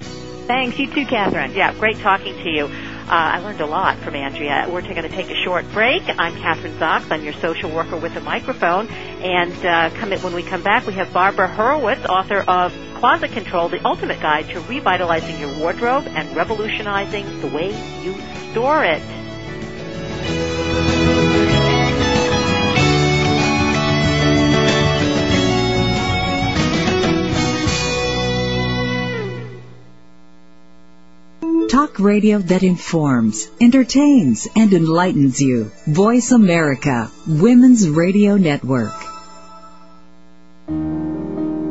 Thanks. 0.46 0.78
You 0.78 0.87
too, 0.87 1.06
Kathryn. 1.06 1.54
Yeah, 1.54 1.72
great 1.74 1.98
talking 1.98 2.34
to 2.34 2.50
you. 2.50 2.64
Uh, 2.66 3.08
I 3.08 3.38
learned 3.40 3.60
a 3.60 3.66
lot 3.66 3.98
from 3.98 4.14
Andrea. 4.14 4.66
We're 4.70 4.80
going 4.80 5.02
to 5.02 5.08
take 5.08 5.30
a 5.30 5.34
short 5.44 5.70
break. 5.72 6.02
I'm 6.18 6.34
Kathryn 6.37 6.78
Zox. 6.78 7.10
I'm 7.10 7.22
your 7.22 7.34
social 7.34 7.70
worker 7.70 7.96
with 7.96 8.16
a 8.16 8.20
microphone. 8.20 8.88
And 8.88 9.52
uh, 9.64 9.90
come 9.98 10.12
in, 10.12 10.20
when 10.20 10.34
we 10.34 10.42
come 10.42 10.62
back, 10.62 10.87
we 10.87 10.94
have 10.94 11.12
Barbra 11.12 11.48
Hurwitz, 11.48 12.06
author 12.06 12.40
of 12.40 12.72
Closet 12.96 13.32
Control, 13.32 13.68
the 13.68 13.87
ultimate 13.87 14.20
guide 14.20 14.48
to 14.50 14.60
revitalizing 14.60 15.38
your 15.38 15.58
wardrobe 15.58 16.06
and 16.06 16.34
revolutionizing 16.34 17.40
the 17.40 17.48
way 17.48 17.70
you 18.02 18.14
store 18.52 18.84
it. 18.84 19.02
Radio 31.98 32.38
that 32.38 32.62
informs, 32.62 33.48
entertains, 33.60 34.48
and 34.56 34.72
enlightens 34.72 35.40
you. 35.40 35.70
Voice 35.86 36.32
America, 36.32 37.10
Women's 37.26 37.88
Radio 37.88 38.36
Network. 38.36 39.13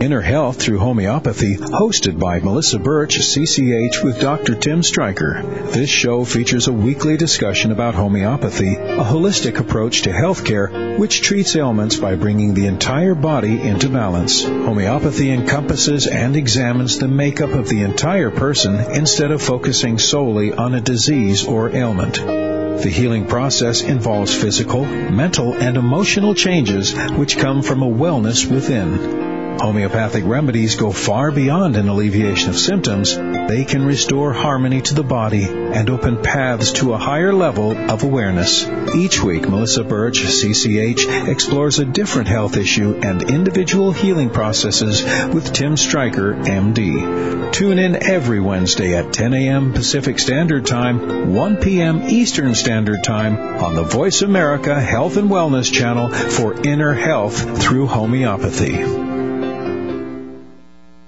Inner 0.04 0.20
Health 0.20 0.58
Through 0.58 0.80
Homeopathy, 0.80 1.56
hosted 1.56 2.20
by 2.20 2.40
Melissa 2.40 2.78
Birch, 2.78 3.20
CCH, 3.20 4.04
with 4.04 4.20
Dr. 4.20 4.54
Tim 4.54 4.84
Stryker. 4.84 5.42
This 5.72 5.90
show 5.90 6.26
features 6.26 6.68
a 6.68 6.74
weekly 6.74 7.16
discussion 7.16 7.72
about 7.72 7.96
homeopathy, 7.96 8.76
a 8.76 9.02
holistic 9.02 9.62
approach 9.62 10.02
to 10.02 10.10
healthcare 10.10 11.00
which 11.00 11.22
treats 11.22 11.56
ailments 11.56 11.96
by 11.96 12.16
bringing 12.16 12.54
the 12.54 12.66
entire 12.66 13.16
body 13.16 13.62
into 13.62 13.88
balance. 13.88 14.44
Homeopathy 14.44 15.32
encompasses 15.32 16.06
and 16.06 16.36
examines 16.36 17.00
the 17.00 17.08
makeup 17.08 17.52
of 17.52 17.70
the 17.70 17.84
entire 17.84 18.30
person 18.30 18.76
instead 18.76 19.32
of 19.32 19.42
focusing 19.42 20.00
solely 20.00 20.52
on 20.52 20.76
a 20.76 20.82
disease 20.82 21.46
or 21.46 21.74
ailment. 21.74 22.16
The 22.16 22.92
healing 22.94 23.26
process 23.26 23.82
involves 23.82 24.36
physical, 24.36 24.84
mental, 24.84 25.54
and 25.54 25.78
emotional 25.78 26.36
changes 26.36 26.94
which 27.12 27.38
come 27.38 27.62
from 27.62 27.82
a 27.82 27.90
wellness 27.90 28.46
within. 28.46 29.33
Homeopathic 29.60 30.26
remedies 30.26 30.76
go 30.76 30.92
far 30.92 31.32
beyond 31.32 31.78
an 31.78 31.88
alleviation 31.88 32.50
of 32.50 32.58
symptoms. 32.58 33.16
They 33.16 33.66
can 33.66 33.86
restore 33.86 34.34
harmony 34.34 34.82
to 34.82 34.94
the 34.94 35.04
body 35.04 35.44
and 35.44 35.90
open 35.90 36.22
paths 36.22 36.74
to 36.74 36.94
a 36.94 36.98
higher 36.98 37.34
level 37.34 37.72
of 37.72 38.04
awareness. 38.04 38.68
Each 38.96 39.22
week, 39.24 39.48
Melissa 39.48 39.84
Birch, 39.84 40.20
CCH, 40.20 41.28
explores 41.30 41.80
a 41.80 41.86
different 41.86 42.28
health 42.28 42.58
issue 42.58 43.00
and 43.02 43.30
individual 43.30 43.92
healing 43.92 44.30
processes 44.30 45.04
with 45.34 45.54
Tim 45.54 45.78
Stryker, 45.78 46.34
MD. 46.34 47.52
Tune 47.54 47.80
in 47.80 48.04
every 48.04 48.40
Wednesday 48.40 48.96
at 48.96 49.14
10 49.14 49.34
a.m. 49.34 49.74
Pacific 49.74 50.20
Standard 50.20 50.66
Time, 50.66 51.34
1 51.34 51.58
p.m. 51.58 52.04
Eastern 52.10 52.56
Standard 52.56 53.04
Time 53.04 53.38
on 53.64 53.76
the 53.76 53.84
Voice 53.84 54.22
America 54.22 54.80
Health 54.80 55.18
and 55.18 55.30
Wellness 55.30 55.72
channel 55.72 56.10
for 56.10 56.54
inner 56.68 56.94
health 56.94 57.62
through 57.62 57.88
homeopathy. 57.88 59.23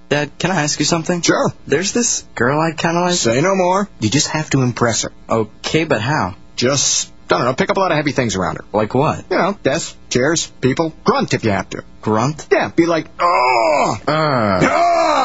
Dad, 0.09 0.37
can 0.37 0.51
I 0.51 0.63
ask 0.63 0.79
you 0.79 0.85
something? 0.85 1.21
Sure. 1.21 1.51
There's 1.65 1.93
this 1.93 2.23
girl 2.35 2.59
I 2.59 2.71
kind 2.71 2.97
of 2.97 3.03
like. 3.03 3.15
Say 3.15 3.41
no 3.41 3.55
more. 3.55 3.89
You 3.99 4.09
just 4.09 4.27
have 4.29 4.49
to 4.51 4.61
impress 4.61 5.03
her. 5.03 5.11
Okay, 5.29 5.83
but 5.85 6.01
how? 6.01 6.35
Just, 6.55 7.11
I 7.25 7.27
don't 7.37 7.45
know, 7.45 7.53
pick 7.55 7.69
up 7.71 7.77
a 7.77 7.79
lot 7.79 7.91
of 7.91 7.97
heavy 7.97 8.11
things 8.11 8.35
around 8.35 8.57
her. 8.57 8.65
Like 8.71 8.93
what? 8.93 9.25
You 9.31 9.37
know, 9.37 9.57
desks, 9.63 9.97
chairs, 10.09 10.45
people. 10.61 10.93
Grunt 11.03 11.33
if 11.33 11.43
you 11.43 11.49
have 11.51 11.67
to. 11.71 11.83
Grunt? 12.01 12.47
Yeah, 12.51 12.69
be 12.69 12.85
like, 12.85 13.07
oh! 13.19 13.97
Uh, 14.07 14.59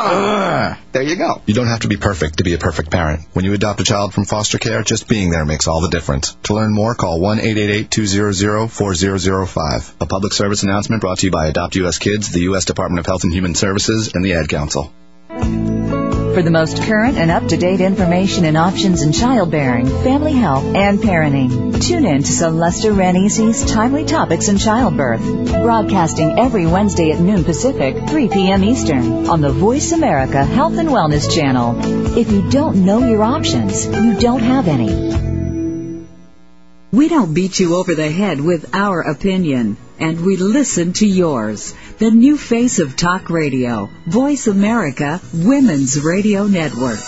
Uh. 0.02 0.76
There 0.92 1.02
you 1.02 1.16
go. 1.16 1.42
You 1.46 1.52
don't 1.54 1.66
have 1.66 1.80
to 1.80 1.88
be 1.88 1.96
perfect 1.98 2.38
to 2.38 2.44
be 2.44 2.54
a 2.54 2.58
perfect 2.58 2.90
parent. 2.90 3.26
When 3.34 3.44
you 3.44 3.52
adopt 3.52 3.80
a 3.80 3.84
child 3.84 4.14
from 4.14 4.24
foster 4.24 4.56
care, 4.58 4.82
just 4.82 5.08
being 5.08 5.30
there 5.30 5.44
makes 5.44 5.68
all 5.68 5.82
the 5.82 5.90
difference. 5.90 6.34
To 6.44 6.54
learn 6.54 6.72
more, 6.74 6.94
call 6.94 7.20
1-888-200-4005. 7.20 9.94
A 10.00 10.06
public 10.06 10.32
service 10.32 10.62
announcement 10.62 11.02
brought 11.02 11.18
to 11.18 11.26
you 11.26 11.32
by 11.32 11.48
Adopt 11.48 11.74
U.S. 11.76 11.98
Kids, 11.98 12.30
the 12.30 12.40
U.S. 12.40 12.64
Department 12.64 12.98
of 13.00 13.06
Health 13.06 13.24
and 13.24 13.32
Human 13.32 13.54
Services, 13.54 14.12
and 14.14 14.24
the 14.24 14.32
Ad 14.32 14.48
Council. 14.48 14.90
For 16.40 16.44
the 16.44 16.50
most 16.50 16.82
current 16.84 17.18
and 17.18 17.30
up-to-date 17.30 17.82
information 17.82 18.46
and 18.46 18.56
options 18.56 19.02
in 19.02 19.12
childbearing, 19.12 19.84
family 19.84 20.32
health, 20.32 20.64
and 20.74 20.98
parenting, 20.98 21.78
tune 21.86 22.06
in 22.06 22.22
to 22.22 22.32
Celesta 22.32 22.94
Ranisi's 22.94 23.70
Timely 23.70 24.06
Topics 24.06 24.48
in 24.48 24.56
Childbirth, 24.56 25.20
broadcasting 25.52 26.38
every 26.38 26.66
Wednesday 26.66 27.10
at 27.10 27.20
noon 27.20 27.44
Pacific, 27.44 28.08
3 28.08 28.28
p.m. 28.28 28.64
Eastern, 28.64 29.28
on 29.28 29.42
the 29.42 29.52
Voice 29.52 29.92
America 29.92 30.42
Health 30.42 30.78
and 30.78 30.88
Wellness 30.88 31.30
Channel. 31.30 32.16
If 32.16 32.32
you 32.32 32.48
don't 32.48 32.86
know 32.86 33.06
your 33.06 33.22
options, 33.22 33.84
you 33.84 34.18
don't 34.18 34.40
have 34.40 34.66
any. 34.66 36.06
We 36.90 37.10
don't 37.10 37.34
beat 37.34 37.60
you 37.60 37.76
over 37.76 37.94
the 37.94 38.10
head 38.10 38.40
with 38.40 38.74
our 38.74 39.02
opinion, 39.02 39.76
and 40.00 40.24
we 40.24 40.36
listen 40.36 40.92
to 40.94 41.06
yours. 41.06 41.74
The 41.98 42.10
new 42.10 42.36
face 42.36 42.78
of 42.78 42.96
talk 42.96 43.30
radio, 43.30 43.90
Voice 44.06 44.46
America 44.46 45.20
Women's 45.34 46.00
Radio 46.00 46.46
Network. 46.46 46.98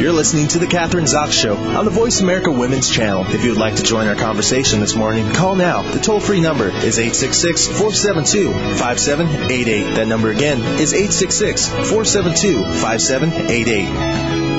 You're 0.00 0.12
listening 0.14 0.46
to 0.48 0.60
The 0.60 0.66
Kathryn 0.66 1.04
Zox 1.04 1.32
Show 1.32 1.56
on 1.56 1.84
the 1.84 1.90
Voice 1.90 2.20
America 2.20 2.52
Women's 2.52 2.88
Channel. 2.88 3.24
If 3.26 3.42
you 3.42 3.50
would 3.50 3.58
like 3.58 3.74
to 3.76 3.82
join 3.82 4.06
our 4.06 4.14
conversation 4.14 4.78
this 4.78 4.94
morning, 4.94 5.32
call 5.32 5.56
now. 5.56 5.82
The 5.82 5.98
toll 5.98 6.20
free 6.20 6.40
number 6.40 6.68
is 6.68 7.00
866 7.00 7.66
472 7.66 8.52
5788. 8.52 9.96
That 9.96 10.06
number 10.06 10.30
again 10.30 10.60
is 10.80 10.94
866 10.94 11.68
472 11.68 12.62
5788. 12.62 14.55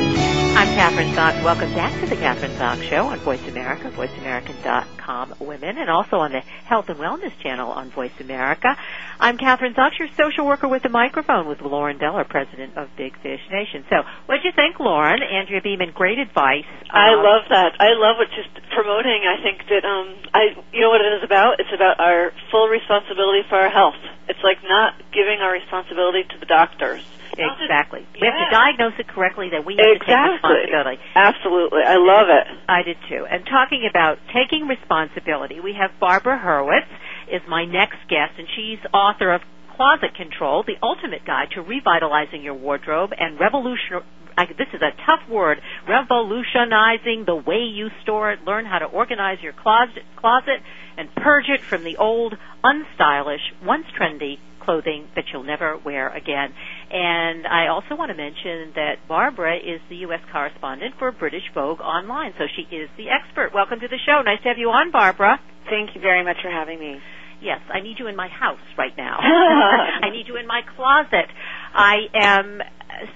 I'm 0.58 0.74
Kathryn 0.74 1.14
Zox. 1.14 1.38
Welcome 1.44 1.70
back 1.76 1.94
to 2.02 2.08
the 2.10 2.16
Kathryn 2.16 2.50
Zox 2.58 2.82
Show 2.90 3.06
on 3.06 3.20
Voice 3.20 3.46
America, 3.48 3.92
voiceamerican.com 3.94 5.36
women, 5.40 5.78
and 5.78 5.88
also 5.88 6.18
on 6.18 6.32
the 6.32 6.42
Health 6.66 6.90
and 6.90 6.98
Wellness 6.98 7.30
channel 7.44 7.70
on 7.70 7.92
Voice 7.92 8.18
America. 8.20 8.76
I'm 9.20 9.38
Kathryn 9.38 9.76
Zox, 9.76 10.00
your 10.00 10.08
social 10.18 10.48
worker 10.48 10.68
with 10.68 10.82
the 10.82 10.90
microphone 10.90 11.48
with 11.48 11.62
Lauren 11.62 12.00
Deller, 12.00 12.28
president 12.28 12.76
of 12.76 12.90
Big 12.98 13.14
Fish 13.22 13.40
Nation. 13.52 13.86
So, 13.88 13.98
what 14.26 14.42
do 14.42 14.48
you 14.50 14.52
think, 14.56 14.80
Lauren? 14.80 15.22
Andrea 15.22 15.62
Beaman, 15.62 15.92
great 15.94 16.18
advice. 16.18 16.66
I 16.90 17.14
Um, 17.14 17.22
love 17.22 17.44
that. 17.54 17.78
I 17.80 17.94
love 17.94 18.18
what 18.18 18.30
just 18.34 18.50
promoting. 18.74 19.30
I 19.30 19.38
think 19.44 19.62
that 19.70 19.86
um, 19.86 20.10
I 20.34 20.58
you 20.74 20.82
know 20.82 20.90
what 20.90 21.02
it 21.06 21.22
is 21.22 21.24
about. 21.24 21.60
It's 21.60 21.70
about 21.72 22.00
our 22.00 22.32
full 22.50 22.68
responsibility 22.68 23.46
for 23.48 23.62
our 23.62 23.70
health. 23.70 24.02
It's 24.28 24.42
like 24.44 24.58
not 24.66 24.98
giving 25.14 25.38
our 25.40 25.54
responsibility 25.54 26.24
to 26.34 26.38
the 26.40 26.48
doctors. 26.48 27.06
Exactly. 27.38 28.06
We 28.20 28.26
have 28.26 28.40
to 28.42 28.50
diagnose 28.50 28.98
it 29.00 29.08
correctly 29.08 29.50
that 29.52 29.66
we 29.66 29.78
have 29.78 29.86
to 29.86 30.00
take 30.02 30.42
responsibility. 30.42 30.98
Absolutely. 31.16 31.84
I 31.86 31.98
love 31.98 32.28
it. 32.30 32.46
I 32.68 32.82
did 32.84 32.98
too. 33.10 33.26
And 33.30 33.46
talking 33.46 33.88
about 33.90 34.18
taking 34.34 34.68
responsibility, 34.68 35.60
we 35.60 35.74
have 35.74 35.92
Barbra 36.00 36.38
Horowitz 36.38 36.90
is 37.32 37.42
my 37.48 37.66
next 37.66 38.00
guest, 38.10 38.34
and 38.38 38.48
she's 38.56 38.80
author 38.94 39.34
of 39.34 39.42
Closet 39.76 40.16
Control, 40.16 40.64
the 40.66 40.76
ultimate 40.82 41.26
guide 41.26 41.52
to 41.54 41.62
revitalizing 41.62 42.42
your 42.42 42.56
wardrobe 42.56 43.12
and 43.18 43.40
revolution. 43.40 44.02
I, 44.36 44.46
this 44.46 44.70
is 44.74 44.82
a 44.82 44.92
tough 45.06 45.28
word. 45.30 45.62
Revolutionizing 45.88 47.26
the 47.26 47.36
way 47.36 47.66
you 47.70 47.90
store 48.02 48.32
it. 48.32 48.44
Learn 48.44 48.66
how 48.66 48.80
to 48.80 48.86
organize 48.86 49.42
your 49.42 49.54
closet, 49.54 50.04
closet 50.16 50.62
and 50.98 51.14
purge 51.16 51.46
it 51.48 51.62
from 51.62 51.84
the 51.84 51.98
old, 51.98 52.36
unstylish, 52.64 53.54
once 53.64 53.86
trendy 54.00 54.40
clothing 54.60 55.08
that 55.16 55.26
you'll 55.32 55.44
never 55.44 55.78
wear 55.78 56.10
again. 56.10 56.54
And 56.90 57.46
I 57.46 57.68
also 57.68 57.96
want 57.96 58.12
to 58.12 58.18
mention 58.18 58.72
that 58.76 59.04
Barbra 59.08 59.58
is 59.58 59.82
the 59.90 60.08
U.S. 60.08 60.22
correspondent 60.32 60.96
for 60.98 61.12
British 61.12 61.44
Vogue 61.54 61.82
Online, 61.82 62.34
so 62.38 62.46
she 62.56 62.64
is 62.74 62.90
the 62.96 63.10
expert. 63.10 63.52
Welcome 63.54 63.82
to 63.82 63.88
the 63.88 64.00
show. 64.06 64.22
Nice 64.24 64.42
to 64.44 64.50
have 64.50 64.58
you 64.58 64.70
on, 64.70 64.92
Barbra. 64.92 65.40
Thank 65.70 65.96
you 65.96 66.02
very 66.02 66.24
much 66.24 66.38
for 66.42 66.50
having 66.50 66.80
me. 66.80 67.00
Yes, 67.42 67.60
I 67.72 67.82
need 67.82 68.00
you 68.00 68.08
in 68.08 68.16
my 68.16 68.30
house 68.30 68.64
right 68.78 68.96
now. 68.98 69.20
I 70.02 70.10
need 70.10 70.28
you 70.28 70.38
in 70.38 70.48
my 70.48 70.62
closet. 70.76 71.28
I 71.74 72.08
am 72.16 72.62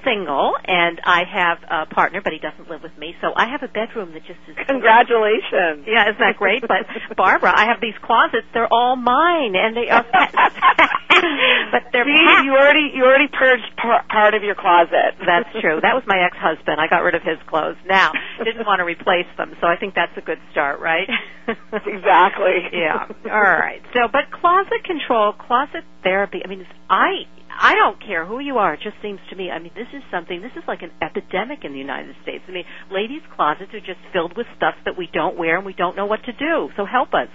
single 0.04 0.54
and 0.66 1.00
I 1.06 1.24
have 1.26 1.58
a 1.70 1.86
partner, 1.94 2.22
but 2.22 2.34
he 2.34 2.40
doesn't 2.40 2.70
live 2.70 2.82
with 2.84 2.96
me. 2.98 3.16
So 3.22 3.34
I 3.36 3.48
have 3.50 3.64
a 3.64 3.68
bedroom 3.68 4.14
that 4.14 4.24
just 4.26 4.40
is. 4.48 4.56
Congratulations. 4.68 5.86
Yeah, 5.88 6.10
isn't 6.10 6.20
that 6.20 6.38
great? 6.38 6.62
But 6.62 6.86
Barbra, 7.18 7.52
I 7.56 7.66
have 7.66 7.82
these 7.82 7.98
closets. 8.04 8.48
They're 8.54 8.72
all 8.72 8.96
mine, 8.96 9.56
and 9.56 9.76
they 9.76 9.90
are. 9.90 10.06
but 11.72 11.84
they're 11.92 12.06
See, 12.06 12.26
packed. 12.26 12.46
you 12.46 12.54
already 12.54 12.92
you 12.94 13.04
already 13.04 13.28
purged 13.28 13.76
par- 13.78 14.06
part 14.10 14.34
of 14.34 14.44
your 14.44 14.56
closet. 14.56 15.16
That's 15.26 15.50
true. 15.62 15.80
That 15.82 15.94
was 15.96 16.04
my 16.08 16.20
ex-husband. 16.26 16.80
I 16.80 16.88
got 16.88 17.04
rid 17.04 17.16
of 17.16 17.24
his 17.24 17.38
clothes. 17.48 17.78
Now, 17.86 18.12
didn't 18.44 18.66
want 18.66 18.80
to 18.80 18.86
replace 18.86 19.28
them, 19.38 19.56
so 19.62 19.68
I 19.68 19.76
think 19.78 19.96
that's 19.96 20.16
a 20.18 20.22
good 20.22 20.40
start, 20.52 20.80
right? 20.80 21.08
Exactly. 21.48 22.70
yeah. 22.74 23.08
All 23.26 23.42
right. 23.42 23.82
So, 23.94 24.08
but 24.12 24.32
closet 24.32 24.84
control, 24.84 25.34
closet 25.34 25.84
therapy. 26.04 26.42
I 26.44 26.48
mean, 26.48 26.66
I 26.90 27.26
I 27.60 27.76
don't 27.76 28.00
care 28.00 28.26
who 28.26 28.40
you 28.40 28.58
are. 28.58 28.74
It 28.74 28.82
just 28.84 28.98
seems 29.02 29.20
to 29.30 29.36
me. 29.36 29.50
I 29.52 29.60
mean, 29.60 29.72
this 29.76 29.88
is 29.94 30.04
something. 30.12 30.42
This 30.42 30.52
is 30.56 30.64
like 30.68 30.82
an 30.82 30.92
epidemic 31.02 31.64
in 31.64 31.74
the 31.74 31.80
United 31.80 32.16
States. 32.24 32.44
I 32.48 32.52
mean, 32.52 32.66
ladies' 32.92 33.22
closets 33.36 33.74
are 33.74 33.80
just 33.80 34.00
filled 34.14 34.36
with 34.36 34.48
stuff 34.58 34.76
that 34.86 34.98
we 34.98 35.10
don't 35.12 35.38
wear 35.38 35.58
and 35.58 35.66
we 35.66 35.74
don't 35.74 35.96
know 35.96 36.06
what 36.06 36.24
to 36.26 36.34
do. 36.34 36.70
So 36.76 36.86
help 36.86 37.14
us. 37.14 37.30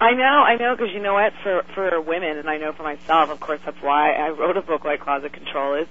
I 0.00 0.12
know, 0.12 0.46
I 0.46 0.54
know, 0.54 0.76
because 0.76 0.94
you 0.94 1.02
know 1.02 1.14
what? 1.14 1.32
For 1.42 1.62
for 1.74 2.00
women, 2.00 2.38
and 2.38 2.48
I 2.48 2.58
know 2.58 2.72
for 2.72 2.84
myself, 2.84 3.30
of 3.30 3.40
course, 3.40 3.60
that's 3.64 3.82
why 3.82 4.12
I 4.12 4.28
wrote 4.30 4.56
a 4.56 4.62
book 4.62 4.84
like 4.84 5.00
Closet 5.00 5.32
Control. 5.32 5.74
Is 5.74 5.88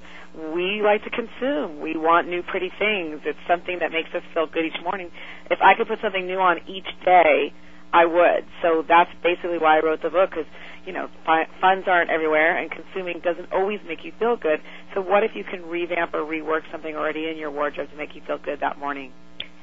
we 0.54 0.82
like 0.82 1.04
to 1.04 1.10
consume. 1.10 1.82
We 1.82 1.98
want 1.98 2.30
new, 2.30 2.42
pretty 2.42 2.72
things. 2.80 3.22
It's 3.26 3.40
something 3.48 3.80
that 3.80 3.92
makes 3.92 4.14
us 4.14 4.24
feel 4.34 4.48
good 4.48 4.66
each 4.66 4.82
morning. 4.84 5.12
If 5.52 5.60
I 5.62 5.76
could 5.76 5.88
put 5.88 6.00
something 6.02 6.26
new 6.26 6.40
on 6.40 6.60
each 6.68 6.88
day, 7.04 7.52
I 7.94 8.06
would. 8.06 8.46
So 8.62 8.84
that's 8.88 9.10
basically 9.24 9.58
why 9.58 9.78
I 9.78 9.82
wrote 9.84 10.02
the 10.02 10.10
book. 10.10 10.32
Because 10.32 10.46
you 10.86 10.94
know, 10.94 11.10
fi- 11.26 11.48
funds 11.60 11.88
aren't 11.88 12.10
everywhere, 12.10 12.58
and 12.58 12.72
consuming 12.72 13.20
doesn't 13.20 13.52
always 13.52 13.80
make 13.88 14.06
you 14.06 14.14
feel 14.20 14.38
good. 14.38 14.62
So 14.96 15.02
what 15.02 15.24
if 15.24 15.32
you 15.36 15.44
can 15.44 15.66
revamp 15.66 16.14
or 16.14 16.20
rework 16.20 16.62
something 16.72 16.96
already 16.96 17.28
in 17.30 17.38
your 17.38 17.52
wardrobe 17.52 17.90
to 17.92 17.98
make 17.98 18.16
you 18.16 18.22
feel 18.26 18.38
good 18.38 18.62
that 18.62 18.80
morning? 18.80 19.12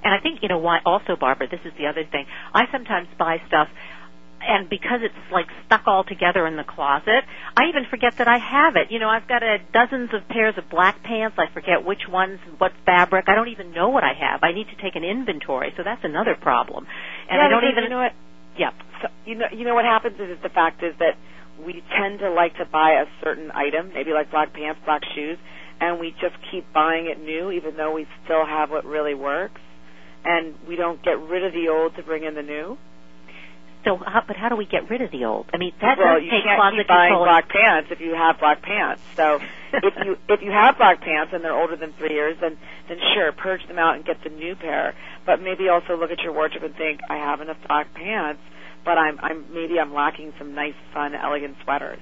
And 0.05 0.13
I 0.13 0.21
think 0.21 0.43
you 0.43 0.49
know 0.49 0.59
why. 0.59 0.81
Also, 0.85 1.17
Barbra, 1.17 1.49
this 1.49 1.61
is 1.65 1.73
the 1.79 1.87
other 1.87 2.05
thing. 2.05 2.27
I 2.53 2.65
sometimes 2.71 3.09
buy 3.19 3.41
stuff 3.49 3.69
and 4.47 4.69
because 4.69 5.01
it's 5.03 5.15
like 5.33 5.47
stuck 5.67 5.83
all 5.87 6.05
together 6.05 6.47
in 6.47 6.57
the 6.57 6.65
closet, 6.65 7.25
I 7.57 7.69
even 7.69 7.85
forget 7.89 8.19
that 8.19 8.29
I 8.29 8.39
have 8.39 8.77
it. 8.77 8.91
You 8.91 8.99
know, 8.99 9.09
I've 9.09 9.27
got 9.27 9.43
a 9.43 9.59
dozens 9.73 10.11
of 10.13 10.29
pairs 10.29 10.55
of 10.59 10.69
black 10.69 11.03
pants. 11.03 11.37
I 11.39 11.53
forget 11.53 11.85
which 11.85 12.09
ones, 12.09 12.39
what 12.59 12.73
fabric. 12.85 13.25
I 13.29 13.35
don't 13.35 13.49
even 13.49 13.73
know 13.73 13.89
what 13.89 14.05
I 14.05 14.13
have. 14.13 14.41
I 14.43 14.53
need 14.53 14.69
to 14.69 14.77
take 14.83 14.97
an 14.97 15.05
inventory, 15.05 15.73
so 15.77 15.83
that's 15.83 16.05
another 16.05 16.35
problem. 16.35 16.87
And 17.31 17.39
yeah, 17.39 17.47
I 17.47 17.49
don't 17.49 17.65
even 17.65 17.85
You 17.85 17.91
know 17.91 18.05
what? 18.05 18.13
Yeah. 18.59 18.71
So, 19.03 19.09
you 19.27 19.35
know, 19.35 19.47
you 19.53 19.65
know 19.65 19.75
what 19.75 19.85
happens 19.85 20.17
is, 20.21 20.39
is 20.39 20.43
the 20.43 20.49
fact 20.53 20.83
is 20.83 20.95
that 20.99 21.17
we 21.65 21.83
tend 21.97 22.19
to 22.21 22.31
like 22.31 22.57
to 22.57 22.65
buy 22.65 23.03
a 23.03 23.07
certain 23.23 23.51
item, 23.53 23.93
maybe 23.95 24.13
like 24.13 24.31
black 24.31 24.53
pants, 24.53 24.81
black 24.85 25.03
shoes, 25.15 25.39
and 25.81 26.01
we 26.01 26.11
just 26.21 26.35
keep 26.51 26.65
buying 26.73 27.07
it 27.07 27.21
new, 27.21 27.51
even 27.51 27.77
though 27.77 27.93
we 27.93 28.07
still 28.25 28.47
have 28.47 28.71
what 28.71 28.85
really 28.85 29.15
works, 29.15 29.61
and 30.25 30.55
we 30.69 30.77
don't 30.77 31.03
get 31.03 31.21
rid 31.21 31.45
of 31.45 31.53
the 31.53 31.69
old 31.69 31.95
to 31.97 32.03
bring 32.03 32.25
in 32.25 32.35
the 32.35 32.43
new. 32.43 32.77
So, 33.85 33.99
how, 33.99 34.25
but 34.27 34.37
how 34.37 34.49
do 34.49 34.57
we 34.57 34.65
get 34.65 34.89
rid 34.89 35.03
of 35.03 35.11
the 35.11 35.27
old? 35.27 35.47
I 35.53 35.59
mean, 35.59 35.73
that 35.81 35.99
well, 35.99 36.15
does 36.15 36.25
you 36.25 36.31
take 36.31 36.45
can't 36.45 36.57
closet 36.57 36.89
control. 36.89 37.25
black 37.25 37.49
pants 37.51 37.91
if 37.93 38.01
you 38.01 38.15
have 38.15 38.41
black 38.41 38.63
pants. 38.63 39.03
So 39.15 39.41
if 39.75 39.95
you 40.05 40.17
if 40.29 40.41
you 40.41 40.51
have 40.51 40.79
black 40.79 41.01
pants 41.03 41.33
and 41.35 41.45
they're 41.45 41.55
older 41.55 41.77
than 41.77 41.93
three 41.93 42.15
years, 42.15 42.39
then 42.41 42.57
then 42.89 42.99
sure, 43.15 43.33
purge 43.33 43.67
them 43.69 43.79
out 43.79 43.97
and 43.97 44.05
get 44.05 44.25
the 44.25 44.31
new 44.31 44.57
pair. 44.57 44.95
But 45.27 45.43
maybe 45.43 45.69
also 45.69 45.97
look 45.97 46.11
at 46.11 46.21
your 46.21 46.33
wardrobe 46.33 46.65
and 46.65 46.75
think, 46.75 47.01
I 47.11 47.17
have 47.17 47.41
enough 47.43 47.59
black 47.69 47.93
pants, 47.93 48.41
but 48.85 48.97
I'm 48.97 49.19
I'm 49.21 49.53
maybe 49.53 49.79
I'm 49.79 49.93
lacking 49.93 50.33
some 50.39 50.55
nice, 50.55 50.77
fun, 50.95 51.15
elegant 51.15 51.57
sweaters. 51.63 52.01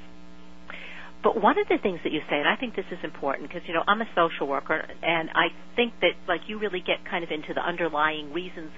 But 1.23 1.41
one 1.41 1.59
of 1.59 1.69
the 1.69 1.79
things 1.79 2.01
that 2.03 2.13
you 2.13 2.21
say, 2.29 2.39
and 2.39 2.49
I 2.49 2.57
think 2.57 2.75
this 2.75 2.87
is 2.91 2.99
important 3.05 3.49
because 3.49 3.67
you 3.67 3.75
know 3.75 3.83
I'm 3.87 4.01
a 4.01 4.09
social 4.15 4.47
worker, 4.47 4.87
and 5.03 5.31
I 5.31 5.49
think 5.75 5.95
that 6.01 6.15
like 6.29 6.43
you 6.47 6.59
really 6.59 6.81
get 6.81 7.05
kind 7.09 7.25
of 7.25 7.31
into 7.31 7.55
the 7.55 7.61
underlying 7.61 8.33
reasons 8.33 8.71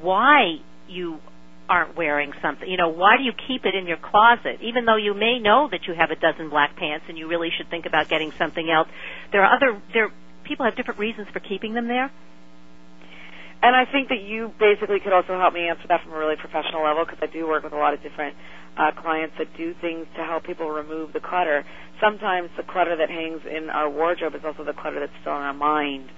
why 0.00 0.56
you 0.88 1.20
aren't 1.68 1.96
wearing 1.96 2.32
something. 2.40 2.68
You 2.68 2.76
know, 2.76 2.88
why 2.88 3.16
do 3.16 3.24
you 3.24 3.32
keep 3.32 3.64
it 3.64 3.74
in 3.74 3.86
your 3.86 3.96
closet, 3.96 4.58
even 4.62 4.84
though 4.84 4.96
you 4.96 5.14
may 5.14 5.38
know 5.38 5.68
that 5.70 5.86
you 5.86 5.94
have 5.94 6.10
a 6.10 6.16
dozen 6.16 6.50
black 6.50 6.76
pants 6.76 7.06
and 7.08 7.18
you 7.18 7.28
really 7.28 7.50
should 7.56 7.68
think 7.70 7.86
about 7.86 8.08
getting 8.08 8.32
something 8.38 8.70
else? 8.70 8.88
There 9.32 9.44
are 9.44 9.54
other 9.54 9.80
there 9.92 10.10
people 10.44 10.64
have 10.64 10.76
different 10.76 11.00
reasons 11.00 11.28
for 11.32 11.40
keeping 11.40 11.74
them 11.74 11.88
there. 11.88 12.10
And 13.62 13.74
I 13.74 13.84
think 13.90 14.10
that 14.10 14.20
you 14.20 14.52
basically 14.60 15.00
could 15.00 15.12
also 15.12 15.38
help 15.38 15.54
me 15.54 15.68
answer 15.68 15.88
that 15.88 16.02
from 16.04 16.12
a 16.12 16.18
really 16.18 16.36
professional 16.36 16.84
level 16.84 17.04
because 17.04 17.18
I 17.22 17.26
do 17.26 17.48
work 17.48 17.64
with 17.64 17.72
a 17.72 17.76
lot 17.76 17.94
of 17.94 18.02
different 18.02 18.36
uh, 18.76 18.92
clients 18.92 19.34
that 19.38 19.56
do 19.56 19.74
things 19.80 20.06
to 20.16 20.24
help 20.24 20.44
people 20.44 20.68
remove 20.68 21.12
the 21.12 21.20
clutter. 21.20 21.64
Sometimes 22.00 22.50
the 22.56 22.62
clutter 22.62 22.96
that 22.96 23.08
hangs 23.08 23.40
in 23.46 23.70
our 23.70 23.88
wardrobe 23.88 24.34
is 24.34 24.44
also 24.44 24.62
the 24.62 24.74
clutter 24.74 25.00
that's 25.00 25.12
still 25.22 25.34
in 25.36 25.42
our 25.42 25.54
mind. 25.54 26.10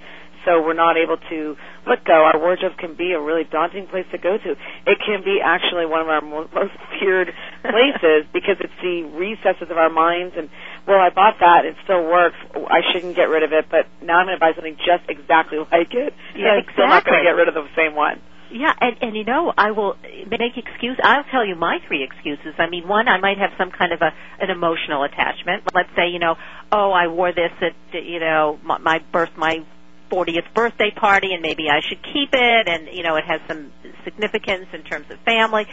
So 0.44 0.62
we're 0.62 0.78
not 0.78 0.96
able 0.96 1.16
to 1.16 1.56
let 1.86 2.04
go. 2.04 2.12
Our 2.12 2.38
wardrobe 2.38 2.76
can 2.78 2.94
be 2.94 3.12
a 3.12 3.20
really 3.20 3.44
daunting 3.44 3.86
place 3.86 4.06
to 4.12 4.18
go 4.18 4.38
to. 4.38 4.50
It 4.86 4.98
can 5.04 5.24
be 5.24 5.40
actually 5.42 5.86
one 5.86 6.00
of 6.00 6.08
our 6.08 6.20
most 6.20 6.74
feared 7.00 7.32
places 7.62 8.26
because 8.32 8.56
it's 8.60 8.78
the 8.82 9.04
recesses 9.14 9.70
of 9.70 9.76
our 9.76 9.90
minds 9.90 10.34
and 10.36 10.48
well, 10.86 11.00
I 11.00 11.10
bought 11.10 11.36
that. 11.40 11.66
It 11.66 11.76
still 11.84 12.02
works. 12.04 12.36
I 12.54 12.80
shouldn't 12.92 13.14
get 13.14 13.28
rid 13.28 13.42
of 13.42 13.52
it, 13.52 13.66
but 13.70 13.84
now 14.02 14.18
I'm 14.18 14.26
going 14.26 14.36
to 14.36 14.40
buy 14.40 14.52
something 14.54 14.76
just 14.78 15.04
exactly 15.08 15.58
like 15.72 15.92
it. 15.92 16.14
Yeah, 16.34 16.56
exactly. 16.58 16.64
I'm 16.64 16.72
still 16.72 16.88
not 16.88 17.04
going 17.04 17.18
to 17.18 17.24
get 17.24 17.36
rid 17.36 17.48
of 17.48 17.54
the 17.54 17.68
same 17.76 17.94
one. 17.94 18.20
Yeah, 18.50 18.72
and 18.80 18.96
and 19.02 19.16
you 19.16 19.24
know, 19.24 19.52
I 19.56 19.72
will 19.72 19.96
make 20.02 20.56
excuse. 20.56 20.98
I'll 21.02 21.24
tell 21.24 21.44
you 21.44 21.54
my 21.54 21.78
three 21.86 22.02
excuses. 22.02 22.54
I 22.58 22.68
mean, 22.68 22.88
one, 22.88 23.06
I 23.06 23.20
might 23.20 23.36
have 23.36 23.50
some 23.58 23.70
kind 23.70 23.92
of 23.92 24.00
a 24.00 24.10
an 24.40 24.48
emotional 24.48 25.04
attachment. 25.04 25.64
Let's 25.74 25.90
say, 25.94 26.08
you 26.08 26.18
know, 26.18 26.36
oh, 26.72 26.90
I 26.90 27.08
wore 27.08 27.32
this 27.32 27.52
at 27.60 27.74
you 27.92 28.20
know 28.20 28.58
my, 28.64 28.78
my 28.78 28.98
birth 29.12 29.36
my 29.36 29.66
40th 30.10 30.52
birthday 30.54 30.90
party, 30.90 31.32
and 31.32 31.42
maybe 31.42 31.68
I 31.70 31.80
should 31.80 32.02
keep 32.02 32.30
it, 32.32 32.68
and 32.68 32.88
you 32.92 33.02
know, 33.02 33.16
it 33.16 33.24
has 33.26 33.40
some 33.48 33.72
significance 34.04 34.66
in 34.72 34.82
terms 34.82 35.06
of 35.10 35.18
family. 35.20 35.66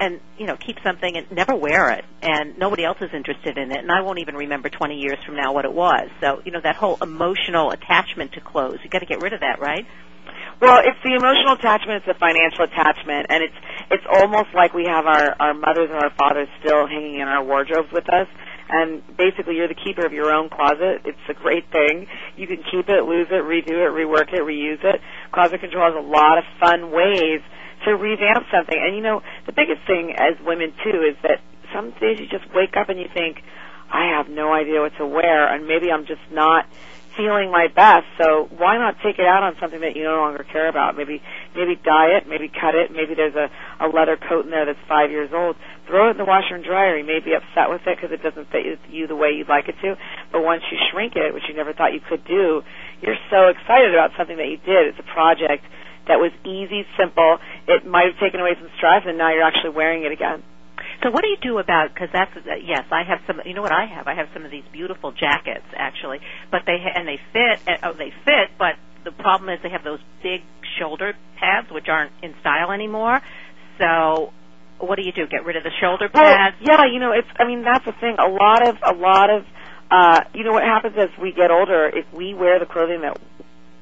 And 0.00 0.20
you 0.38 0.46
know, 0.46 0.56
keep 0.56 0.76
something 0.84 1.16
and 1.16 1.28
never 1.32 1.56
wear 1.56 1.90
it, 1.90 2.04
and 2.22 2.56
nobody 2.56 2.84
else 2.84 2.98
is 3.00 3.10
interested 3.12 3.58
in 3.58 3.72
it, 3.72 3.78
and 3.78 3.90
I 3.90 4.00
won't 4.02 4.20
even 4.20 4.36
remember 4.36 4.68
20 4.68 4.94
years 4.94 5.18
from 5.26 5.34
now 5.34 5.52
what 5.52 5.64
it 5.64 5.72
was. 5.72 6.08
So, 6.20 6.40
you 6.44 6.52
know, 6.52 6.60
that 6.62 6.76
whole 6.76 6.98
emotional 7.02 7.72
attachment 7.72 8.34
to 8.34 8.40
clothes, 8.40 8.78
you 8.84 8.90
got 8.90 9.00
to 9.00 9.06
get 9.06 9.20
rid 9.20 9.32
of 9.32 9.40
that, 9.40 9.58
right? 9.58 9.84
Well, 10.60 10.82
it's 10.82 10.98
the 11.04 11.14
emotional 11.14 11.54
attachment, 11.54 12.02
it's 12.02 12.10
the 12.10 12.18
financial 12.18 12.64
attachment, 12.66 13.26
and 13.30 13.44
it's 13.44 13.58
it's 13.90 14.06
almost 14.10 14.50
like 14.54 14.74
we 14.74 14.86
have 14.90 15.06
our 15.06 15.34
our 15.38 15.54
mothers 15.54 15.90
and 15.90 16.02
our 16.02 16.10
fathers 16.18 16.48
still 16.58 16.86
hanging 16.86 17.20
in 17.20 17.28
our 17.28 17.44
wardrobes 17.44 17.90
with 17.92 18.08
us. 18.08 18.26
And 18.68 19.02
basically, 19.16 19.56
you're 19.56 19.68
the 19.68 19.74
keeper 19.74 20.04
of 20.04 20.12
your 20.12 20.30
own 20.30 20.50
closet. 20.50 21.02
It's 21.04 21.18
a 21.28 21.34
great 21.34 21.70
thing. 21.72 22.06
You 22.36 22.46
can 22.46 22.62
keep 22.70 22.88
it, 22.88 23.04
lose 23.04 23.28
it, 23.30 23.42
redo 23.42 23.80
it, 23.80 23.92
rework 23.92 24.32
it, 24.32 24.40
reuse 24.40 24.84
it. 24.84 25.00
Closet 25.32 25.60
control 25.60 25.90
has 25.90 25.96
a 25.96 26.06
lot 26.06 26.38
of 26.38 26.44
fun 26.60 26.90
ways 26.90 27.40
to 27.84 27.92
revamp 27.92 28.44
something. 28.52 28.76
And 28.76 28.94
you 28.94 29.02
know, 29.02 29.22
the 29.46 29.52
biggest 29.52 29.86
thing 29.86 30.14
as 30.16 30.34
women 30.44 30.74
too 30.84 31.02
is 31.02 31.16
that 31.22 31.40
some 31.72 31.90
days 32.00 32.20
you 32.20 32.26
just 32.26 32.44
wake 32.54 32.76
up 32.76 32.88
and 32.88 32.98
you 32.98 33.08
think, 33.12 33.42
I 33.90 34.16
have 34.16 34.28
no 34.28 34.52
idea 34.52 34.80
what 34.80 34.94
to 34.98 35.06
wear, 35.06 35.48
and 35.52 35.66
maybe 35.66 35.90
I'm 35.90 36.04
just 36.04 36.20
not 36.30 36.66
feeling 37.18 37.50
my 37.50 37.66
best. 37.66 38.06
So 38.22 38.46
why 38.54 38.78
not 38.78 39.02
take 39.02 39.18
it 39.18 39.26
out 39.26 39.42
on 39.42 39.58
something 39.58 39.82
that 39.82 39.98
you 39.98 40.06
no 40.06 40.22
longer 40.22 40.46
care 40.46 40.70
about? 40.70 40.96
Maybe 40.96 41.20
maybe 41.58 41.74
dye 41.74 42.14
it, 42.14 42.30
maybe 42.30 42.46
cut 42.46 42.78
it. 42.78 42.94
Maybe 42.94 43.18
there's 43.18 43.34
a 43.34 43.50
a 43.82 43.90
leather 43.90 44.16
coat 44.16 44.46
in 44.46 44.54
there 44.54 44.64
that's 44.64 44.80
five 44.86 45.10
years 45.10 45.34
old. 45.34 45.58
Throw 45.90 46.08
it 46.08 46.12
in 46.14 46.18
the 46.22 46.24
washer 46.24 46.54
and 46.54 46.64
dryer. 46.64 46.96
You 46.96 47.04
may 47.04 47.18
be 47.18 47.34
upset 47.34 47.66
with 47.68 47.82
it 47.90 47.98
because 47.98 48.14
it 48.14 48.22
doesn't 48.22 48.48
fit 48.54 48.78
you 48.88 49.10
the 49.10 49.18
way 49.18 49.34
you'd 49.34 49.50
like 49.50 49.66
it 49.68 49.74
to. 49.82 49.98
But 50.30 50.46
once 50.46 50.62
you 50.70 50.78
shrink 50.94 51.18
it, 51.18 51.34
which 51.34 51.50
you 51.50 51.54
never 51.58 51.74
thought 51.74 51.92
you 51.92 52.00
could 52.00 52.24
do, 52.24 52.62
you're 53.02 53.20
so 53.28 53.50
excited 53.50 53.90
about 53.92 54.14
something 54.16 54.38
that 54.38 54.48
you 54.48 54.62
did. 54.62 54.94
It's 54.94 55.02
a 55.02 55.10
project 55.12 55.66
that 56.06 56.22
was 56.22 56.32
easy, 56.46 56.86
simple. 56.96 57.38
It 57.66 57.84
might 57.84 58.06
have 58.06 58.18
taken 58.22 58.40
away 58.40 58.54
some 58.54 58.70
stress, 58.78 59.02
and 59.04 59.18
now 59.18 59.34
you're 59.34 59.44
actually 59.44 59.76
wearing 59.76 60.04
it 60.04 60.12
again. 60.12 60.42
So 61.02 61.10
what 61.10 61.22
do 61.22 61.28
you 61.28 61.36
do 61.40 61.58
about? 61.58 61.94
Because 61.94 62.08
that's 62.12 62.34
uh, 62.36 62.54
yes, 62.62 62.84
I 62.90 63.02
have 63.04 63.20
some. 63.26 63.40
You 63.44 63.54
know 63.54 63.62
what 63.62 63.72
I 63.72 63.86
have? 63.86 64.06
I 64.08 64.14
have 64.14 64.28
some 64.34 64.44
of 64.44 64.50
these 64.50 64.64
beautiful 64.72 65.12
jackets 65.12 65.64
actually, 65.76 66.18
but 66.50 66.62
they 66.66 66.78
ha- 66.82 66.92
and 66.98 67.06
they 67.06 67.20
fit. 67.32 67.60
uh, 67.68 67.88
Oh, 67.88 67.92
they 67.92 68.12
fit, 68.24 68.50
but 68.58 68.74
the 69.04 69.12
problem 69.12 69.48
is 69.50 69.60
they 69.62 69.70
have 69.70 69.84
those 69.84 70.00
big 70.22 70.42
shoulder 70.78 71.14
pads 71.38 71.70
which 71.70 71.88
aren't 71.88 72.12
in 72.22 72.34
style 72.40 72.72
anymore. 72.72 73.20
So 73.78 74.32
what 74.80 74.96
do 74.96 75.02
you 75.02 75.12
do? 75.12 75.26
Get 75.26 75.44
rid 75.44 75.56
of 75.56 75.62
the 75.62 75.70
shoulder 75.80 76.08
Well, 76.12 76.24
pads? 76.24 76.56
yeah, 76.60 76.84
you 76.86 76.98
know, 76.98 77.12
it's. 77.12 77.28
I 77.38 77.46
mean, 77.46 77.62
that's 77.62 77.84
the 77.84 77.92
thing. 77.92 78.16
A 78.18 78.28
lot 78.28 78.66
of, 78.66 78.76
a 78.82 78.92
lot 78.98 79.30
of, 79.30 79.44
uh, 79.90 80.20
you 80.34 80.42
know, 80.44 80.52
what 80.52 80.64
happens 80.64 80.96
as 80.98 81.10
we 81.20 81.32
get 81.32 81.50
older, 81.50 81.88
if 81.88 82.06
we 82.12 82.34
wear 82.34 82.58
the 82.58 82.66
clothing 82.66 83.02
that 83.02 83.16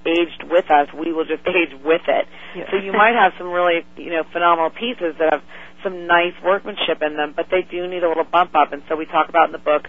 aged 0.07 0.45
with 0.51 0.71
us, 0.71 0.87
we 0.95 1.13
will 1.13 1.25
just 1.25 1.43
age 1.49 1.75
with 1.85 2.03
it. 2.09 2.27
Yeah. 2.55 2.71
So 2.71 2.77
you 2.77 2.93
might 2.93 3.15
have 3.15 3.33
some 3.39 3.49
really, 3.51 3.85
you 3.97 4.11
know, 4.11 4.23
phenomenal 4.33 4.71
pieces 4.71 5.17
that 5.19 5.33
have 5.33 5.43
some 5.87 6.09
nice 6.09 6.35
workmanship 6.43 6.99
in 7.01 7.17
them, 7.17 7.33
but 7.37 7.47
they 7.51 7.63
do 7.63 7.87
need 7.87 8.03
a 8.03 8.09
little 8.09 8.27
bump 8.27 8.57
up. 8.57 8.73
And 8.73 8.83
so 8.89 8.97
we 8.97 9.07
talk 9.07 9.29
about 9.29 9.47
in 9.47 9.53
the 9.53 9.63
book 9.63 9.87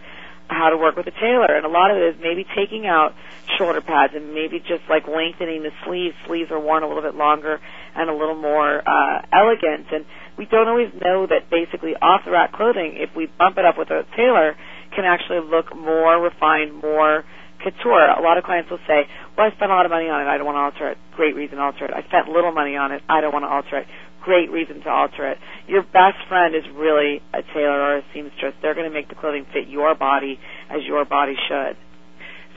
how 0.48 0.70
to 0.70 0.78
work 0.78 0.96
with 0.96 1.08
a 1.08 1.12
tailor, 1.12 1.50
and 1.50 1.66
a 1.66 1.70
lot 1.70 1.90
of 1.92 1.98
it 1.98 2.16
is 2.16 2.22
maybe 2.22 2.46
taking 2.56 2.86
out 2.86 3.16
shoulder 3.58 3.82
pads 3.82 4.14
and 4.16 4.34
maybe 4.34 4.60
just 4.60 4.86
like 4.88 5.08
lengthening 5.08 5.64
the 5.64 5.72
sleeves. 5.86 6.16
Sleeves 6.26 6.52
are 6.52 6.60
worn 6.60 6.84
a 6.84 6.88
little 6.88 7.02
bit 7.02 7.16
longer 7.16 7.60
and 7.96 8.10
a 8.10 8.14
little 8.14 8.38
more 8.38 8.80
uh, 8.80 9.26
elegant, 9.34 9.88
and 9.92 10.06
we 10.38 10.46
don't 10.46 10.68
always 10.68 10.94
know 10.94 11.26
that 11.26 11.50
basically 11.50 11.96
off 12.00 12.22
the 12.24 12.32
rack 12.32 12.54
clothing, 12.54 12.96
if 12.96 13.10
we 13.16 13.26
bump 13.26 13.58
it 13.58 13.66
up 13.66 13.78
with 13.78 13.90
a 13.90 14.06
tailor, 14.16 14.56
can 14.96 15.04
actually 15.04 15.42
look 15.42 15.76
more 15.76 16.22
refined, 16.22 16.74
more 16.74 17.26
couture. 17.60 18.08
A 18.08 18.22
lot 18.22 18.38
of 18.38 18.44
clients 18.44 18.70
will 18.70 18.80
say, 18.88 19.08
"Well, 19.36 19.48
I 19.48 19.52
spent 19.52 19.72
a 19.72 19.76
lot 19.76 19.86
of 19.86 19.92
money 19.92 20.08
on 20.08 20.22
it. 20.22 20.28
I 20.28 20.38
don't 20.38 20.46
want 20.46 20.56
to 20.56 20.62
alter 20.62 20.92
it." 20.92 20.98
Great 21.16 21.36
reason 21.36 21.58
to 21.58 21.64
alter 21.64 21.86
it. 21.86 21.92
I 21.94 22.04
spent 22.04 22.30
little 22.30 22.52
money 22.52 22.78
on 22.78 22.92
it. 22.92 23.02
I 23.10 23.20
don't 23.20 23.34
want 23.34 23.44
to 23.44 23.50
alter 23.50 23.78
it. 23.78 23.88
Great 24.28 24.52
reason 24.52 24.82
to 24.84 24.90
alter 24.90 25.26
it. 25.32 25.38
Your 25.68 25.84
best 25.84 26.20
friend 26.28 26.54
is 26.54 26.68
really 26.76 27.24
a 27.34 27.42
tailor 27.54 27.80
or 27.80 27.98
a 28.00 28.04
seamstress. 28.14 28.56
They're 28.62 28.76
going 28.76 28.90
to 28.90 28.94
make 28.94 29.08
the 29.08 29.16
clothing 29.16 29.46
fit 29.54 29.70
your 29.70 29.96
body 29.96 30.38
as 30.70 30.84
your 30.84 31.06
body 31.06 31.36
should. 31.48 31.78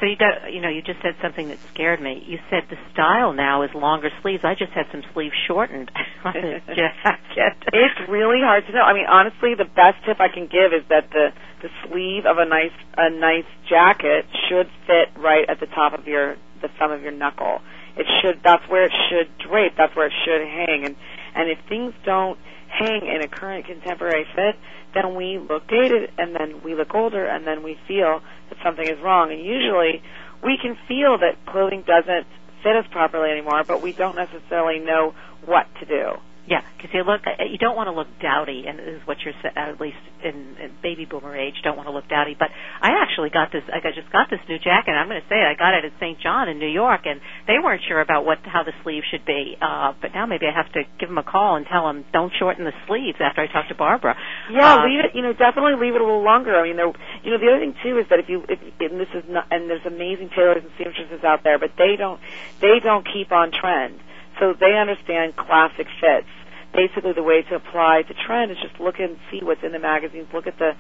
So 0.01 0.07
you 0.07 0.17
got, 0.17 0.51
you 0.51 0.61
know, 0.61 0.69
you 0.69 0.83
just 0.83 0.99
said 1.01 1.15
something 1.23 1.47
that 1.47 1.59
scared 1.73 2.01
me. 2.01 2.25
You 2.27 2.39
said 2.51 2.65
the 2.71 2.79
style 2.91 3.35
now 3.35 3.63
is 3.63 3.71
longer 3.73 4.11
sleeves. 4.21 4.43
I 4.43 4.57
just 4.59 4.73
had 4.73 4.87
some 4.91 5.05
sleeves 5.15 5.35
shortened 5.47 5.93
on 6.25 6.35
a 6.35 6.59
jacket. 6.75 7.55
It's 7.71 8.11
really 8.11 8.41
hard 8.43 8.67
to 8.67 8.73
know. 8.73 8.83
I 8.83 8.95
mean, 8.95 9.07
honestly, 9.07 9.55
the 9.55 9.69
best 9.69 10.03
tip 10.05 10.19
I 10.19 10.27
can 10.27 10.51
give 10.51 10.75
is 10.75 10.83
that 10.89 11.11
the 11.13 11.31
the 11.63 11.69
sleeve 11.87 12.25
of 12.27 12.39
a 12.39 12.47
nice 12.47 12.75
a 12.97 13.11
nice 13.11 13.47
jacket 13.69 14.25
should 14.49 14.67
fit 14.89 15.15
right 15.21 15.47
at 15.49 15.61
the 15.61 15.67
top 15.67 15.93
of 15.93 16.09
your 16.09 16.35
the 16.63 16.69
thumb 16.81 16.91
of 16.91 17.03
your 17.03 17.13
knuckle. 17.13 17.61
It 17.97 18.07
should. 18.23 18.41
That's 18.43 18.65
where 18.71 18.85
it 18.85 18.93
should 19.11 19.29
drape. 19.39 19.75
That's 19.77 19.95
where 19.95 20.07
it 20.07 20.17
should 20.25 20.41
hang. 20.41 20.87
And 20.87 20.97
and 21.35 21.51
if 21.51 21.59
things 21.69 21.95
don't 22.05 22.39
hang 22.69 23.03
in 23.07 23.23
a 23.23 23.29
current 23.29 23.67
contemporary 23.67 24.25
fit, 24.35 24.57
then 24.95 25.15
we 25.15 25.39
look 25.39 25.67
dated, 25.69 26.11
and 26.19 26.35
then 26.35 26.63
we 26.65 26.75
look 26.75 26.95
older, 26.95 27.27
and 27.27 27.47
then 27.47 27.63
we 27.63 27.77
feel 27.87 28.21
that 28.49 28.59
something 28.65 28.87
is 28.87 28.99
wrong. 29.03 29.33
And 29.33 29.45
usually, 29.45 30.03
we 30.43 30.59
can 30.61 30.77
feel 30.89 31.19
that 31.19 31.45
clothing 31.47 31.85
doesn't 31.87 32.27
fit 32.63 32.77
us 32.77 32.87
properly 32.91 33.31
anymore, 33.31 33.65
but 33.67 33.83
we 33.83 33.93
don't 33.93 34.17
necessarily 34.17 34.79
know 34.79 35.15
what 35.45 35.67
to 35.81 35.87
do. 35.87 36.21
Yeah, 36.51 36.67
because 36.77 36.91
you 36.93 37.05
look, 37.07 37.23
you 37.39 37.59
don't 37.59 37.77
want 37.77 37.87
to 37.87 37.95
look 37.95 38.09
dowdy, 38.21 38.67
and 38.67 38.81
is 38.81 39.07
what 39.07 39.19
you're 39.23 39.35
at 39.55 39.81
least 39.81 40.03
in, 40.25 40.59
in 40.59 40.75
baby 40.83 41.05
boomer 41.07 41.37
age, 41.37 41.55
don't 41.63 41.77
want 41.77 41.87
to 41.87 41.95
look 41.95 42.09
dowdy. 42.09 42.35
But 42.37 42.51
I 42.83 42.99
actually 43.01 43.31
got 43.31 43.53
this. 43.53 43.63
I 43.71 43.79
just 43.95 44.11
got 44.11 44.29
this 44.31 44.41
new 44.49 44.59
jacket. 44.59 44.99
I'm 44.99 45.07
going 45.07 45.23
to 45.23 45.29
say 45.29 45.39
it. 45.39 45.47
I 45.47 45.55
got 45.55 45.79
it 45.79 45.85
at 45.87 45.93
St. 46.01 46.19
John 46.19 46.49
in 46.49 46.59
New 46.59 46.67
York, 46.69 47.03
and 47.07 47.21
they 47.47 47.63
weren't 47.63 47.83
sure 47.87 48.01
about 48.01 48.27
what 48.27 48.39
how 48.43 48.65
the 48.65 48.73
sleeve 48.83 49.05
should 49.13 49.25
be. 49.25 49.55
Uh, 49.63 49.95
but 50.03 50.11
now 50.13 50.27
maybe 50.27 50.47
I 50.47 50.51
have 50.51 50.73
to 50.73 50.83
give 50.99 51.09
them 51.09 51.19
a 51.19 51.23
call 51.23 51.55
and 51.55 51.67
tell 51.71 51.87
them 51.87 52.05
don't 52.13 52.33
shorten 52.37 52.65
the 52.65 52.75
sleeves 52.89 53.19
after 53.21 53.43
I 53.43 53.47
talk 53.47 53.69
to 53.69 53.77
Barbra. 53.77 54.17
Yeah, 54.51 54.83
Uh, 54.83 54.87
leave 54.91 55.05
it. 55.07 55.15
You 55.15 55.23
know, 55.23 55.33
definitely 55.33 55.79
leave 55.79 55.95
it 55.95 56.01
a 56.01 56.05
little 56.05 56.25
longer. 56.27 56.59
I 56.59 56.67
mean, 56.67 56.77
there. 56.77 56.91
You 57.23 57.31
know, 57.31 57.39
the 57.39 57.47
other 57.47 57.61
thing 57.63 57.77
too 57.85 57.99
is 57.99 58.07
that 58.11 58.19
if 58.19 58.29
you, 58.29 58.43
if, 58.49 58.59
and 58.81 58.99
this 58.99 59.15
is 59.15 59.23
not, 59.31 59.47
and 59.53 59.71
there's 59.71 59.87
amazing 59.87 60.31
tailors 60.35 60.67
and 60.67 60.73
seamstresses 60.77 61.23
out 61.23 61.45
there, 61.45 61.61
but 61.63 61.79
they 61.79 61.95
don't, 61.95 62.19
they 62.61 62.81
don't 62.83 63.07
keep 63.07 63.31
on 63.31 63.53
trend, 63.53 64.01
so 64.41 64.55
they 64.59 64.75
understand 64.75 65.37
classic 65.37 65.87
fits. 66.01 66.27
Basically, 66.73 67.13
the 67.13 67.23
way 67.23 67.43
to 67.43 67.57
apply 67.57 68.03
to 68.07 68.15
trend 68.27 68.51
is 68.51 68.57
just 68.63 68.81
look 68.81 68.99
and 68.99 69.19
see 69.31 69.41
what's 69.43 69.63
in 69.63 69.73
the 69.73 69.79
magazines. 69.79 70.29
Look 70.33 70.47
at 70.47 70.59
the 70.59 70.73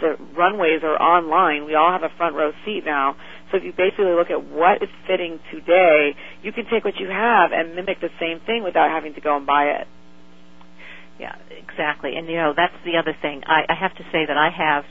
the 0.00 0.16
runways 0.36 0.82
are 0.82 1.00
online. 1.00 1.64
We 1.64 1.74
all 1.74 1.90
have 1.90 2.02
a 2.02 2.12
front 2.16 2.36
row 2.36 2.52
seat 2.64 2.84
now. 2.84 3.16
So 3.50 3.56
if 3.56 3.64
you 3.64 3.72
basically 3.72 4.12
look 4.12 4.28
at 4.28 4.44
what 4.44 4.82
is 4.82 4.90
fitting 5.06 5.40
today, 5.50 6.14
you 6.42 6.52
can 6.52 6.66
take 6.68 6.84
what 6.84 6.96
you 7.00 7.08
have 7.08 7.52
and 7.52 7.74
mimic 7.74 8.00
the 8.00 8.12
same 8.20 8.40
thing 8.44 8.62
without 8.62 8.90
having 8.90 9.14
to 9.14 9.20
go 9.20 9.36
and 9.36 9.46
buy 9.46 9.80
it. 9.80 9.86
Yeah, 11.18 11.34
exactly. 11.48 12.16
And 12.16 12.28
you 12.28 12.36
know, 12.36 12.52
that's 12.54 12.76
the 12.84 12.98
other 12.98 13.16
thing. 13.22 13.42
I, 13.46 13.64
I 13.68 13.74
have 13.74 13.94
to 13.96 14.04
say 14.12 14.26
that 14.26 14.36
I 14.36 14.50
have, 14.50 14.84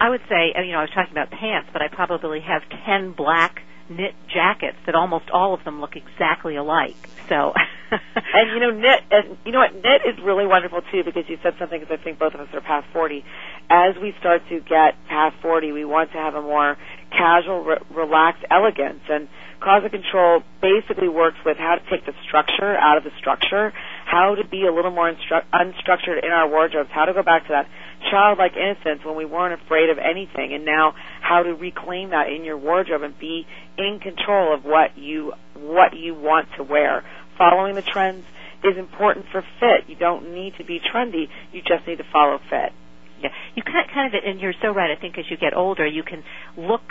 I 0.00 0.10
would 0.10 0.22
say, 0.28 0.50
you 0.64 0.72
know, 0.72 0.78
I 0.78 0.88
was 0.88 0.90
talking 0.94 1.12
about 1.12 1.30
pants, 1.30 1.70
but 1.72 1.82
I 1.82 1.88
probably 1.88 2.40
have 2.40 2.62
ten 2.86 3.12
black 3.12 3.60
knit 3.88 4.14
jackets 4.32 4.78
that 4.86 4.94
almost 4.94 5.30
all 5.30 5.54
of 5.54 5.64
them 5.64 5.80
look 5.80 5.96
exactly 5.96 6.56
alike. 6.56 6.96
So, 7.28 7.52
and 7.90 8.50
you 8.52 8.60
know, 8.60 8.70
knit, 8.70 9.02
and 9.10 9.38
you 9.44 9.52
know 9.52 9.60
what, 9.60 9.74
knit 9.74 10.02
is 10.06 10.22
really 10.22 10.46
wonderful 10.46 10.82
too 10.92 11.04
because 11.04 11.24
you 11.28 11.38
said 11.42 11.54
something 11.58 11.80
because 11.80 11.98
I 11.98 12.02
think 12.02 12.18
both 12.18 12.34
of 12.34 12.40
us 12.40 12.48
are 12.52 12.60
past 12.60 12.86
40. 12.92 13.24
As 13.70 13.96
we 14.00 14.14
start 14.18 14.42
to 14.48 14.60
get 14.60 14.94
past 15.08 15.36
40, 15.42 15.72
we 15.72 15.84
want 15.84 16.12
to 16.12 16.18
have 16.18 16.34
a 16.34 16.42
more 16.42 16.76
casual, 17.16 17.64
re- 17.64 17.78
relaxed 17.94 18.44
elegance 18.50 19.00
and 19.08 19.28
Closet 19.60 19.92
Control 19.92 20.42
basically 20.60 21.08
works 21.08 21.38
with 21.44 21.56
how 21.56 21.76
to 21.76 21.90
take 21.90 22.04
the 22.04 22.12
structure 22.26 22.76
out 22.76 22.98
of 22.98 23.04
the 23.04 23.10
structure, 23.18 23.72
how 24.04 24.34
to 24.34 24.46
be 24.46 24.66
a 24.66 24.72
little 24.72 24.90
more 24.90 25.10
instru- 25.10 25.44
unstructured 25.54 26.22
in 26.22 26.30
our 26.30 26.48
wardrobes, 26.48 26.90
how 26.92 27.06
to 27.06 27.14
go 27.14 27.22
back 27.22 27.46
to 27.46 27.48
that 27.48 27.66
childlike 28.10 28.52
innocence 28.56 29.04
when 29.04 29.16
we 29.16 29.24
weren't 29.24 29.58
afraid 29.58 29.88
of 29.88 29.96
anything, 29.98 30.52
and 30.52 30.66
now 30.66 30.94
how 31.22 31.42
to 31.42 31.54
reclaim 31.54 32.10
that 32.10 32.28
in 32.28 32.44
your 32.44 32.58
wardrobe 32.58 33.02
and 33.02 33.18
be 33.18 33.46
in 33.78 34.00
control 34.00 34.52
of 34.52 34.64
what 34.64 34.98
you 34.98 35.32
what 35.54 35.96
you 35.96 36.14
want 36.14 36.46
to 36.58 36.62
wear. 36.62 37.02
Following 37.38 37.74
the 37.74 37.82
trends 37.82 38.26
is 38.62 38.76
important 38.76 39.26
for 39.32 39.42
fit. 39.60 39.88
You 39.88 39.96
don't 39.96 40.34
need 40.34 40.56
to 40.58 40.64
be 40.64 40.78
trendy. 40.78 41.28
You 41.52 41.62
just 41.62 41.86
need 41.86 41.98
to 41.98 42.04
follow 42.12 42.38
fit. 42.50 42.72
Yeah, 43.24 43.30
you 43.56 43.62
kind 43.62 43.88
kind 43.92 44.14
of, 44.14 44.20
and 44.24 44.38
you're 44.38 44.54
so 44.60 44.68
right. 44.68 44.90
I 44.90 45.00
think 45.00 45.16
as 45.18 45.24
you 45.30 45.36
get 45.38 45.56
older, 45.56 45.86
you 45.86 46.02
can 46.02 46.22
look, 46.58 46.82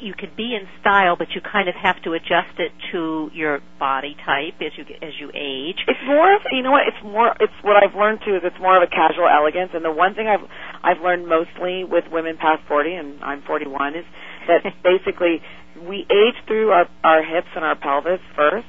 you 0.00 0.14
can 0.14 0.30
be 0.36 0.54
in 0.54 0.68
style, 0.80 1.16
but 1.16 1.34
you 1.34 1.40
kind 1.40 1.68
of 1.68 1.74
have 1.74 2.00
to 2.04 2.12
adjust 2.12 2.54
it 2.58 2.70
to 2.92 3.30
your 3.34 3.58
body 3.78 4.14
type 4.24 4.54
as 4.62 4.70
you 4.78 4.84
as 5.02 5.12
you 5.18 5.30
age. 5.34 5.82
It's 5.88 5.98
more 6.06 6.34
of 6.34 6.42
you 6.52 6.62
know 6.62 6.70
what 6.70 6.86
it's 6.86 7.02
more 7.02 7.34
it's 7.40 7.58
what 7.62 7.82
I've 7.82 7.96
learned 7.96 8.20
too 8.24 8.36
is 8.36 8.42
it's 8.44 8.60
more 8.60 8.76
of 8.76 8.82
a 8.86 8.86
casual 8.86 9.26
elegance 9.28 9.72
and 9.74 9.84
the 9.84 9.90
one 9.90 10.14
thing 10.14 10.28
I've 10.28 10.46
I've 10.82 11.02
learned 11.02 11.26
mostly 11.26 11.82
with 11.82 12.04
women 12.12 12.36
past 12.38 12.62
40 12.68 12.94
and 12.94 13.24
I'm 13.24 13.42
41 13.42 13.96
is 13.96 14.04
that 14.46 14.62
basically 14.84 15.42
we 15.82 16.06
age 16.06 16.38
through 16.46 16.70
our 16.70 16.86
our 17.02 17.22
hips 17.24 17.50
and 17.56 17.64
our 17.64 17.74
pelvis 17.74 18.20
first. 18.36 18.66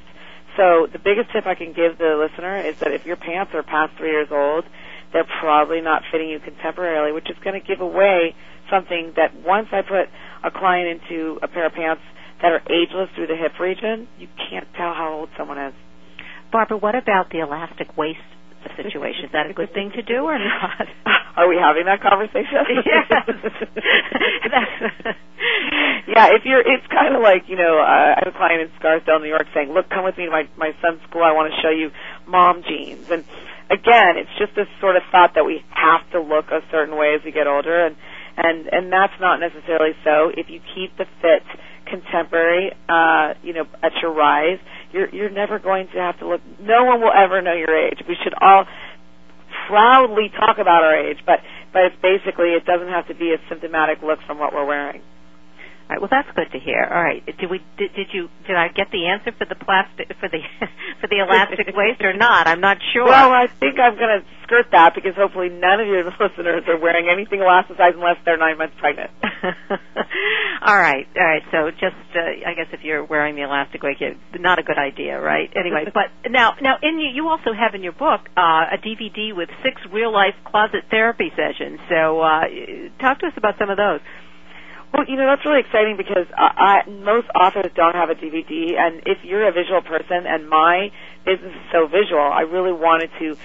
So 0.56 0.86
the 0.92 0.98
biggest 0.98 1.32
tip 1.32 1.46
I 1.46 1.54
can 1.54 1.72
give 1.72 1.96
the 1.96 2.18
listener 2.18 2.58
is 2.58 2.76
that 2.80 2.92
if 2.92 3.06
your 3.06 3.16
pants 3.16 3.54
are 3.54 3.62
past 3.62 3.96
3 3.96 4.10
years 4.10 4.28
old, 4.30 4.64
they're 5.12 5.28
probably 5.40 5.80
not 5.80 6.02
fitting 6.10 6.28
you 6.28 6.38
contemporarily, 6.38 7.14
which 7.14 7.30
is 7.30 7.36
going 7.44 7.60
to 7.60 7.66
give 7.66 7.80
away 7.80 8.34
something 8.70 9.12
that 9.16 9.34
once 9.44 9.68
I 9.72 9.82
put 9.82 10.08
a 10.44 10.50
client 10.50 11.00
into 11.00 11.38
a 11.42 11.48
pair 11.48 11.66
of 11.66 11.72
pants 11.72 12.02
that 12.40 12.52
are 12.52 12.62
ageless 12.72 13.08
through 13.14 13.26
the 13.28 13.36
hip 13.36 13.58
region, 13.60 14.08
you 14.18 14.28
can't 14.50 14.66
tell 14.76 14.94
how 14.94 15.12
old 15.12 15.28
someone 15.36 15.58
is. 15.58 15.74
Barbra, 16.50 16.76
what 16.76 16.94
about 16.94 17.30
the 17.30 17.40
elastic 17.40 17.96
waist 17.96 18.20
situation? 18.76 19.24
Is 19.26 19.32
that 19.32 19.50
a 19.50 19.54
good 19.54 19.72
thing 19.72 19.90
to 19.94 20.02
do 20.02 20.24
or 20.24 20.38
not? 20.38 20.86
Are 21.36 21.48
we 21.48 21.56
having 21.56 21.86
that 21.86 22.02
conversation? 22.02 22.58
Yes. 22.84 23.08
yeah, 26.06 26.28
if 26.34 26.44
you're, 26.44 26.60
it's 26.60 26.86
kind 26.90 27.14
of 27.16 27.22
like 27.22 27.44
you 27.48 27.56
know, 27.56 27.78
uh, 27.78 28.14
I 28.16 28.18
have 28.24 28.34
a 28.34 28.36
client 28.36 28.60
in 28.62 28.70
Scarsdale, 28.78 29.20
New 29.20 29.28
York, 29.28 29.46
saying, 29.54 29.72
"Look, 29.72 29.88
come 29.88 30.04
with 30.04 30.18
me 30.18 30.26
to 30.26 30.30
my 30.30 30.48
my 30.56 30.72
son's 30.82 31.00
school. 31.08 31.22
I 31.22 31.32
want 31.32 31.52
to 31.52 31.60
show 31.62 31.70
you 31.70 31.90
mom 32.26 32.62
jeans." 32.62 33.06
And 33.10 33.24
again, 33.70 34.16
it's 34.18 34.32
just 34.38 34.54
this 34.54 34.68
sort 34.80 34.96
of 34.96 35.02
thought 35.10 35.34
that 35.34 35.44
we 35.44 35.62
have 35.70 36.08
to 36.12 36.20
look 36.20 36.50
a 36.50 36.60
certain 36.70 36.96
way 36.96 37.14
as 37.14 37.20
we 37.24 37.32
get 37.32 37.46
older, 37.46 37.86
and 37.86 37.96
and 38.36 38.66
and 38.72 38.92
that's 38.92 39.14
not 39.20 39.40
necessarily 39.40 39.92
so. 40.04 40.30
If 40.34 40.48
you 40.48 40.60
keep 40.74 40.96
the 40.96 41.06
fit 41.20 41.42
contemporary, 41.86 42.72
uh, 42.88 43.34
you 43.42 43.52
know, 43.52 43.66
at 43.82 43.92
your 44.00 44.12
rise, 44.12 44.58
you're 44.92 45.08
you're 45.14 45.30
never 45.30 45.58
going 45.58 45.88
to 45.94 45.98
have 45.98 46.18
to 46.20 46.28
look. 46.28 46.40
No 46.60 46.84
one 46.84 47.00
will 47.00 47.12
ever 47.12 47.42
know 47.42 47.54
your 47.54 47.76
age. 47.76 47.98
We 48.08 48.16
should 48.22 48.34
all 48.40 48.64
proudly 49.68 50.30
talk 50.30 50.58
about 50.58 50.82
our 50.84 50.96
age, 50.96 51.18
but 51.26 51.40
but 51.72 51.84
it's 51.84 51.96
basically 52.02 52.52
it 52.52 52.64
doesn't 52.64 52.88
have 52.88 53.08
to 53.08 53.14
be 53.14 53.32
a 53.32 53.38
symptomatic 53.48 54.02
look 54.02 54.18
from 54.26 54.38
what 54.38 54.52
we're 54.52 54.66
wearing. 54.66 55.02
All 55.92 56.00
right, 56.00 56.00
well, 56.00 56.22
that's 56.24 56.34
good 56.34 56.48
to 56.56 56.58
hear. 56.58 56.88
All 56.88 57.02
right, 57.04 57.20
did 57.26 57.50
we 57.50 57.60
did, 57.76 57.92
did 57.92 58.08
you 58.14 58.30
did 58.46 58.56
I 58.56 58.68
get 58.68 58.88
the 58.90 59.08
answer 59.08 59.30
for 59.36 59.44
the 59.44 59.54
plastic 59.54 60.08
for 60.18 60.28
the 60.30 60.40
for 61.02 61.06
the 61.06 61.20
elastic 61.20 61.68
waist 61.76 62.00
or 62.00 62.16
not? 62.16 62.46
I'm 62.46 62.62
not 62.62 62.78
sure. 62.94 63.04
Well, 63.04 63.30
I 63.30 63.46
think 63.60 63.78
I'm 63.78 63.98
going 64.00 64.22
to 64.22 64.26
skirt 64.44 64.72
that 64.72 64.94
because 64.94 65.12
hopefully 65.14 65.50
none 65.50 65.80
of 65.80 65.86
your 65.86 66.04
listeners 66.20 66.64
are 66.66 66.78
wearing 66.80 67.12
anything 67.12 67.40
elasticized 67.40 68.00
unless 68.00 68.16
they're 68.24 68.38
nine 68.38 68.56
months 68.56 68.74
pregnant. 68.80 69.10
all 70.64 70.80
right, 70.80 71.04
all 71.12 71.26
right. 71.28 71.42
So 71.52 71.68
just 71.72 72.00
uh, 72.16 72.48
I 72.48 72.56
guess 72.56 72.72
if 72.72 72.80
you're 72.84 73.04
wearing 73.04 73.36
the 73.36 73.42
elastic 73.42 73.82
waist, 73.82 74.00
it's 74.00 74.16
not 74.40 74.58
a 74.58 74.62
good 74.62 74.78
idea, 74.78 75.20
right? 75.20 75.52
Anyway, 75.54 75.92
but 75.92 76.08
now 76.30 76.54
now 76.62 76.76
in 76.80 77.00
you 77.00 77.10
you 77.12 77.28
also 77.28 77.52
have 77.52 77.74
in 77.74 77.82
your 77.82 77.92
book 77.92 78.32
uh, 78.34 78.72
a 78.72 78.78
DVD 78.80 79.36
with 79.36 79.50
six 79.62 79.76
real 79.92 80.10
life 80.10 80.40
closet 80.46 80.88
therapy 80.88 81.28
sessions. 81.36 81.80
So 81.90 82.20
uh, 82.24 82.48
talk 82.98 83.18
to 83.20 83.26
us 83.26 83.36
about 83.36 83.58
some 83.58 83.68
of 83.68 83.76
those. 83.76 84.00
Well, 84.92 85.08
you 85.08 85.16
know 85.16 85.24
that's 85.24 85.44
really 85.46 85.60
exciting 85.60 85.96
because 85.96 86.26
I, 86.36 86.84
I, 86.84 86.90
most 86.90 87.26
authors 87.34 87.72
don't 87.74 87.94
have 87.94 88.10
a 88.10 88.14
DVD, 88.14 88.76
and 88.76 89.02
if 89.06 89.24
you're 89.24 89.48
a 89.48 89.52
visual 89.52 89.80
person, 89.80 90.26
and 90.28 90.48
my 90.48 90.92
business 91.24 91.54
is 91.54 91.66
so 91.72 91.86
visual, 91.86 92.20
I 92.20 92.42
really 92.42 92.72
wanted 92.72 93.10
to 93.18 93.36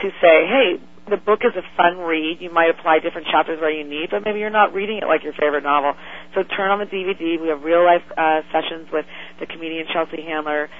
to 0.00 0.08
say, 0.20 0.48
hey, 0.48 0.80
the 1.08 1.18
book 1.18 1.40
is 1.44 1.52
a 1.56 1.62
fun 1.76 1.98
read. 1.98 2.40
You 2.40 2.50
might 2.50 2.70
apply 2.70 2.98
different 3.00 3.26
chapters 3.28 3.60
where 3.60 3.70
you 3.70 3.84
need, 3.84 4.08
but 4.10 4.24
maybe 4.24 4.40
you're 4.40 4.50
not 4.50 4.72
reading 4.72 4.98
it 4.98 5.06
like 5.06 5.22
your 5.22 5.34
favorite 5.34 5.62
novel. 5.62 5.92
So 6.34 6.42
turn 6.42 6.70
on 6.70 6.80
the 6.80 6.86
DVD. 6.88 7.40
We 7.40 7.48
have 7.48 7.62
real 7.62 7.84
life 7.84 8.02
uh, 8.16 8.40
sessions 8.50 8.88
with 8.90 9.04
the 9.40 9.46
comedian 9.46 9.86
Chelsea 9.92 10.22
Handler, 10.22 10.70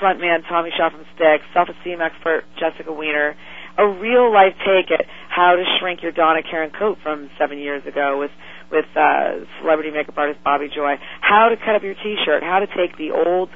frontman 0.00 0.48
Tommy 0.48 0.70
Shaw 0.76 0.90
from 0.90 1.04
Styx, 1.14 1.44
self 1.52 1.68
esteem 1.68 2.00
expert 2.00 2.44
Jessica 2.58 2.92
Weiner. 2.92 3.36
A 3.78 3.86
real 3.86 4.32
life 4.32 4.56
take 4.64 4.90
at 4.90 5.04
how 5.28 5.54
to 5.54 5.64
shrink 5.78 6.02
your 6.02 6.12
Donna 6.12 6.40
Karan 6.42 6.70
coat 6.70 6.96
from 7.02 7.28
seven 7.38 7.58
years 7.58 7.84
ago 7.86 8.18
with 8.18 8.30
with 8.70 8.86
uh, 8.96 9.44
celebrity 9.60 9.90
makeup 9.90 10.16
artist 10.16 10.42
Bobby 10.44 10.68
Joy. 10.74 10.96
How 11.20 11.48
to 11.48 11.56
cut 11.56 11.74
up 11.74 11.82
your 11.82 11.94
T-shirt. 11.94 12.42
How 12.42 12.60
to 12.60 12.66
take 12.66 12.96
the 12.96 13.12
old 13.12 13.50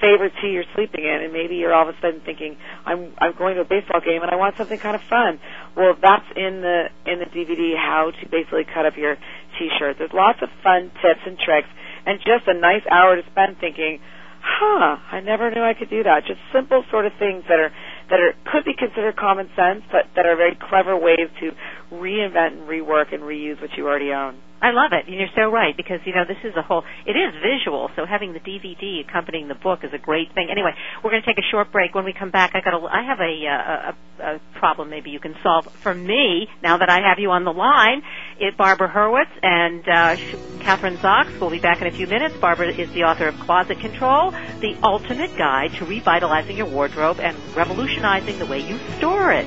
favorite 0.00 0.32
tee 0.40 0.48
you're 0.48 0.64
sleeping 0.74 1.04
in, 1.04 1.22
and 1.22 1.32
maybe 1.32 1.56
you're 1.56 1.72
all 1.72 1.88
of 1.88 1.94
a 1.94 1.98
sudden 2.00 2.20
thinking, 2.24 2.56
I'm 2.84 3.12
I'm 3.18 3.36
going 3.36 3.54
to 3.56 3.62
a 3.62 3.68
baseball 3.68 4.00
game 4.00 4.22
and 4.22 4.30
I 4.30 4.36
want 4.36 4.56
something 4.56 4.78
kind 4.78 4.96
of 4.96 5.02
fun. 5.08 5.38
Well, 5.76 5.94
that's 6.00 6.26
in 6.34 6.60
the 6.64 6.88
in 7.06 7.20
the 7.20 7.26
DVD. 7.26 7.76
How 7.76 8.10
to 8.10 8.28
basically 8.28 8.64
cut 8.64 8.86
up 8.86 8.96
your 8.96 9.16
T-shirt. 9.58 9.96
There's 9.98 10.12
lots 10.12 10.40
of 10.42 10.48
fun 10.62 10.90
tips 11.02 11.20
and 11.26 11.38
tricks, 11.38 11.68
and 12.06 12.18
just 12.20 12.48
a 12.48 12.54
nice 12.54 12.82
hour 12.90 13.16
to 13.16 13.22
spend 13.30 13.58
thinking, 13.60 14.00
huh, 14.40 14.96
I 15.12 15.20
never 15.20 15.50
knew 15.50 15.62
I 15.62 15.74
could 15.74 15.90
do 15.90 16.02
that. 16.02 16.24
Just 16.26 16.40
simple 16.52 16.84
sort 16.90 17.06
of 17.06 17.12
things 17.18 17.44
that 17.48 17.60
are 17.60 17.70
that 18.08 18.18
are 18.20 18.32
could 18.50 18.64
be 18.64 18.74
considered 18.74 19.16
common 19.16 19.48
sense, 19.54 19.84
but 19.92 20.08
that 20.16 20.26
are 20.26 20.36
very 20.36 20.56
clever 20.56 20.96
ways 20.96 21.28
to 21.40 21.52
reinvent 21.92 22.58
and 22.58 22.68
rework 22.68 23.12
and 23.12 23.22
reuse 23.22 23.60
what 23.60 23.70
you 23.76 23.86
already 23.86 24.12
own. 24.12 24.36
I 24.62 24.72
love 24.72 24.92
it, 24.92 25.08
and 25.08 25.16
you're 25.16 25.32
so 25.34 25.50
right 25.50 25.74
because 25.74 26.00
you 26.04 26.14
know 26.14 26.24
this 26.28 26.36
is 26.44 26.54
a 26.54 26.60
whole. 26.60 26.84
It 27.06 27.12
is 27.12 27.32
visual, 27.40 27.90
so 27.96 28.04
having 28.04 28.34
the 28.34 28.40
DVD 28.40 29.00
accompanying 29.08 29.48
the 29.48 29.54
book 29.54 29.80
is 29.84 29.90
a 29.94 29.98
great 29.98 30.34
thing. 30.34 30.48
Anyway, 30.50 30.72
we're 31.02 31.10
going 31.10 31.22
to 31.22 31.26
take 31.26 31.38
a 31.38 31.48
short 31.50 31.72
break. 31.72 31.94
When 31.94 32.04
we 32.04 32.12
come 32.12 32.30
back, 32.30 32.50
I 32.54 32.60
got 32.60 32.74
a. 32.74 32.86
I 32.86 33.02
have 33.02 33.20
a, 33.20 33.46
uh, 33.46 33.92
a, 34.22 34.36
a 34.36 34.40
problem 34.58 34.90
maybe 34.90 35.10
you 35.10 35.18
can 35.18 35.34
solve 35.42 35.72
for 35.82 35.94
me 35.94 36.46
now 36.62 36.76
that 36.76 36.90
I 36.90 37.00
have 37.08 37.18
you 37.18 37.30
on 37.30 37.44
the 37.44 37.52
line. 37.52 38.02
It 38.38 38.58
Barbra 38.58 38.88
Horowitz 38.88 39.30
and 39.42 39.80
uh, 39.88 40.16
Kathryn 40.60 40.98
Zox 40.98 41.40
will 41.40 41.50
be 41.50 41.58
back 41.58 41.80
in 41.80 41.86
a 41.86 41.92
few 41.92 42.06
minutes. 42.06 42.36
Barbra 42.36 42.68
is 42.68 42.92
the 42.92 43.04
author 43.04 43.28
of 43.28 43.40
Closet 43.40 43.80
Control, 43.80 44.30
the 44.60 44.76
ultimate 44.82 45.34
guide 45.38 45.72
to 45.74 45.86
revitalizing 45.86 46.58
your 46.58 46.66
wardrobe 46.66 47.18
and 47.18 47.34
revolutionizing 47.56 48.38
the 48.38 48.46
way 48.46 48.60
you 48.60 48.78
store 48.98 49.32
it. 49.32 49.46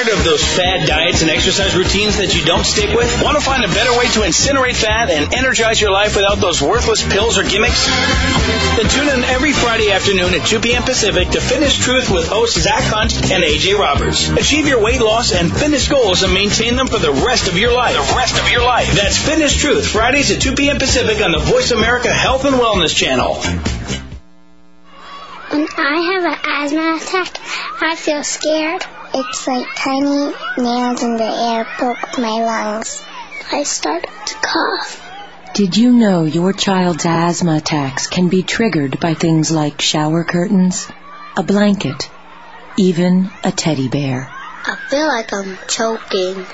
Tired 0.00 0.16
of 0.16 0.24
those 0.24 0.42
fad 0.42 0.88
diets 0.88 1.20
and 1.20 1.30
exercise 1.30 1.76
routines 1.76 2.16
that 2.16 2.34
you 2.34 2.42
don't 2.46 2.64
stick 2.64 2.88
with? 2.96 3.04
Want 3.22 3.36
to 3.36 3.44
find 3.44 3.62
a 3.62 3.68
better 3.68 3.92
way 3.98 4.08
to 4.16 4.20
incinerate 4.24 4.76
fat 4.76 5.10
and 5.10 5.34
energize 5.34 5.78
your 5.78 5.90
life 5.90 6.16
without 6.16 6.40
those 6.40 6.62
worthless 6.62 7.04
pills 7.04 7.36
or 7.36 7.42
gimmicks? 7.42 7.84
Then 8.80 8.88
tune 8.88 9.08
in 9.12 9.24
every 9.28 9.52
Friday 9.52 9.92
afternoon 9.92 10.32
at 10.32 10.46
2 10.46 10.60
p.m. 10.60 10.84
Pacific 10.84 11.28
to 11.36 11.40
Fitness 11.42 11.76
Truth 11.76 12.08
with 12.08 12.26
hosts 12.28 12.62
Zach 12.62 12.80
Hunt 12.80 13.12
and 13.30 13.44
AJ 13.44 13.76
Roberts. 13.76 14.30
Achieve 14.30 14.66
your 14.66 14.80
weight 14.80 15.02
loss 15.02 15.34
and 15.34 15.52
fitness 15.52 15.86
goals 15.86 16.22
and 16.22 16.32
maintain 16.32 16.76
them 16.76 16.86
for 16.86 16.98
the 16.98 17.12
rest 17.12 17.48
of 17.48 17.58
your 17.58 17.74
life. 17.74 17.92
The 17.92 18.16
rest 18.16 18.40
of 18.40 18.48
your 18.50 18.64
life. 18.64 18.90
That's 18.96 19.18
Fitness 19.18 19.54
Truth, 19.54 19.86
Fridays 19.86 20.30
at 20.30 20.40
2 20.40 20.54
p.m. 20.54 20.78
Pacific 20.78 21.20
on 21.20 21.32
the 21.32 21.44
Voice 21.44 21.72
America 21.72 22.08
Health 22.10 22.46
and 22.46 22.56
Wellness 22.56 22.96
Channel. 22.96 24.08
When 25.50 25.66
I 25.76 26.12
have 26.12 26.24
an 26.24 26.38
asthma 26.44 26.96
attack, 26.96 27.40
I 27.82 27.96
feel 27.96 28.22
scared. 28.22 28.84
It's 29.12 29.48
like 29.48 29.66
tiny 29.74 30.32
nails 30.56 31.02
in 31.02 31.16
the 31.16 31.24
air 31.24 31.64
poke 31.76 32.18
my 32.18 32.44
lungs. 32.44 33.02
I 33.50 33.64
start 33.64 34.04
to 34.04 34.34
cough. 34.36 35.04
Did 35.54 35.76
you 35.76 35.92
know 35.92 36.22
your 36.22 36.52
child's 36.52 37.04
asthma 37.04 37.56
attacks 37.56 38.06
can 38.06 38.28
be 38.28 38.44
triggered 38.44 39.00
by 39.00 39.14
things 39.14 39.50
like 39.50 39.80
shower 39.80 40.22
curtains, 40.22 40.86
a 41.36 41.42
blanket, 41.42 42.08
even 42.76 43.28
a 43.42 43.50
teddy 43.50 43.88
bear? 43.88 44.30
I 44.30 44.76
feel 44.88 45.08
like 45.08 45.32
I'm 45.32 45.58
choking. 45.66 46.46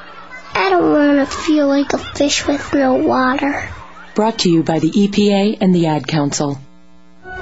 I 0.52 0.68
don't 0.70 0.92
want 0.92 1.28
to 1.28 1.36
feel 1.36 1.68
like 1.68 1.92
a 1.92 1.98
fish 1.98 2.44
with 2.46 2.74
no 2.74 2.94
water. 2.94 3.68
Brought 4.14 4.40
to 4.40 4.50
you 4.50 4.62
by 4.62 4.80
the 4.80 4.90
EPA 4.90 5.58
and 5.60 5.74
the 5.74 5.86
Ad 5.86 6.06
Council. 6.06 6.58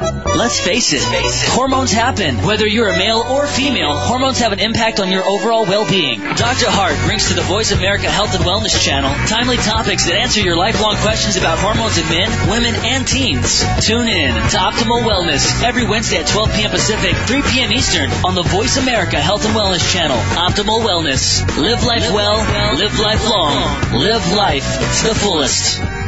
Let's 0.01 0.61
face 0.61 0.93
it, 0.93 1.03
hormones 1.51 1.91
happen. 1.91 2.47
Whether 2.47 2.66
you're 2.66 2.89
a 2.89 2.97
male 2.97 3.19
or 3.19 3.47
female, 3.47 3.97
hormones 3.97 4.39
have 4.39 4.53
an 4.53 4.61
impact 4.61 5.01
on 5.01 5.11
your 5.11 5.25
overall 5.25 5.64
well-being. 5.64 6.21
Dr. 6.21 6.71
Hart 6.71 6.95
brings 7.07 7.29
to 7.29 7.35
the 7.35 7.43
Voice 7.43 7.73
America 7.73 8.09
Health 8.09 8.35
and 8.35 8.45
Wellness 8.45 8.79
channel 8.79 9.11
timely 9.27 9.57
topics 9.57 10.07
that 10.07 10.14
answer 10.14 10.41
your 10.41 10.57
lifelong 10.57 10.95
questions 11.03 11.37
about 11.37 11.59
hormones 11.59 11.99
in 11.99 12.07
men, 12.07 12.31
women, 12.49 12.75
and 12.87 13.07
teens. 13.07 13.64
Tune 13.85 14.07
in 14.07 14.35
to 14.35 14.57
Optimal 14.57 15.03
Wellness 15.03 15.64
every 15.64 15.89
Wednesday 15.89 16.19
at 16.19 16.29
12 16.29 16.55
p.m. 16.55 16.71
Pacific, 16.71 17.16
3 17.27 17.43
p.m. 17.51 17.73
Eastern 17.73 18.11
on 18.23 18.37
the 18.37 18.45
Voice 18.45 18.77
America 18.77 19.21
Health 19.21 19.45
and 19.45 19.55
Wellness 19.57 19.83
channel. 19.93 20.19
Optimal 20.39 20.87
Wellness. 20.87 21.43
Live 21.59 21.83
life 21.83 22.12
well, 22.14 22.39
live 22.77 22.99
life 23.01 23.25
long, 23.27 23.99
live 23.99 24.33
life 24.33 24.69
to 25.03 25.09
the 25.09 25.14
fullest. 25.19 26.08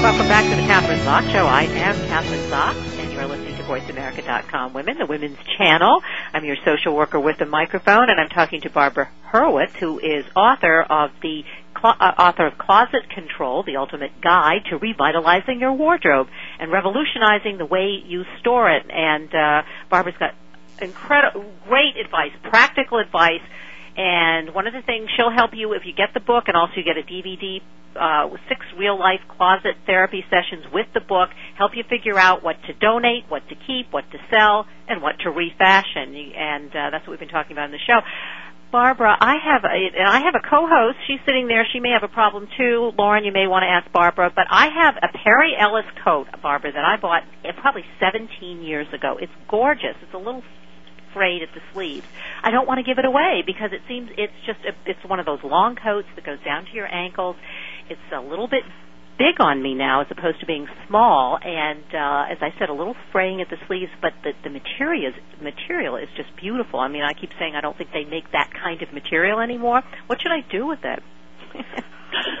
Welcome 0.00 0.28
back 0.28 0.44
to 0.44 0.56
the 0.56 0.62
Kathryn 0.62 0.98
Zox 1.04 1.30
Show. 1.30 1.44
I 1.44 1.64
am 1.64 1.94
Kathryn 1.94 2.48
Zox, 2.48 2.74
and 2.98 3.12
you're 3.12 3.26
listening 3.26 3.54
to 3.58 3.62
VoiceAmerica.com 3.64 4.72
Women, 4.72 4.96
the 4.96 5.04
Women's 5.04 5.36
Channel. 5.58 6.00
I'm 6.32 6.42
your 6.46 6.56
social 6.64 6.96
worker 6.96 7.20
with 7.20 7.38
a 7.42 7.44
microphone, 7.44 8.08
and 8.08 8.18
I'm 8.18 8.30
talking 8.30 8.62
to 8.62 8.70
Barbra 8.70 9.10
Horowitz, 9.24 9.74
who 9.76 9.98
is 9.98 10.24
author 10.34 10.80
of 10.80 11.10
the 11.20 11.44
uh, 11.84 11.88
author 12.18 12.46
of 12.46 12.56
Closet 12.56 13.10
Control, 13.10 13.62
the 13.62 13.76
ultimate 13.76 14.22
guide 14.22 14.64
to 14.70 14.78
revitalizing 14.78 15.60
your 15.60 15.74
wardrobe 15.74 16.28
and 16.58 16.72
revolutionizing 16.72 17.58
the 17.58 17.66
way 17.66 18.02
you 18.02 18.24
store 18.38 18.70
it. 18.70 18.86
And 18.88 19.28
uh, 19.34 19.62
Barbra's 19.90 20.16
got 20.18 20.34
incredible, 20.80 21.44
great 21.68 21.98
advice, 22.02 22.32
practical 22.42 23.00
advice. 23.00 23.42
And 23.96 24.54
one 24.54 24.66
of 24.66 24.72
the 24.72 24.82
things 24.82 25.08
she'll 25.16 25.34
help 25.34 25.50
you 25.54 25.72
if 25.74 25.82
you 25.84 25.92
get 25.92 26.14
the 26.14 26.20
book, 26.20 26.44
and 26.46 26.56
also 26.56 26.74
you 26.76 26.84
get 26.84 26.96
a 26.96 27.02
DVD 27.02 27.60
uh, 27.98 28.28
six 28.48 28.60
real 28.78 28.98
life 28.98 29.20
closet 29.36 29.74
therapy 29.86 30.24
sessions 30.30 30.64
with 30.72 30.86
the 30.94 31.00
book 31.00 31.30
help 31.56 31.72
you 31.74 31.82
figure 31.88 32.18
out 32.18 32.42
what 32.42 32.56
to 32.66 32.72
donate, 32.74 33.24
what 33.28 33.42
to 33.48 33.54
keep, 33.66 33.90
what 33.90 34.04
to 34.12 34.18
sell, 34.30 34.66
and 34.88 35.02
what 35.02 35.18
to 35.20 35.30
refashion. 35.30 36.14
And 36.14 36.70
uh, 36.70 36.90
that's 36.90 37.06
what 37.06 37.10
we've 37.10 37.20
been 37.20 37.28
talking 37.28 37.52
about 37.52 37.66
in 37.66 37.72
the 37.72 37.84
show. 37.86 38.00
Barbra, 38.70 39.16
I 39.18 39.34
have 39.42 39.64
a, 39.64 39.98
and 39.98 40.06
I 40.06 40.20
have 40.22 40.34
a 40.38 40.48
co-host. 40.48 40.98
She's 41.08 41.18
sitting 41.26 41.48
there. 41.48 41.66
She 41.72 41.80
may 41.80 41.90
have 41.90 42.04
a 42.04 42.12
problem 42.12 42.46
too. 42.56 42.92
Lauren, 42.96 43.24
you 43.24 43.32
may 43.32 43.48
want 43.48 43.64
to 43.64 43.66
ask 43.66 43.90
Barbra, 43.92 44.30
but 44.30 44.46
I 44.48 44.68
have 44.70 44.94
a 45.02 45.10
Perry 45.24 45.54
Ellis 45.58 45.90
coat, 46.04 46.28
Barbra, 46.40 46.70
that 46.70 46.84
I 46.84 46.96
bought 46.96 47.22
eh, 47.44 47.50
probably 47.60 47.84
17 47.98 48.62
years 48.62 48.86
ago. 48.94 49.18
It's 49.20 49.32
gorgeous. 49.48 49.98
It's 50.02 50.14
a 50.14 50.18
little 50.18 50.44
frayed 51.12 51.42
at 51.42 51.48
the 51.54 51.60
sleeves. 51.72 52.06
I 52.42 52.50
don't 52.50 52.66
want 52.66 52.78
to 52.78 52.84
give 52.84 52.98
it 52.98 53.04
away 53.04 53.42
because 53.44 53.70
it 53.72 53.82
seems 53.88 54.10
it's 54.16 54.32
just 54.46 54.60
a, 54.64 54.72
it's 54.86 55.04
one 55.08 55.20
of 55.20 55.26
those 55.26 55.40
long 55.42 55.76
coats 55.76 56.08
that 56.16 56.24
goes 56.24 56.38
down 56.44 56.64
to 56.66 56.72
your 56.72 56.86
ankles 56.92 57.36
it's 57.88 58.00
a 58.14 58.20
little 58.20 58.46
bit 58.48 58.62
big 59.18 59.36
on 59.40 59.62
me 59.62 59.74
now 59.74 60.00
as 60.00 60.06
opposed 60.10 60.40
to 60.40 60.46
being 60.46 60.66
small 60.88 61.38
and 61.42 61.84
uh 61.92 62.32
as 62.32 62.38
I 62.40 62.54
said 62.58 62.70
a 62.70 62.72
little 62.72 62.94
fraying 63.12 63.40
at 63.42 63.50
the 63.50 63.56
sleeves 63.66 63.90
but 64.00 64.12
the 64.22 64.32
the 64.44 64.50
material 64.50 65.12
is 65.12 65.14
material 65.42 65.96
is 65.96 66.08
just 66.16 66.30
beautiful. 66.36 66.80
I 66.80 66.88
mean 66.88 67.02
I 67.02 67.12
keep 67.12 67.30
saying 67.38 67.54
I 67.54 67.60
don't 67.60 67.76
think 67.76 67.90
they 67.92 68.04
make 68.04 68.30
that 68.32 68.50
kind 68.54 68.80
of 68.82 68.92
material 68.92 69.40
anymore. 69.40 69.82
What 70.06 70.22
should 70.22 70.32
I 70.32 70.40
do 70.50 70.66
with 70.66 70.80
it? 70.84 71.02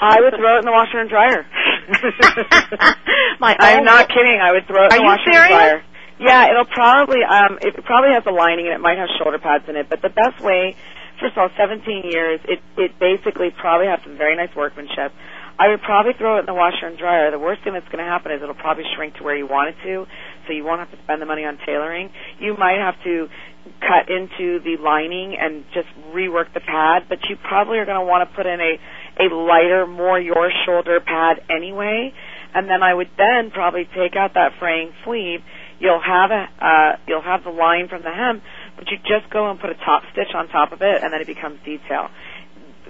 I 0.00 0.20
would 0.20 0.34
throw 0.38 0.56
it 0.56 0.60
in 0.60 0.64
the 0.64 0.72
washer 0.72 0.98
and 0.98 1.08
dryer. 1.10 1.44
My 3.40 3.56
I'm 3.58 3.84
not 3.84 4.08
kidding. 4.08 4.38
I 4.42 4.52
would 4.52 4.66
throw 4.66 4.86
it 4.86 4.92
in 4.92 4.92
Are 4.92 4.98
the 4.98 5.04
washer 5.04 5.32
serious? 5.32 5.50
and 5.50 5.82
dryer. 5.82 5.82
Yeah, 6.20 6.50
it'll 6.50 6.66
probably 6.66 7.24
um 7.24 7.58
it 7.62 7.74
probably 7.84 8.12
has 8.12 8.24
a 8.26 8.30
lining 8.30 8.66
and 8.66 8.74
it 8.74 8.80
might 8.80 8.98
have 8.98 9.08
shoulder 9.18 9.38
pads 9.38 9.64
in 9.68 9.76
it, 9.76 9.88
but 9.88 10.02
the 10.02 10.10
best 10.10 10.40
way 10.44 10.76
first 11.20 11.36
of 11.36 11.38
all, 11.38 11.50
17 11.56 12.10
years, 12.10 12.40
it 12.48 12.60
it 12.76 12.98
basically 12.98 13.50
probably 13.50 13.86
has 13.86 14.00
some 14.04 14.16
very 14.16 14.36
nice 14.36 14.54
workmanship. 14.56 15.12
I 15.58 15.68
would 15.68 15.82
probably 15.82 16.12
throw 16.16 16.36
it 16.36 16.40
in 16.40 16.46
the 16.46 16.54
washer 16.54 16.86
and 16.86 16.96
dryer. 16.96 17.30
The 17.30 17.38
worst 17.38 17.62
thing 17.62 17.74
that's 17.74 17.88
going 17.92 18.02
to 18.02 18.08
happen 18.10 18.32
is 18.32 18.40
it'll 18.42 18.54
probably 18.54 18.84
shrink 18.96 19.16
to 19.16 19.22
where 19.22 19.36
you 19.36 19.46
want 19.46 19.68
it 19.68 19.76
to, 19.84 20.06
so 20.46 20.54
you 20.54 20.64
won't 20.64 20.80
have 20.80 20.90
to 20.90 20.96
spend 21.04 21.20
the 21.20 21.26
money 21.26 21.44
on 21.44 21.58
tailoring. 21.66 22.10
You 22.40 22.56
might 22.56 22.80
have 22.80 22.96
to 23.04 23.28
cut 23.84 24.08
into 24.08 24.60
the 24.64 24.80
lining 24.80 25.36
and 25.38 25.64
just 25.74 25.88
rework 26.16 26.54
the 26.54 26.64
pad, 26.64 27.04
but 27.10 27.18
you 27.28 27.36
probably 27.36 27.76
are 27.76 27.84
going 27.84 28.00
to 28.00 28.08
want 28.08 28.28
to 28.28 28.34
put 28.34 28.46
in 28.46 28.60
a 28.60 28.80
a 29.20 29.28
lighter, 29.34 29.86
more 29.86 30.18
your 30.18 30.50
shoulder 30.64 30.98
pad 31.00 31.44
anyway. 31.50 32.14
And 32.54 32.68
then 32.68 32.82
I 32.82 32.94
would 32.94 33.10
then 33.18 33.50
probably 33.50 33.84
take 33.94 34.16
out 34.16 34.34
that 34.34 34.52
fraying 34.58 34.92
sleeve. 35.04 35.40
You'll 35.80 36.02
have 36.02 36.30
a 36.30 36.46
uh, 36.60 36.96
you'll 37.08 37.22
have 37.22 37.42
the 37.42 37.50
line 37.50 37.88
from 37.88 38.02
the 38.02 38.10
hem, 38.12 38.42
but 38.76 38.90
you 38.90 38.98
just 38.98 39.32
go 39.32 39.50
and 39.50 39.58
put 39.58 39.70
a 39.70 39.74
top 39.74 40.02
stitch 40.12 40.34
on 40.34 40.48
top 40.48 40.72
of 40.72 40.82
it, 40.82 41.02
and 41.02 41.12
then 41.12 41.20
it 41.20 41.26
becomes 41.26 41.58
detail. 41.64 42.08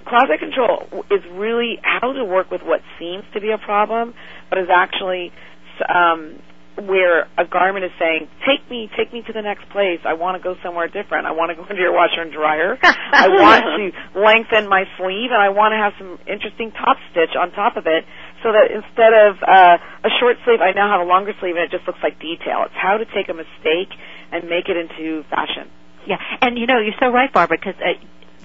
Closet 0.05 0.39
control 0.39 1.05
is 1.09 1.23
really 1.31 1.79
how 1.83 2.11
to 2.11 2.25
work 2.25 2.51
with 2.51 2.61
what 2.63 2.81
seems 2.99 3.23
to 3.33 3.39
be 3.39 3.51
a 3.51 3.57
problem, 3.57 4.13
but 4.49 4.57
is 4.59 4.67
actually 4.69 5.31
um, 5.87 6.41
where 6.79 7.27
a 7.37 7.45
garment 7.45 7.85
is 7.85 7.91
saying, 7.99 8.27
"Take 8.45 8.69
me, 8.69 8.89
take 8.95 9.11
me 9.11 9.21
to 9.23 9.33
the 9.33 9.41
next 9.41 9.69
place. 9.69 9.99
I 10.05 10.13
want 10.13 10.37
to 10.37 10.43
go 10.43 10.55
somewhere 10.63 10.87
different. 10.87 11.27
I 11.27 11.31
want 11.31 11.51
to 11.51 11.55
go 11.55 11.63
into 11.67 11.81
your 11.81 11.93
washer 11.93 12.21
and 12.21 12.31
dryer. 12.31 12.77
I 12.81 13.27
want 13.43 13.63
to 13.63 14.19
lengthen 14.19 14.67
my 14.67 14.85
sleeve, 14.97 15.31
and 15.31 15.41
I 15.41 15.49
want 15.49 15.73
to 15.73 15.77
have 15.77 15.93
some 15.99 16.19
interesting 16.27 16.71
top 16.71 16.97
stitch 17.11 17.35
on 17.35 17.51
top 17.51 17.77
of 17.77 17.87
it." 17.87 18.05
So 18.43 18.51
that 18.51 18.71
instead 18.71 19.13
of 19.13 19.37
uh, 19.43 19.77
a 20.03 20.11
short 20.19 20.37
sleeve, 20.45 20.61
I 20.61 20.71
now 20.71 20.89
have 20.89 21.01
a 21.01 21.09
longer 21.09 21.33
sleeve, 21.39 21.55
and 21.55 21.65
it 21.65 21.71
just 21.71 21.85
looks 21.85 21.99
like 22.01 22.19
detail. 22.19 22.63
It's 22.65 22.77
how 22.77 22.97
to 22.97 23.05
take 23.05 23.29
a 23.29 23.35
mistake 23.35 23.93
and 24.31 24.49
make 24.49 24.69
it 24.69 24.77
into 24.77 25.23
fashion. 25.29 25.69
Yeah, 26.07 26.17
and 26.41 26.57
you 26.57 26.65
know 26.65 26.79
you're 26.79 26.97
so 26.99 27.11
right, 27.11 27.31
Barbra, 27.31 27.57
because 27.57 27.77
uh, 27.77 27.93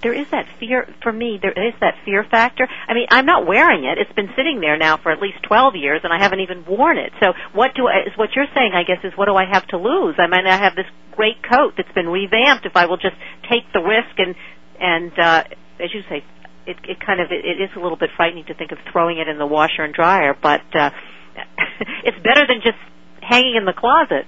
there 0.03 0.12
is 0.12 0.26
that 0.30 0.47
fear 0.61 0.88
for 1.03 1.12
me. 1.12 1.38
There 1.40 1.53
is 1.53 1.74
that 1.80 1.94
fear 2.05 2.24
factor. 2.24 2.68
I 2.88 2.94
mean, 2.94 3.07
I'm 3.11 3.26
not 3.26 3.47
wearing 3.47 3.84
it. 3.84 3.99
It's 3.99 4.12
been 4.12 4.30
sitting 4.36 4.61
there 4.61 4.76
now 4.76 4.97
for 4.97 5.11
at 5.11 5.20
least 5.20 5.42
12 5.42 5.74
years, 5.76 6.01
and 6.05 6.12
I 6.12 6.18
haven't 6.18 6.40
even 6.40 6.64
worn 6.66 6.99
it. 6.99 7.12
So, 7.20 7.32
what 7.53 7.74
do 7.74 7.86
I? 7.88 8.07
Is 8.07 8.16
what 8.16 8.30
you're 8.36 8.51
saying? 8.55 8.72
I 8.74 8.84
guess 8.84 9.05
is 9.05 9.16
what 9.16 9.26
do 9.26 9.34
I 9.34 9.44
have 9.51 9.66
to 9.68 9.78
lose? 9.78 10.16
I 10.18 10.26
mean, 10.26 10.47
I 10.47 10.57
have 10.57 10.76
this 10.76 10.86
great 11.12 11.42
coat 11.42 11.74
that's 11.76 11.92
been 11.92 12.09
revamped. 12.09 12.66
If 12.66 12.76
I 12.76 12.86
will 12.86 12.99
just 12.99 13.16
take 13.51 13.64
the 13.72 13.80
risk 13.80 14.18
and 14.18 14.34
and 14.78 15.18
uh, 15.18 15.44
as 15.80 15.92
you 15.94 16.03
say, 16.09 16.24
it, 16.66 16.76
it 16.84 16.99
kind 17.01 17.20
of 17.20 17.30
it, 17.30 17.44
it 17.44 17.62
is 17.62 17.70
a 17.76 17.80
little 17.80 17.97
bit 17.97 18.11
frightening 18.16 18.44
to 18.47 18.55
think 18.55 18.72
of 18.72 18.78
throwing 18.92 19.18
it 19.18 19.28
in 19.28 19.38
the 19.38 19.47
washer 19.47 19.82
and 19.82 19.94
dryer, 19.94 20.36
but 20.40 20.62
uh, 20.74 20.90
it's 22.05 22.18
better 22.18 22.47
than 22.47 22.61
just 22.62 22.78
hanging 23.22 23.57
in 23.57 23.64
the 23.64 23.72
closet. 23.72 24.26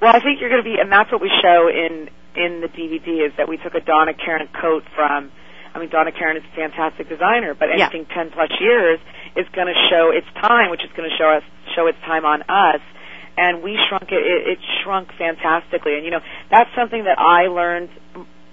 Well, 0.00 0.10
I 0.14 0.20
think 0.20 0.40
you're 0.40 0.50
going 0.50 0.62
to 0.62 0.68
be, 0.68 0.76
and 0.80 0.90
that's 0.90 1.10
what 1.10 1.22
we 1.22 1.30
show 1.40 1.68
in 1.68 2.10
in 2.36 2.60
the 2.60 2.68
DVD 2.68 3.26
is 3.26 3.32
that 3.36 3.48
we 3.48 3.56
took 3.56 3.74
a 3.74 3.80
Donna 3.80 4.14
Karan 4.14 4.48
coat 4.60 4.84
from. 4.94 5.30
I 5.74 5.80
mean, 5.80 5.88
Donna 5.90 6.12
Karan 6.12 6.36
is 6.36 6.44
a 6.44 6.54
fantastic 6.54 7.08
designer, 7.08 7.54
but 7.54 7.68
Yeah. 7.68 7.86
anything 7.90 8.06
10 8.06 8.30
plus 8.30 8.50
years 8.60 9.00
is 9.34 9.48
going 9.50 9.66
to 9.66 9.74
show 9.90 10.10
its 10.10 10.26
time, 10.40 10.70
which 10.70 10.84
is 10.84 10.90
going 10.96 11.10
to 11.10 11.16
show 11.16 11.30
us 11.30 11.42
show 11.74 11.86
its 11.88 11.98
time 12.06 12.24
on 12.24 12.42
us. 12.48 12.80
And 13.36 13.62
we 13.64 13.76
shrunk 13.88 14.12
it, 14.12 14.22
it. 14.22 14.46
It 14.54 14.58
shrunk 14.82 15.12
fantastically, 15.18 15.96
and 15.96 16.04
you 16.04 16.12
know 16.12 16.20
that's 16.50 16.70
something 16.76 17.02
that 17.04 17.18
I 17.18 17.48
learned 17.48 17.90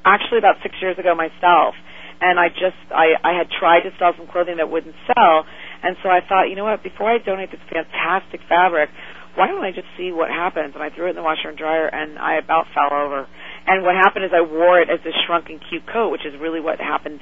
actually 0.04 0.40
about 0.40 0.58
six 0.64 0.74
years 0.82 0.98
ago 0.98 1.14
myself. 1.14 1.76
And 2.20 2.40
I 2.40 2.50
just 2.50 2.78
I 2.90 3.14
I 3.24 3.34
had 3.38 3.50
tried 3.52 3.82
to 3.82 3.92
sell 4.00 4.14
some 4.18 4.26
clothing 4.26 4.58
that 4.58 4.70
wouldn't 4.72 4.96
sell, 5.06 5.46
and 5.84 5.98
so 6.02 6.10
I 6.10 6.22
thought, 6.22 6.50
you 6.50 6.56
know 6.56 6.66
what? 6.66 6.82
Before 6.82 7.10
I 7.12 7.20
donate 7.20 7.52
this 7.52 7.62
fantastic 7.70 8.42
fabric, 8.50 8.90
why 9.36 9.48
don't 9.48 9.64
I 9.64 9.72
just 9.72 9.88
see 9.98 10.12
what 10.12 10.30
happens? 10.30 10.74
And 10.74 10.84
I 10.84 10.90
threw 10.90 11.06
it 11.08 11.12
in 11.12 11.16
the 11.16 11.22
washer 11.22 11.50
and 11.50 11.58
dryer, 11.58 11.86
and 11.88 12.18
I 12.18 12.36
about 12.38 12.66
fell 12.74 12.90
over. 12.92 13.28
And 13.72 13.88
what 13.88 13.96
happened 13.96 14.26
is 14.26 14.32
I 14.36 14.44
wore 14.44 14.82
it 14.82 14.90
as 14.92 15.00
this 15.04 15.16
shrunken 15.26 15.62
cute 15.70 15.88
coat, 15.88 16.12
which 16.12 16.26
is 16.28 16.36
really 16.36 16.60
what 16.60 16.80
happened 16.80 17.22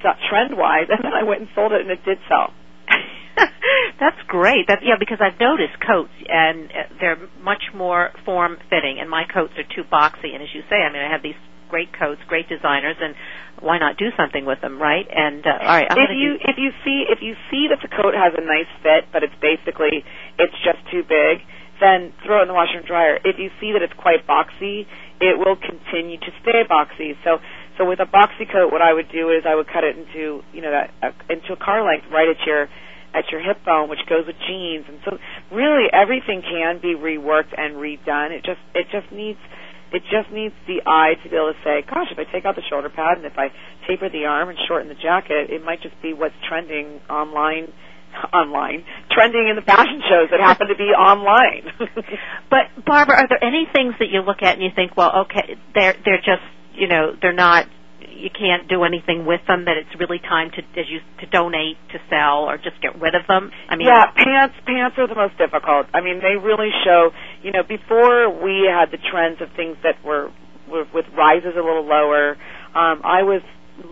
trend 0.00 0.56
wise. 0.56 0.88
And 0.90 1.04
then 1.04 1.12
I 1.12 1.24
went 1.24 1.40
and 1.44 1.48
sold 1.54 1.72
it, 1.72 1.82
and 1.82 1.90
it 1.90 2.00
did 2.04 2.16
sell. 2.24 2.56
That's 4.00 4.16
great. 4.26 4.66
That 4.68 4.80
yeah, 4.82 4.96
because 4.98 5.20
I've 5.20 5.38
noticed 5.38 5.76
coats 5.84 6.16
and 6.26 6.72
uh, 6.72 6.88
they're 6.98 7.20
much 7.44 7.68
more 7.74 8.10
form 8.24 8.56
fitting, 8.72 8.96
and 8.98 9.10
my 9.10 9.24
coats 9.28 9.52
are 9.60 9.68
too 9.68 9.84
boxy. 9.84 10.32
And 10.32 10.42
as 10.42 10.48
you 10.54 10.62
say, 10.72 10.80
I 10.80 10.88
mean, 10.90 11.04
I 11.04 11.12
have 11.12 11.22
these 11.22 11.38
great 11.68 11.92
coats, 11.92 12.20
great 12.26 12.48
designers, 12.48 12.96
and 13.00 13.14
why 13.60 13.78
not 13.78 13.96
do 13.96 14.08
something 14.16 14.44
with 14.44 14.60
them, 14.60 14.80
right? 14.80 15.06
And 15.06 15.46
uh, 15.46 15.52
all 15.52 15.68
right, 15.68 15.86
I'm 15.88 16.00
if 16.00 16.10
you 16.16 16.40
do, 16.40 16.44
if 16.48 16.56
you 16.56 16.70
see 16.82 17.04
if 17.12 17.20
you 17.20 17.36
see 17.52 17.68
that 17.68 17.84
the 17.84 17.92
coat 17.92 18.16
has 18.16 18.32
a 18.36 18.42
nice 18.42 18.72
fit, 18.82 19.12
but 19.12 19.22
it's 19.22 19.36
basically 19.40 20.02
it's 20.40 20.56
just 20.64 20.80
too 20.90 21.04
big, 21.04 21.44
then 21.80 22.12
throw 22.24 22.40
it 22.40 22.42
in 22.46 22.48
the 22.48 22.54
washer 22.54 22.78
and 22.78 22.86
dryer. 22.86 23.16
If 23.24 23.40
you 23.40 23.48
see 23.60 23.72
that 23.72 23.82
it's 23.82 23.96
quite 23.96 24.28
boxy, 24.28 24.86
it 25.20 25.36
will 25.40 25.56
continue 25.56 26.20
to 26.20 26.30
stay 26.44 26.62
boxy. 26.68 27.16
So 27.24 27.40
so 27.80 27.88
with 27.88 28.00
a 28.00 28.08
boxy 28.08 28.44
coat, 28.44 28.70
what 28.70 28.84
I 28.84 28.92
would 28.92 29.08
do 29.10 29.32
is 29.32 29.48
I 29.48 29.56
would 29.56 29.66
cut 29.66 29.84
it 29.84 29.96
into 29.96 30.44
you 30.52 30.60
know 30.60 30.70
that 30.70 30.92
uh, 31.02 31.16
into 31.32 31.56
a 31.56 31.60
car 31.60 31.80
length 31.84 32.06
right 32.12 32.28
at 32.28 32.40
your 32.46 32.68
at 33.12 33.26
your 33.32 33.42
hip 33.42 33.64
bone, 33.64 33.88
which 33.88 34.04
goes 34.08 34.26
with 34.26 34.36
jeans, 34.46 34.86
and 34.86 35.00
so 35.04 35.18
really 35.50 35.90
everything 35.90 36.42
can 36.46 36.78
be 36.78 36.94
reworked 36.94 37.56
and 37.56 37.74
redone. 37.76 38.30
It 38.30 38.44
just 38.44 38.60
it 38.74 38.86
just 38.92 39.10
needs 39.10 39.40
it 39.92 40.02
just 40.06 40.30
needs 40.30 40.54
the 40.66 40.86
eye 40.86 41.18
to 41.22 41.26
be 41.28 41.34
able 41.34 41.50
to 41.50 41.58
say, 41.64 41.82
gosh, 41.82 42.06
if 42.14 42.18
I 42.18 42.22
take 42.30 42.44
out 42.44 42.54
the 42.54 42.62
shoulder 42.70 42.88
pad 42.88 43.18
and 43.18 43.26
if 43.26 43.34
I 43.36 43.50
taper 43.88 44.08
the 44.08 44.24
arm 44.24 44.48
and 44.48 44.58
shorten 44.68 44.86
the 44.86 44.94
jacket, 44.94 45.50
it 45.50 45.64
might 45.64 45.82
just 45.82 45.98
be 46.00 46.14
what's 46.14 46.34
trending 46.46 47.00
online 47.10 47.74
online 48.32 48.84
trending 49.10 49.48
in 49.48 49.56
the 49.56 49.62
fashion 49.62 50.02
shows 50.08 50.28
that 50.30 50.40
happen 50.40 50.68
to 50.68 50.76
be 50.76 50.90
online 50.94 51.64
but 52.50 52.66
Barbra, 52.84 53.16
are 53.16 53.28
there 53.28 53.42
any 53.42 53.66
things 53.72 53.94
that 53.98 54.08
you 54.10 54.20
look 54.20 54.42
at 54.42 54.54
and 54.54 54.62
you 54.62 54.70
think, 54.74 54.96
well, 54.96 55.26
okay, 55.26 55.56
they're 55.74 55.96
they're 56.04 56.22
just 56.24 56.44
you 56.74 56.88
know 56.88 57.16
they're 57.20 57.32
not 57.32 57.66
you 58.00 58.30
can't 58.30 58.68
do 58.68 58.84
anything 58.84 59.24
with 59.24 59.40
them 59.46 59.64
that 59.64 59.76
it's 59.76 59.98
really 59.98 60.18
time 60.18 60.50
to 60.50 60.60
as 60.78 60.86
you 60.88 61.00
to 61.20 61.26
donate 61.26 61.76
to 61.92 61.98
sell 62.10 62.44
or 62.44 62.56
just 62.56 62.80
get 62.82 63.00
rid 63.00 63.14
of 63.14 63.26
them 63.26 63.50
i 63.68 63.76
mean 63.76 63.86
yeah, 63.86 64.10
pants 64.12 64.56
pants 64.66 64.96
are 64.98 65.06
the 65.06 65.14
most 65.14 65.36
difficult. 65.38 65.86
I 65.94 66.00
mean, 66.00 66.20
they 66.20 66.36
really 66.36 66.70
show. 66.84 67.10
You 67.42 67.52
know, 67.52 67.62
before 67.62 68.30
we 68.30 68.68
had 68.68 68.90
the 68.90 68.98
trends 68.98 69.40
of 69.40 69.48
things 69.56 69.76
that 69.82 70.02
were, 70.04 70.30
were 70.68 70.84
with 70.92 71.06
rises 71.16 71.54
a 71.54 71.62
little 71.62 71.86
lower. 71.86 72.36
Um, 72.70 73.02
I 73.02 73.22
was 73.24 73.42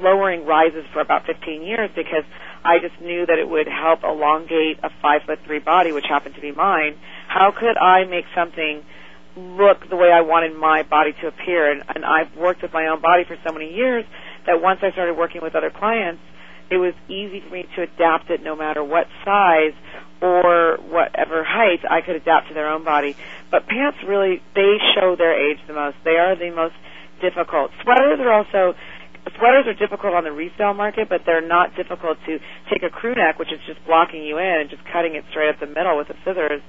lowering 0.00 0.46
rises 0.46 0.84
for 0.92 1.00
about 1.00 1.26
15 1.26 1.62
years 1.62 1.90
because 1.94 2.24
I 2.64 2.78
just 2.78 3.00
knew 3.00 3.26
that 3.26 3.38
it 3.38 3.48
would 3.48 3.68
help 3.68 4.02
elongate 4.04 4.78
a 4.82 4.90
five 5.00 5.22
foot 5.26 5.38
three 5.46 5.58
body, 5.60 5.92
which 5.92 6.06
happened 6.08 6.34
to 6.34 6.40
be 6.40 6.52
mine. 6.52 6.98
How 7.28 7.52
could 7.52 7.76
I 7.76 8.04
make 8.04 8.24
something 8.34 8.82
look 9.36 9.88
the 9.88 9.96
way 9.96 10.10
I 10.10 10.22
wanted 10.22 10.56
my 10.56 10.82
body 10.82 11.12
to 11.20 11.28
appear? 11.28 11.70
And, 11.70 11.82
and 11.94 12.04
I've 12.04 12.34
worked 12.36 12.62
with 12.62 12.72
my 12.72 12.86
own 12.88 13.00
body 13.00 13.24
for 13.24 13.36
so 13.46 13.52
many 13.52 13.74
years 13.74 14.04
that 14.46 14.60
once 14.60 14.80
I 14.82 14.90
started 14.92 15.16
working 15.16 15.40
with 15.42 15.54
other 15.54 15.70
clients, 15.70 16.22
it 16.70 16.76
was 16.76 16.94
easy 17.08 17.40
for 17.40 17.54
me 17.54 17.66
to 17.76 17.82
adapt 17.82 18.30
it 18.30 18.42
no 18.42 18.54
matter 18.54 18.84
what 18.84 19.06
size 19.24 19.72
or 20.20 20.78
whatever 20.88 21.44
height 21.44 21.80
I 21.88 22.00
could 22.00 22.16
adapt 22.16 22.48
to 22.48 22.54
their 22.54 22.68
own 22.68 22.84
body. 22.84 23.16
But 23.50 23.66
pants 23.66 23.98
really, 24.06 24.42
they 24.54 24.76
show 24.94 25.16
their 25.16 25.32
age 25.32 25.58
the 25.66 25.74
most. 25.74 25.96
They 26.04 26.16
are 26.18 26.36
the 26.36 26.50
most 26.50 26.74
difficult. 27.20 27.70
Sweaters 27.82 28.20
are 28.20 28.32
also, 28.32 28.76
sweaters 29.38 29.66
are 29.66 29.74
difficult 29.74 30.14
on 30.14 30.24
the 30.24 30.32
resale 30.32 30.74
market, 30.74 31.08
but 31.08 31.22
they're 31.26 31.46
not 31.46 31.74
difficult 31.76 32.18
to 32.26 32.38
take 32.72 32.82
a 32.82 32.90
crew 32.90 33.14
neck, 33.14 33.38
which 33.38 33.52
is 33.52 33.60
just 33.66 33.78
blocking 33.86 34.22
you 34.24 34.38
in 34.38 34.60
and 34.62 34.70
just 34.70 34.82
cutting 34.92 35.14
it 35.14 35.24
straight 35.30 35.48
up 35.48 35.60
the 35.60 35.66
middle 35.66 35.96
with 35.96 36.08
the 36.08 36.14
scissors. 36.24 36.62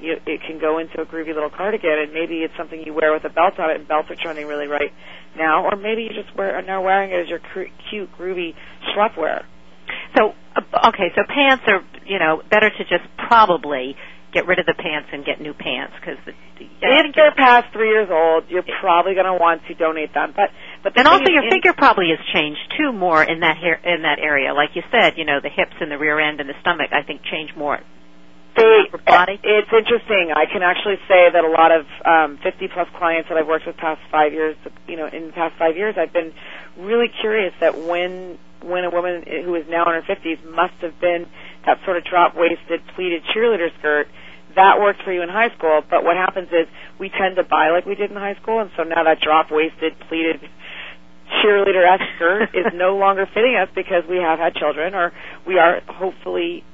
You, 0.00 0.16
it 0.26 0.40
can 0.46 0.58
go 0.58 0.78
into 0.78 1.00
a 1.00 1.06
groovy 1.06 1.30
little 1.34 1.50
cardigan, 1.50 1.98
and 2.02 2.12
maybe 2.12 2.42
it's 2.42 2.54
something 2.58 2.82
you 2.84 2.92
wear 2.94 3.12
with 3.12 3.24
a 3.24 3.30
belt 3.30 3.58
on 3.58 3.70
it, 3.70 3.78
and 3.78 3.86
belts 3.86 4.10
are 4.10 4.16
trending 4.20 4.46
really 4.46 4.66
right 4.66 4.90
now, 5.36 5.64
or 5.64 5.76
maybe 5.76 6.02
you 6.02 6.10
just 6.10 6.34
wear 6.36 6.56
are 6.56 6.62
now 6.62 6.82
wearing 6.82 7.10
it 7.12 7.22
as 7.22 7.28
your 7.28 7.38
cr- 7.38 7.70
cute, 7.90 8.10
groovy 8.18 8.54
schlep 8.94 9.16
wear. 9.16 9.46
so 10.16 10.32
uh, 10.56 10.88
okay 10.88 11.08
so 11.14 11.22
pants 11.28 11.62
are 11.68 11.80
you 12.04 12.18
know 12.18 12.42
better 12.50 12.68
to 12.70 12.82
just 12.84 13.04
probably 13.28 13.94
get 14.32 14.46
rid 14.46 14.58
of 14.58 14.66
the 14.66 14.74
pants 14.74 15.08
and 15.12 15.24
get 15.24 15.40
new 15.40 15.54
pants 15.54 15.94
because 16.00 16.18
the, 16.24 16.32
the 16.58 16.64
If 16.80 17.14
they're 17.14 17.34
past 17.36 17.72
three 17.72 17.88
years 17.88 18.08
old, 18.10 18.44
you're 18.48 18.64
probably 18.80 19.14
going 19.14 19.26
to 19.26 19.34
want 19.36 19.62
to 19.68 19.74
donate 19.74 20.14
them. 20.14 20.32
But 20.34 20.50
but 20.82 20.94
the 20.94 21.00
and 21.00 21.08
also 21.08 21.30
your 21.30 21.44
in- 21.44 21.50
figure 21.50 21.72
probably 21.72 22.10
has 22.10 22.18
changed 22.32 22.60
too 22.78 22.92
more 22.92 23.22
in 23.22 23.40
that 23.40 23.56
hair, 23.56 23.78
in 23.84 24.02
that 24.02 24.18
area 24.18 24.52
like 24.54 24.70
you 24.74 24.82
said 24.90 25.14
you 25.16 25.24
know 25.24 25.40
the 25.40 25.50
hips 25.50 25.74
and 25.80 25.90
the 25.90 25.98
rear 25.98 26.18
end 26.18 26.40
and 26.40 26.48
the 26.48 26.58
stomach 26.60 26.90
i 26.92 27.02
think 27.02 27.22
change 27.30 27.50
more 27.56 27.78
They, 28.56 28.84
body 29.06 29.40
It's 29.42 29.72
interesting. 29.72 30.32
I 30.34 30.44
can 30.50 30.62
actually 30.62 31.00
say 31.08 31.30
that 31.32 31.40
a 31.44 31.48
lot 31.48 31.72
of 31.72 31.86
um, 32.04 32.38
50 32.42 32.68
plus 32.74 32.88
clients 32.98 33.28
that 33.30 33.38
I've 33.38 33.46
worked 33.48 33.66
with 33.66 33.76
past 33.78 34.00
five 34.10 34.32
years, 34.32 34.56
you 34.86 34.96
know, 34.96 35.08
in 35.08 35.28
the 35.28 35.32
past 35.32 35.56
five 35.58 35.76
years, 35.76 35.96
I've 35.96 36.12
been 36.12 36.32
really 36.76 37.08
curious 37.20 37.54
that 37.60 37.72
when 37.78 38.38
when 38.62 38.84
a 38.84 38.90
woman 38.90 39.24
who 39.44 39.56
is 39.56 39.64
now 39.68 39.82
in 39.90 39.98
her 39.98 40.06
50s 40.06 40.38
must 40.54 40.74
have 40.86 40.94
been 41.00 41.26
that 41.66 41.78
sort 41.84 41.96
of 41.96 42.04
drop 42.04 42.34
waisted 42.36 42.80
pleated 42.94 43.22
cheerleader 43.34 43.68
skirt. 43.78 44.06
That 44.54 44.80
worked 44.80 45.02
for 45.02 45.12
you 45.12 45.22
in 45.22 45.28
high 45.28 45.48
school, 45.56 45.82
but 45.88 46.04
what 46.04 46.16
happens 46.16 46.48
is 46.52 46.68
we 47.00 47.08
tend 47.08 47.36
to 47.36 47.44
buy 47.44 47.70
like 47.70 47.86
we 47.86 47.94
did 47.94 48.10
in 48.10 48.16
high 48.16 48.36
school, 48.42 48.60
and 48.60 48.70
so 48.76 48.82
now 48.84 49.04
that 49.04 49.20
drop 49.20 49.50
waisted 49.50 49.92
pleated 50.08 50.40
cheerleader 51.40 51.88
esque 51.88 52.04
skirt 52.16 52.50
is 52.54 52.66
no 52.74 52.96
longer 52.96 53.26
fitting 53.32 53.56
us 53.56 53.68
because 53.74 54.04
we 54.08 54.16
have 54.16 54.38
had 54.38 54.54
children, 54.54 54.94
or 54.94 55.12
we 55.46 55.58
are 55.58 55.80
hopefully 55.88 56.64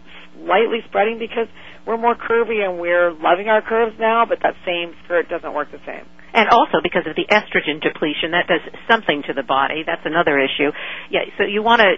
slightly 0.45 0.81
spreading 0.89 1.19
because 1.19 1.47
we're 1.89 1.97
more 1.97 2.15
curvy 2.15 2.61
and 2.63 2.79
we're 2.79 3.11
loving 3.17 3.49
our 3.49 3.63
curves 3.65 3.97
now, 3.99 4.27
but 4.29 4.39
that 4.45 4.55
same 4.67 4.93
skirt 5.05 5.29
doesn't 5.33 5.55
work 5.55 5.73
the 5.73 5.81
same. 5.89 6.05
and 6.35 6.49
also 6.53 6.79
because 6.83 7.09
of 7.09 7.17
the 7.17 7.25
estrogen 7.33 7.81
depletion 7.81 8.33
that 8.37 8.45
does 8.47 8.61
something 8.87 9.23
to 9.27 9.33
the 9.33 9.43
body 9.43 9.81
that's 9.87 10.05
another 10.05 10.37
issue 10.39 10.69
yeah 11.09 11.25
so 11.39 11.45
you 11.49 11.63
want 11.65 11.81
to 11.81 11.89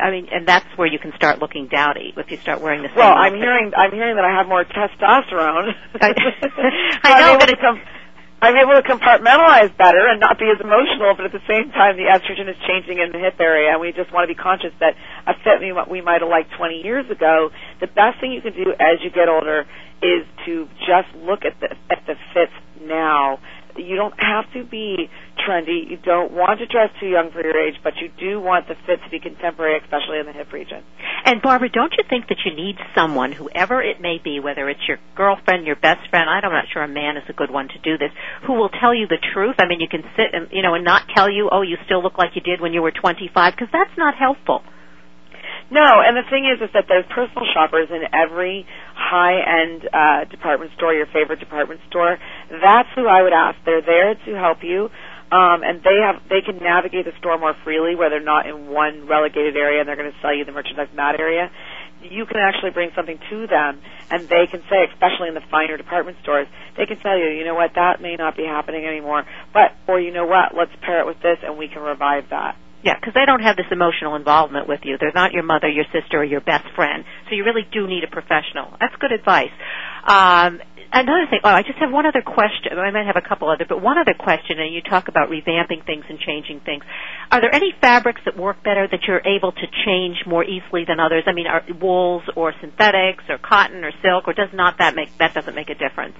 i 0.00 0.10
mean 0.10 0.26
and 0.32 0.48
that's 0.48 0.64
where 0.76 0.88
you 0.88 0.98
can 0.98 1.12
start 1.20 1.38
looking 1.38 1.68
dowdy 1.68 2.14
if 2.16 2.30
you 2.30 2.38
start 2.40 2.62
wearing 2.64 2.80
the 2.80 2.88
same 2.88 2.96
Well, 3.04 3.12
I'm 3.12 3.34
hearing 3.34 3.72
I'm 3.76 3.92
hearing 3.92 4.16
that 4.16 4.24
I 4.24 4.32
have 4.32 4.48
more 4.48 4.64
testosterone. 4.64 5.68
I 6.00 6.14
I'm 7.04 7.20
know, 7.20 7.36
but 7.38 7.46
to 7.52 7.56
com- 7.60 7.80
I'm 8.44 8.60
able 8.60 8.76
to 8.76 8.84
compartmentalize 8.84 9.72
better 9.78 10.04
and 10.04 10.20
not 10.20 10.38
be 10.38 10.44
as 10.52 10.60
emotional, 10.60 11.16
but 11.16 11.24
at 11.24 11.32
the 11.32 11.40
same 11.48 11.72
time, 11.72 11.96
the 11.96 12.12
estrogen 12.12 12.44
is 12.44 12.56
changing 12.68 13.00
in 13.00 13.08
the 13.08 13.18
hip 13.18 13.40
area, 13.40 13.72
and 13.72 13.80
we 13.80 13.88
just 13.96 14.12
want 14.12 14.28
to 14.28 14.34
be 14.34 14.36
conscious 14.36 14.68
that 14.80 14.92
a 15.26 15.32
fit 15.40 15.64
we, 15.64 15.72
might 16.04 16.20
have 16.20 16.28
liked 16.28 16.52
20 16.58 16.84
years 16.84 17.08
ago. 17.10 17.48
The 17.80 17.86
best 17.88 18.20
thing 18.20 18.32
you 18.36 18.42
can 18.44 18.52
do 18.52 18.76
as 18.76 19.00
you 19.00 19.08
get 19.08 19.32
older 19.32 19.64
is 20.04 20.28
to 20.44 20.68
just 20.84 21.08
look 21.16 21.48
at 21.48 21.56
the 21.60 21.72
at 21.88 22.04
the 22.04 22.20
fits 22.36 22.52
now. 22.84 23.40
You 23.76 23.96
don't 23.96 24.14
have 24.18 24.44
to 24.54 24.64
be 24.64 25.10
trendy. 25.46 25.90
You 25.90 25.96
don't 25.96 26.32
want 26.32 26.60
to 26.60 26.66
dress 26.66 26.90
too 27.00 27.08
young 27.08 27.30
for 27.32 27.42
your 27.42 27.58
age, 27.58 27.74
but 27.82 27.94
you 28.00 28.10
do 28.18 28.40
want 28.40 28.68
the 28.68 28.74
fit 28.86 29.02
to 29.04 29.10
be 29.10 29.18
contemporary, 29.20 29.78
especially 29.82 30.18
in 30.18 30.26
the 30.26 30.32
hip 30.32 30.52
region. 30.52 30.82
And 31.24 31.42
Barbra, 31.42 31.68
don't 31.68 31.92
you 31.96 32.04
think 32.08 32.28
that 32.28 32.38
you 32.44 32.54
need 32.54 32.76
someone, 32.94 33.32
whoever 33.32 33.82
it 33.82 34.00
may 34.00 34.18
be, 34.22 34.40
whether 34.40 34.68
it's 34.68 34.86
your 34.86 34.98
girlfriend, 35.16 35.66
your 35.66 35.76
best 35.76 36.08
friend, 36.10 36.28
I'm 36.28 36.52
not 36.52 36.66
sure 36.72 36.82
a 36.82 36.88
man 36.88 37.16
is 37.16 37.24
a 37.28 37.32
good 37.32 37.50
one 37.50 37.68
to 37.68 37.78
do 37.78 37.98
this, 37.98 38.10
who 38.46 38.54
will 38.54 38.68
tell 38.68 38.94
you 38.94 39.06
the 39.06 39.18
truth? 39.32 39.56
I 39.58 39.66
mean, 39.66 39.80
you 39.80 39.88
can 39.88 40.02
sit 40.16 40.32
and, 40.32 40.48
you 40.52 40.62
know, 40.62 40.74
and 40.74 40.84
not 40.84 41.08
tell 41.14 41.30
you, 41.30 41.48
oh, 41.50 41.62
you 41.62 41.76
still 41.84 42.02
look 42.02 42.18
like 42.18 42.32
you 42.34 42.42
did 42.42 42.60
when 42.60 42.72
you 42.72 42.82
were 42.82 42.92
25, 42.92 43.54
because 43.54 43.68
that's 43.72 43.96
not 43.96 44.14
helpful. 44.14 44.62
No, 45.70 46.00
and 46.04 46.16
the 46.16 46.22
thing 46.30 46.46
is, 46.46 46.60
is 46.60 46.70
that 46.74 46.84
there's 46.88 47.06
personal 47.06 47.46
shoppers 47.52 47.88
in 47.90 48.02
every 48.12 48.66
high-end 48.94 49.88
uh, 49.92 50.24
department 50.30 50.72
store, 50.76 50.94
your 50.94 51.06
favorite 51.06 51.40
department 51.40 51.80
store. 51.88 52.18
That's 52.50 52.88
who 52.94 53.06
I 53.08 53.22
would 53.22 53.32
ask. 53.32 53.58
They're 53.64 53.82
there 53.82 54.14
to 54.14 54.34
help 54.38 54.62
you. 54.62 54.90
um, 55.32 55.62
and 55.64 55.82
they 55.82 55.98
have 56.04 56.22
they 56.28 56.42
can 56.42 56.58
navigate 56.58 57.06
the 57.06 57.12
store 57.18 57.38
more 57.38 57.54
freely 57.64 57.96
where 57.96 58.10
they're 58.10 58.20
not 58.20 58.46
in 58.46 58.68
one 58.68 59.06
relegated 59.08 59.56
area 59.56 59.80
and 59.80 59.88
they're 59.88 59.96
going 59.96 60.12
to 60.12 60.18
sell 60.20 60.34
you 60.34 60.44
the 60.44 60.52
merchandise 60.52 60.88
in 60.90 60.96
that 60.96 61.18
area. 61.18 61.50
You 62.02 62.26
can 62.26 62.36
actually 62.36 62.70
bring 62.70 62.90
something 62.94 63.18
to 63.30 63.46
them, 63.46 63.80
and 64.10 64.28
they 64.28 64.46
can 64.46 64.62
say, 64.68 64.84
especially 64.92 65.28
in 65.28 65.34
the 65.34 65.40
finer 65.50 65.78
department 65.78 66.18
stores, 66.22 66.46
they 66.76 66.84
can 66.84 66.98
tell 66.98 67.16
you, 67.18 67.26
you 67.30 67.44
know 67.44 67.54
what, 67.54 67.72
that 67.74 68.02
may 68.02 68.16
not 68.16 68.36
be 68.36 68.44
happening 68.44 68.84
anymore, 68.84 69.24
but 69.54 69.72
or 69.88 69.98
you 69.98 70.12
know 70.12 70.26
what, 70.26 70.54
let's 70.54 70.72
pair 70.82 71.00
it 71.00 71.06
with 71.06 71.20
this, 71.22 71.38
and 71.42 71.56
we 71.56 71.66
can 71.68 71.82
revive 71.82 72.28
that. 72.28 72.56
Yeah, 72.84 73.00
because 73.00 73.14
they 73.14 73.24
don't 73.24 73.40
have 73.40 73.56
this 73.56 73.66
emotional 73.72 74.14
involvement 74.14 74.68
with 74.68 74.80
you. 74.84 74.98
They're 75.00 75.10
not 75.14 75.32
your 75.32 75.42
mother, 75.42 75.68
your 75.68 75.86
sister, 75.90 76.18
or 76.20 76.24
your 76.24 76.42
best 76.42 76.66
friend. 76.76 77.02
So 77.28 77.34
you 77.34 77.42
really 77.44 77.66
do 77.72 77.86
need 77.86 78.04
a 78.04 78.08
professional. 78.12 78.76
That's 78.78 78.94
good 79.00 79.10
advice. 79.10 79.48
Um, 80.06 80.60
another 80.92 81.24
thing, 81.30 81.40
oh, 81.44 81.48
I 81.48 81.62
just 81.62 81.78
have 81.78 81.90
one 81.90 82.04
other 82.04 82.20
question. 82.20 82.76
I 82.78 82.90
might 82.90 83.06
have 83.06 83.16
a 83.16 83.26
couple 83.26 83.48
other, 83.48 83.64
but 83.66 83.80
one 83.80 83.96
other 83.96 84.12
question, 84.12 84.60
and 84.60 84.68
you 84.74 84.82
talk 84.82 85.08
about 85.08 85.30
revamping 85.30 85.86
things 85.86 86.04
and 86.10 86.18
changing 86.18 86.60
things. 86.60 86.84
Are 87.32 87.40
there 87.40 87.54
any 87.54 87.72
fabrics 87.80 88.20
that 88.26 88.36
work 88.36 88.62
better 88.62 88.86
that 88.86 89.00
you're 89.08 89.24
able 89.24 89.52
to 89.52 89.66
change 89.86 90.18
more 90.26 90.44
easily 90.44 90.84
than 90.86 91.00
others? 91.00 91.24
I 91.26 91.32
mean, 91.32 91.46
are 91.46 91.64
wools 91.80 92.24
or 92.36 92.52
synthetics 92.60 93.24
or 93.30 93.38
cotton 93.38 93.82
or 93.82 93.92
silk, 94.02 94.28
or 94.28 94.34
does 94.34 94.52
not 94.52 94.76
that 94.78 94.94
make 94.94 95.08
that 95.18 95.32
doesn't 95.32 95.54
make 95.54 95.70
a 95.70 95.74
difference? 95.74 96.16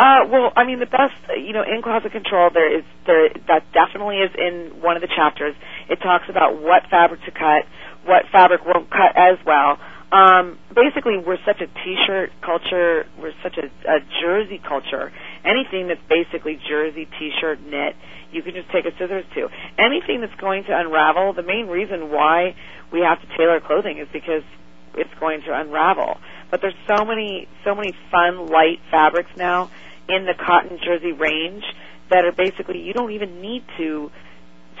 Uh, 0.00 0.24
well, 0.32 0.48
I 0.56 0.64
mean, 0.64 0.80
the 0.80 0.88
best, 0.88 1.12
you 1.36 1.52
know, 1.52 1.60
in 1.60 1.82
closet 1.82 2.12
control, 2.12 2.48
there 2.48 2.72
is 2.72 2.84
there 3.04 3.28
that 3.48 3.68
definitely 3.76 4.24
is 4.24 4.32
in 4.32 4.80
one 4.80 4.96
of 4.96 5.02
the 5.02 5.12
chapters. 5.14 5.54
It 5.90 6.00
talks 6.00 6.24
about 6.30 6.56
what 6.56 6.88
fabric 6.88 7.20
to 7.28 7.30
cut, 7.30 7.68
what 8.08 8.24
fabric 8.32 8.64
won't 8.64 8.88
cut 8.88 9.12
as 9.12 9.36
well. 9.44 9.76
Um, 10.10 10.58
basically, 10.74 11.20
we're 11.20 11.36
such 11.44 11.60
a 11.60 11.68
t-shirt 11.84 12.32
culture. 12.40 13.04
We're 13.20 13.36
such 13.42 13.58
a, 13.60 13.68
a 13.84 14.00
jersey 14.24 14.56
culture. 14.66 15.12
Anything 15.44 15.88
that's 15.92 16.00
basically 16.08 16.58
jersey, 16.66 17.04
t-shirt, 17.20 17.60
knit, 17.60 17.92
you 18.32 18.40
can 18.40 18.54
just 18.54 18.72
take 18.72 18.86
a 18.86 18.96
scissors 18.96 19.26
to. 19.36 19.52
Anything 19.76 20.22
that's 20.22 20.40
going 20.40 20.64
to 20.64 20.80
unravel. 20.80 21.34
The 21.34 21.44
main 21.44 21.66
reason 21.66 22.08
why 22.08 22.56
we 22.90 23.00
have 23.00 23.20
to 23.20 23.28
tailor 23.36 23.60
clothing 23.60 23.98
is 23.98 24.08
because 24.10 24.48
it's 24.96 25.12
going 25.20 25.42
to 25.42 25.52
unravel. 25.52 26.16
But 26.50 26.62
there's 26.62 26.74
so 26.88 27.04
many, 27.04 27.48
so 27.64 27.74
many 27.74 27.92
fun, 28.10 28.46
light 28.46 28.80
fabrics 28.90 29.30
now 29.36 29.70
in 30.16 30.26
the 30.26 30.34
cotton 30.34 30.78
jersey 30.82 31.12
range 31.12 31.64
that 32.10 32.24
are 32.24 32.32
basically 32.32 32.80
you 32.80 32.92
don't 32.92 33.12
even 33.12 33.40
need 33.40 33.64
to 33.78 34.10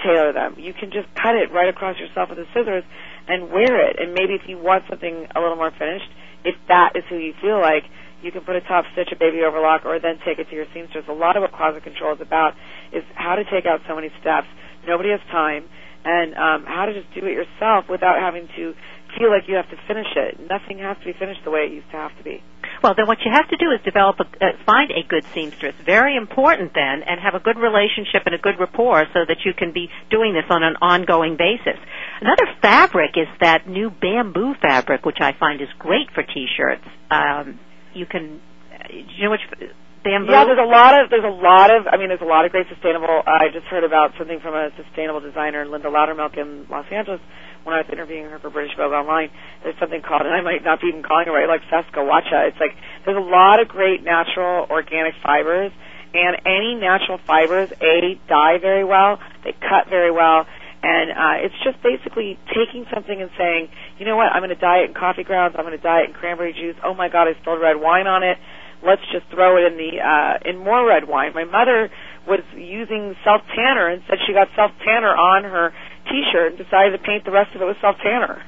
tailor 0.02 0.32
them. 0.32 0.56
You 0.58 0.72
can 0.72 0.90
just 0.90 1.06
cut 1.14 1.36
it 1.36 1.52
right 1.52 1.68
across 1.68 1.98
yourself 1.98 2.30
with 2.30 2.38
the 2.38 2.46
scissors 2.54 2.84
and 3.28 3.50
wear 3.50 3.88
it. 3.88 3.96
And 4.00 4.14
maybe 4.14 4.34
if 4.34 4.48
you 4.48 4.58
want 4.58 4.84
something 4.88 5.26
a 5.34 5.40
little 5.40 5.56
more 5.56 5.70
finished, 5.70 6.08
if 6.44 6.56
that 6.68 6.96
is 6.96 7.04
who 7.08 7.16
you 7.16 7.34
feel 7.40 7.60
like, 7.60 7.84
you 8.22 8.30
can 8.32 8.42
put 8.42 8.56
a 8.56 8.60
top 8.60 8.84
stitch, 8.92 9.08
a 9.12 9.16
baby 9.16 9.40
overlock, 9.42 9.84
or 9.84 9.98
then 9.98 10.18
take 10.24 10.38
it 10.38 10.48
to 10.50 10.54
your 10.54 10.66
seamstress. 10.74 11.04
A 11.08 11.12
lot 11.12 11.36
of 11.36 11.42
what 11.42 11.52
closet 11.52 11.82
control 11.82 12.14
is 12.14 12.20
about 12.20 12.54
is 12.92 13.02
how 13.14 13.34
to 13.34 13.44
take 13.44 13.64
out 13.64 13.80
so 13.88 13.94
many 13.94 14.10
steps. 14.20 14.46
Nobody 14.86 15.10
has 15.10 15.20
time, 15.30 15.64
and 16.04 16.34
um, 16.34 16.64
how 16.66 16.86
to 16.86 16.92
just 16.94 17.12
do 17.14 17.26
it 17.26 17.32
yourself 17.32 17.84
without 17.88 18.20
having 18.20 18.48
to 18.56 18.74
feel 19.18 19.30
like 19.30 19.48
you 19.48 19.56
have 19.56 19.68
to 19.70 19.76
finish 19.88 20.06
it. 20.16 20.40
Nothing 20.48 20.78
has 20.78 20.96
to 20.98 21.04
be 21.04 21.12
finished 21.12 21.40
the 21.44 21.50
way 21.50 21.66
it 21.66 21.72
used 21.72 21.90
to 21.90 21.96
have 21.96 22.16
to 22.16 22.24
be. 22.24 22.42
Well, 22.82 22.94
then 22.96 23.06
what 23.06 23.18
you 23.24 23.30
have 23.32 23.48
to 23.48 23.56
do 23.56 23.70
is 23.72 23.80
develop 23.84 24.16
a, 24.20 24.24
uh, 24.24 24.56
find 24.64 24.90
a 24.90 25.02
good 25.06 25.24
seamstress. 25.34 25.74
Very 25.84 26.16
important 26.16 26.72
then, 26.72 27.02
and 27.04 27.20
have 27.20 27.34
a 27.34 27.40
good 27.40 27.58
relationship 27.58 28.22
and 28.24 28.34
a 28.34 28.38
good 28.38 28.58
rapport 28.58 29.04
so 29.12 29.20
that 29.28 29.44
you 29.44 29.52
can 29.52 29.72
be 29.72 29.90
doing 30.10 30.32
this 30.32 30.48
on 30.48 30.62
an 30.62 30.76
ongoing 30.80 31.36
basis. 31.36 31.78
Another 32.20 32.46
fabric 32.62 33.16
is 33.16 33.28
that 33.40 33.68
new 33.68 33.90
bamboo 33.90 34.54
fabric, 34.62 35.04
which 35.04 35.20
I 35.20 35.32
find 35.38 35.60
is 35.60 35.68
great 35.78 36.10
for 36.14 36.22
t-shirts. 36.22 36.84
Um, 37.10 37.58
you 37.92 38.06
can, 38.06 38.40
uh, 38.72 38.88
do 38.88 39.12
you 39.16 39.24
know 39.24 39.30
which 39.32 39.74
bamboo? 40.02 40.32
Yeah, 40.32 40.44
there's 40.44 40.58
a 40.58 40.68
lot 40.68 40.98
of 40.98 41.10
there's 41.10 41.24
a 41.24 41.36
lot 41.42 41.74
of 41.74 41.86
I 41.86 41.96
mean 41.96 42.08
there's 42.08 42.24
a 42.24 42.28
lot 42.28 42.44
of 42.44 42.52
great 42.52 42.66
sustainable. 42.68 43.22
I 43.26 43.48
just 43.52 43.66
heard 43.66 43.84
about 43.84 44.12
something 44.18 44.40
from 44.40 44.54
a 44.54 44.70
sustainable 44.76 45.20
designer, 45.20 45.66
Linda 45.66 45.88
Loudermilk 45.88 46.36
in 46.36 46.66
Los 46.68 46.86
Angeles 46.90 47.20
when 47.64 47.74
I 47.74 47.84
was 47.84 47.90
interviewing 47.92 48.24
her 48.30 48.38
for 48.38 48.50
British 48.50 48.72
Vogue 48.76 48.92
Online, 48.92 49.30
there's 49.62 49.78
something 49.78 50.00
called, 50.00 50.22
and 50.22 50.32
I 50.32 50.40
might 50.40 50.64
not 50.64 50.80
be 50.80 50.88
even 50.88 51.02
calling 51.02 51.28
it 51.28 51.30
right, 51.30 51.48
like 51.48 51.60
Sasquatcha. 51.68 52.48
It's 52.48 52.60
like 52.60 52.74
there's 53.04 53.16
a 53.16 53.20
lot 53.20 53.60
of 53.60 53.68
great 53.68 54.02
natural 54.02 54.66
organic 54.70 55.14
fibers, 55.22 55.72
and 56.14 56.40
any 56.46 56.74
natural 56.74 57.18
fibers, 57.26 57.70
A, 57.80 58.18
dye 58.28 58.58
very 58.58 58.84
well, 58.84 59.18
they 59.44 59.52
cut 59.52 59.88
very 59.88 60.10
well, 60.10 60.46
and 60.82 61.12
uh, 61.12 61.44
it's 61.44 61.54
just 61.62 61.82
basically 61.82 62.38
taking 62.48 62.86
something 62.92 63.20
and 63.20 63.30
saying, 63.36 63.68
you 63.98 64.06
know 64.06 64.16
what, 64.16 64.32
I'm 64.32 64.40
going 64.40 64.54
to 64.54 64.60
dye 64.60 64.80
it 64.80 64.90
in 64.90 64.94
coffee 64.94 65.24
grounds, 65.24 65.54
I'm 65.58 65.64
going 65.64 65.76
to 65.76 65.82
dye 65.82 66.02
it 66.02 66.10
in 66.10 66.14
cranberry 66.14 66.52
juice, 66.52 66.76
oh 66.82 66.94
my 66.94 67.08
god, 67.08 67.28
I 67.28 67.38
spilled 67.40 67.60
red 67.60 67.76
wine 67.76 68.06
on 68.06 68.22
it, 68.22 68.38
let's 68.84 69.02
just 69.12 69.26
throw 69.30 69.56
it 69.56 69.72
in 69.72 69.76
the, 69.76 70.00
uh, 70.00 70.48
in 70.48 70.58
more 70.58 70.86
red 70.86 71.08
wine. 71.08 71.32
My 71.34 71.44
mother 71.44 71.90
was 72.26 72.40
using 72.54 73.14
self 73.24 73.42
tanner 73.54 73.88
and 73.88 74.02
said 74.08 74.18
she 74.26 74.32
got 74.32 74.48
self 74.56 74.70
tanner 74.84 75.14
on 75.14 75.44
her 75.44 75.72
T-shirt 76.08 76.52
and 76.52 76.58
decided 76.58 76.92
to 76.92 76.98
paint 76.98 77.24
the 77.24 77.30
rest 77.30 77.54
of 77.54 77.62
it 77.62 77.66
with 77.66 77.76
self 77.80 77.96
tanner. 78.02 78.42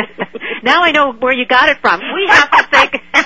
now 0.62 0.82
I 0.82 0.92
know 0.92 1.12
where 1.12 1.32
you 1.32 1.46
got 1.46 1.68
it 1.68 1.78
from. 1.80 2.00
We 2.00 2.26
have 2.28 2.50
to 2.50 2.68
say, 2.72 2.90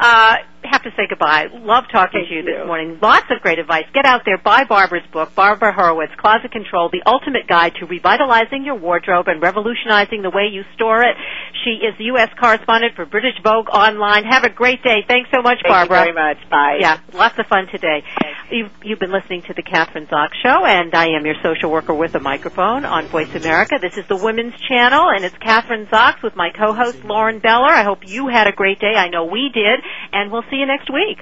uh, 0.00 0.36
have 0.64 0.82
to 0.82 0.90
say 0.96 1.06
goodbye. 1.08 1.46
Love 1.52 1.84
talking 1.92 2.20
Thank 2.20 2.28
to 2.28 2.34
you, 2.34 2.40
you. 2.42 2.58
this 2.58 2.66
morning. 2.66 2.98
Lots 3.00 3.26
of 3.30 3.40
great 3.40 3.58
advice. 3.58 3.84
Get 3.92 4.06
out 4.06 4.22
there, 4.24 4.38
buy 4.38 4.64
Barbra's 4.64 5.06
book, 5.12 5.34
Barbra 5.34 5.72
Horowitz, 5.72 6.12
Closet 6.18 6.50
Control, 6.50 6.90
the 6.90 7.02
ultimate 7.06 7.46
guide 7.46 7.74
to 7.80 7.86
revitalizing 7.86 8.64
your 8.64 8.76
wardrobe 8.76 9.28
and 9.28 9.40
revolutionizing 9.42 10.22
the 10.22 10.30
way 10.30 10.48
you 10.50 10.62
store 10.74 11.02
it. 11.02 11.16
She 11.64 11.84
is 11.84 11.96
the 11.98 12.04
U.S. 12.14 12.28
correspondent 12.38 12.94
for 12.94 13.06
British 13.06 13.34
Vogue 13.42 13.68
Online. 13.68 14.24
Have 14.24 14.44
a 14.44 14.50
great 14.50 14.82
day. 14.82 15.04
Thanks 15.06 15.30
so 15.34 15.40
much, 15.42 15.58
Thank 15.62 15.72
Barbra. 15.72 16.06
you 16.06 16.12
very 16.12 16.34
much. 16.34 16.50
Bye. 16.50 16.78
Yeah, 16.80 16.98
lots 17.12 17.38
of 17.38 17.46
fun 17.46 17.66
today. 17.68 18.02
You've, 18.50 18.70
you've 18.82 18.98
been 18.98 19.12
listening 19.12 19.42
to 19.42 19.54
the 19.54 19.62
Kathryn 19.62 20.08
Zox 20.08 20.28
Show, 20.42 20.64
and 20.66 20.94
I 20.94 21.08
am 21.16 21.24
your 21.24 21.36
social 21.42 21.70
worker 21.70 21.94
with 21.94 22.14
a 22.14 22.20
microphone 22.20 22.84
on 22.84 23.06
Voice 23.06 23.34
America. 23.34 23.78
This 23.80 23.96
is 23.96 24.06
the 24.06 24.16
Women's 24.16 24.54
Channel, 24.68 25.08
and 25.08 25.24
it's 25.24 25.34
Kathryn 25.36 25.88
Zox 25.88 26.22
with 26.22 26.36
my 26.36 26.50
co-host 26.50 27.04
Lauren 27.04 27.38
Beller. 27.38 27.70
I 27.70 27.82
hope 27.84 28.00
you 28.06 28.28
had 28.28 28.46
a 28.46 28.52
great 28.52 28.78
day. 28.80 28.94
I 28.96 29.08
know 29.08 29.24
we 29.24 29.50
did, 29.52 29.80
and 30.12 30.30
we'll 30.30 30.44
see 30.54 30.60
you 30.60 30.66
next 30.66 30.90
week. 30.92 31.18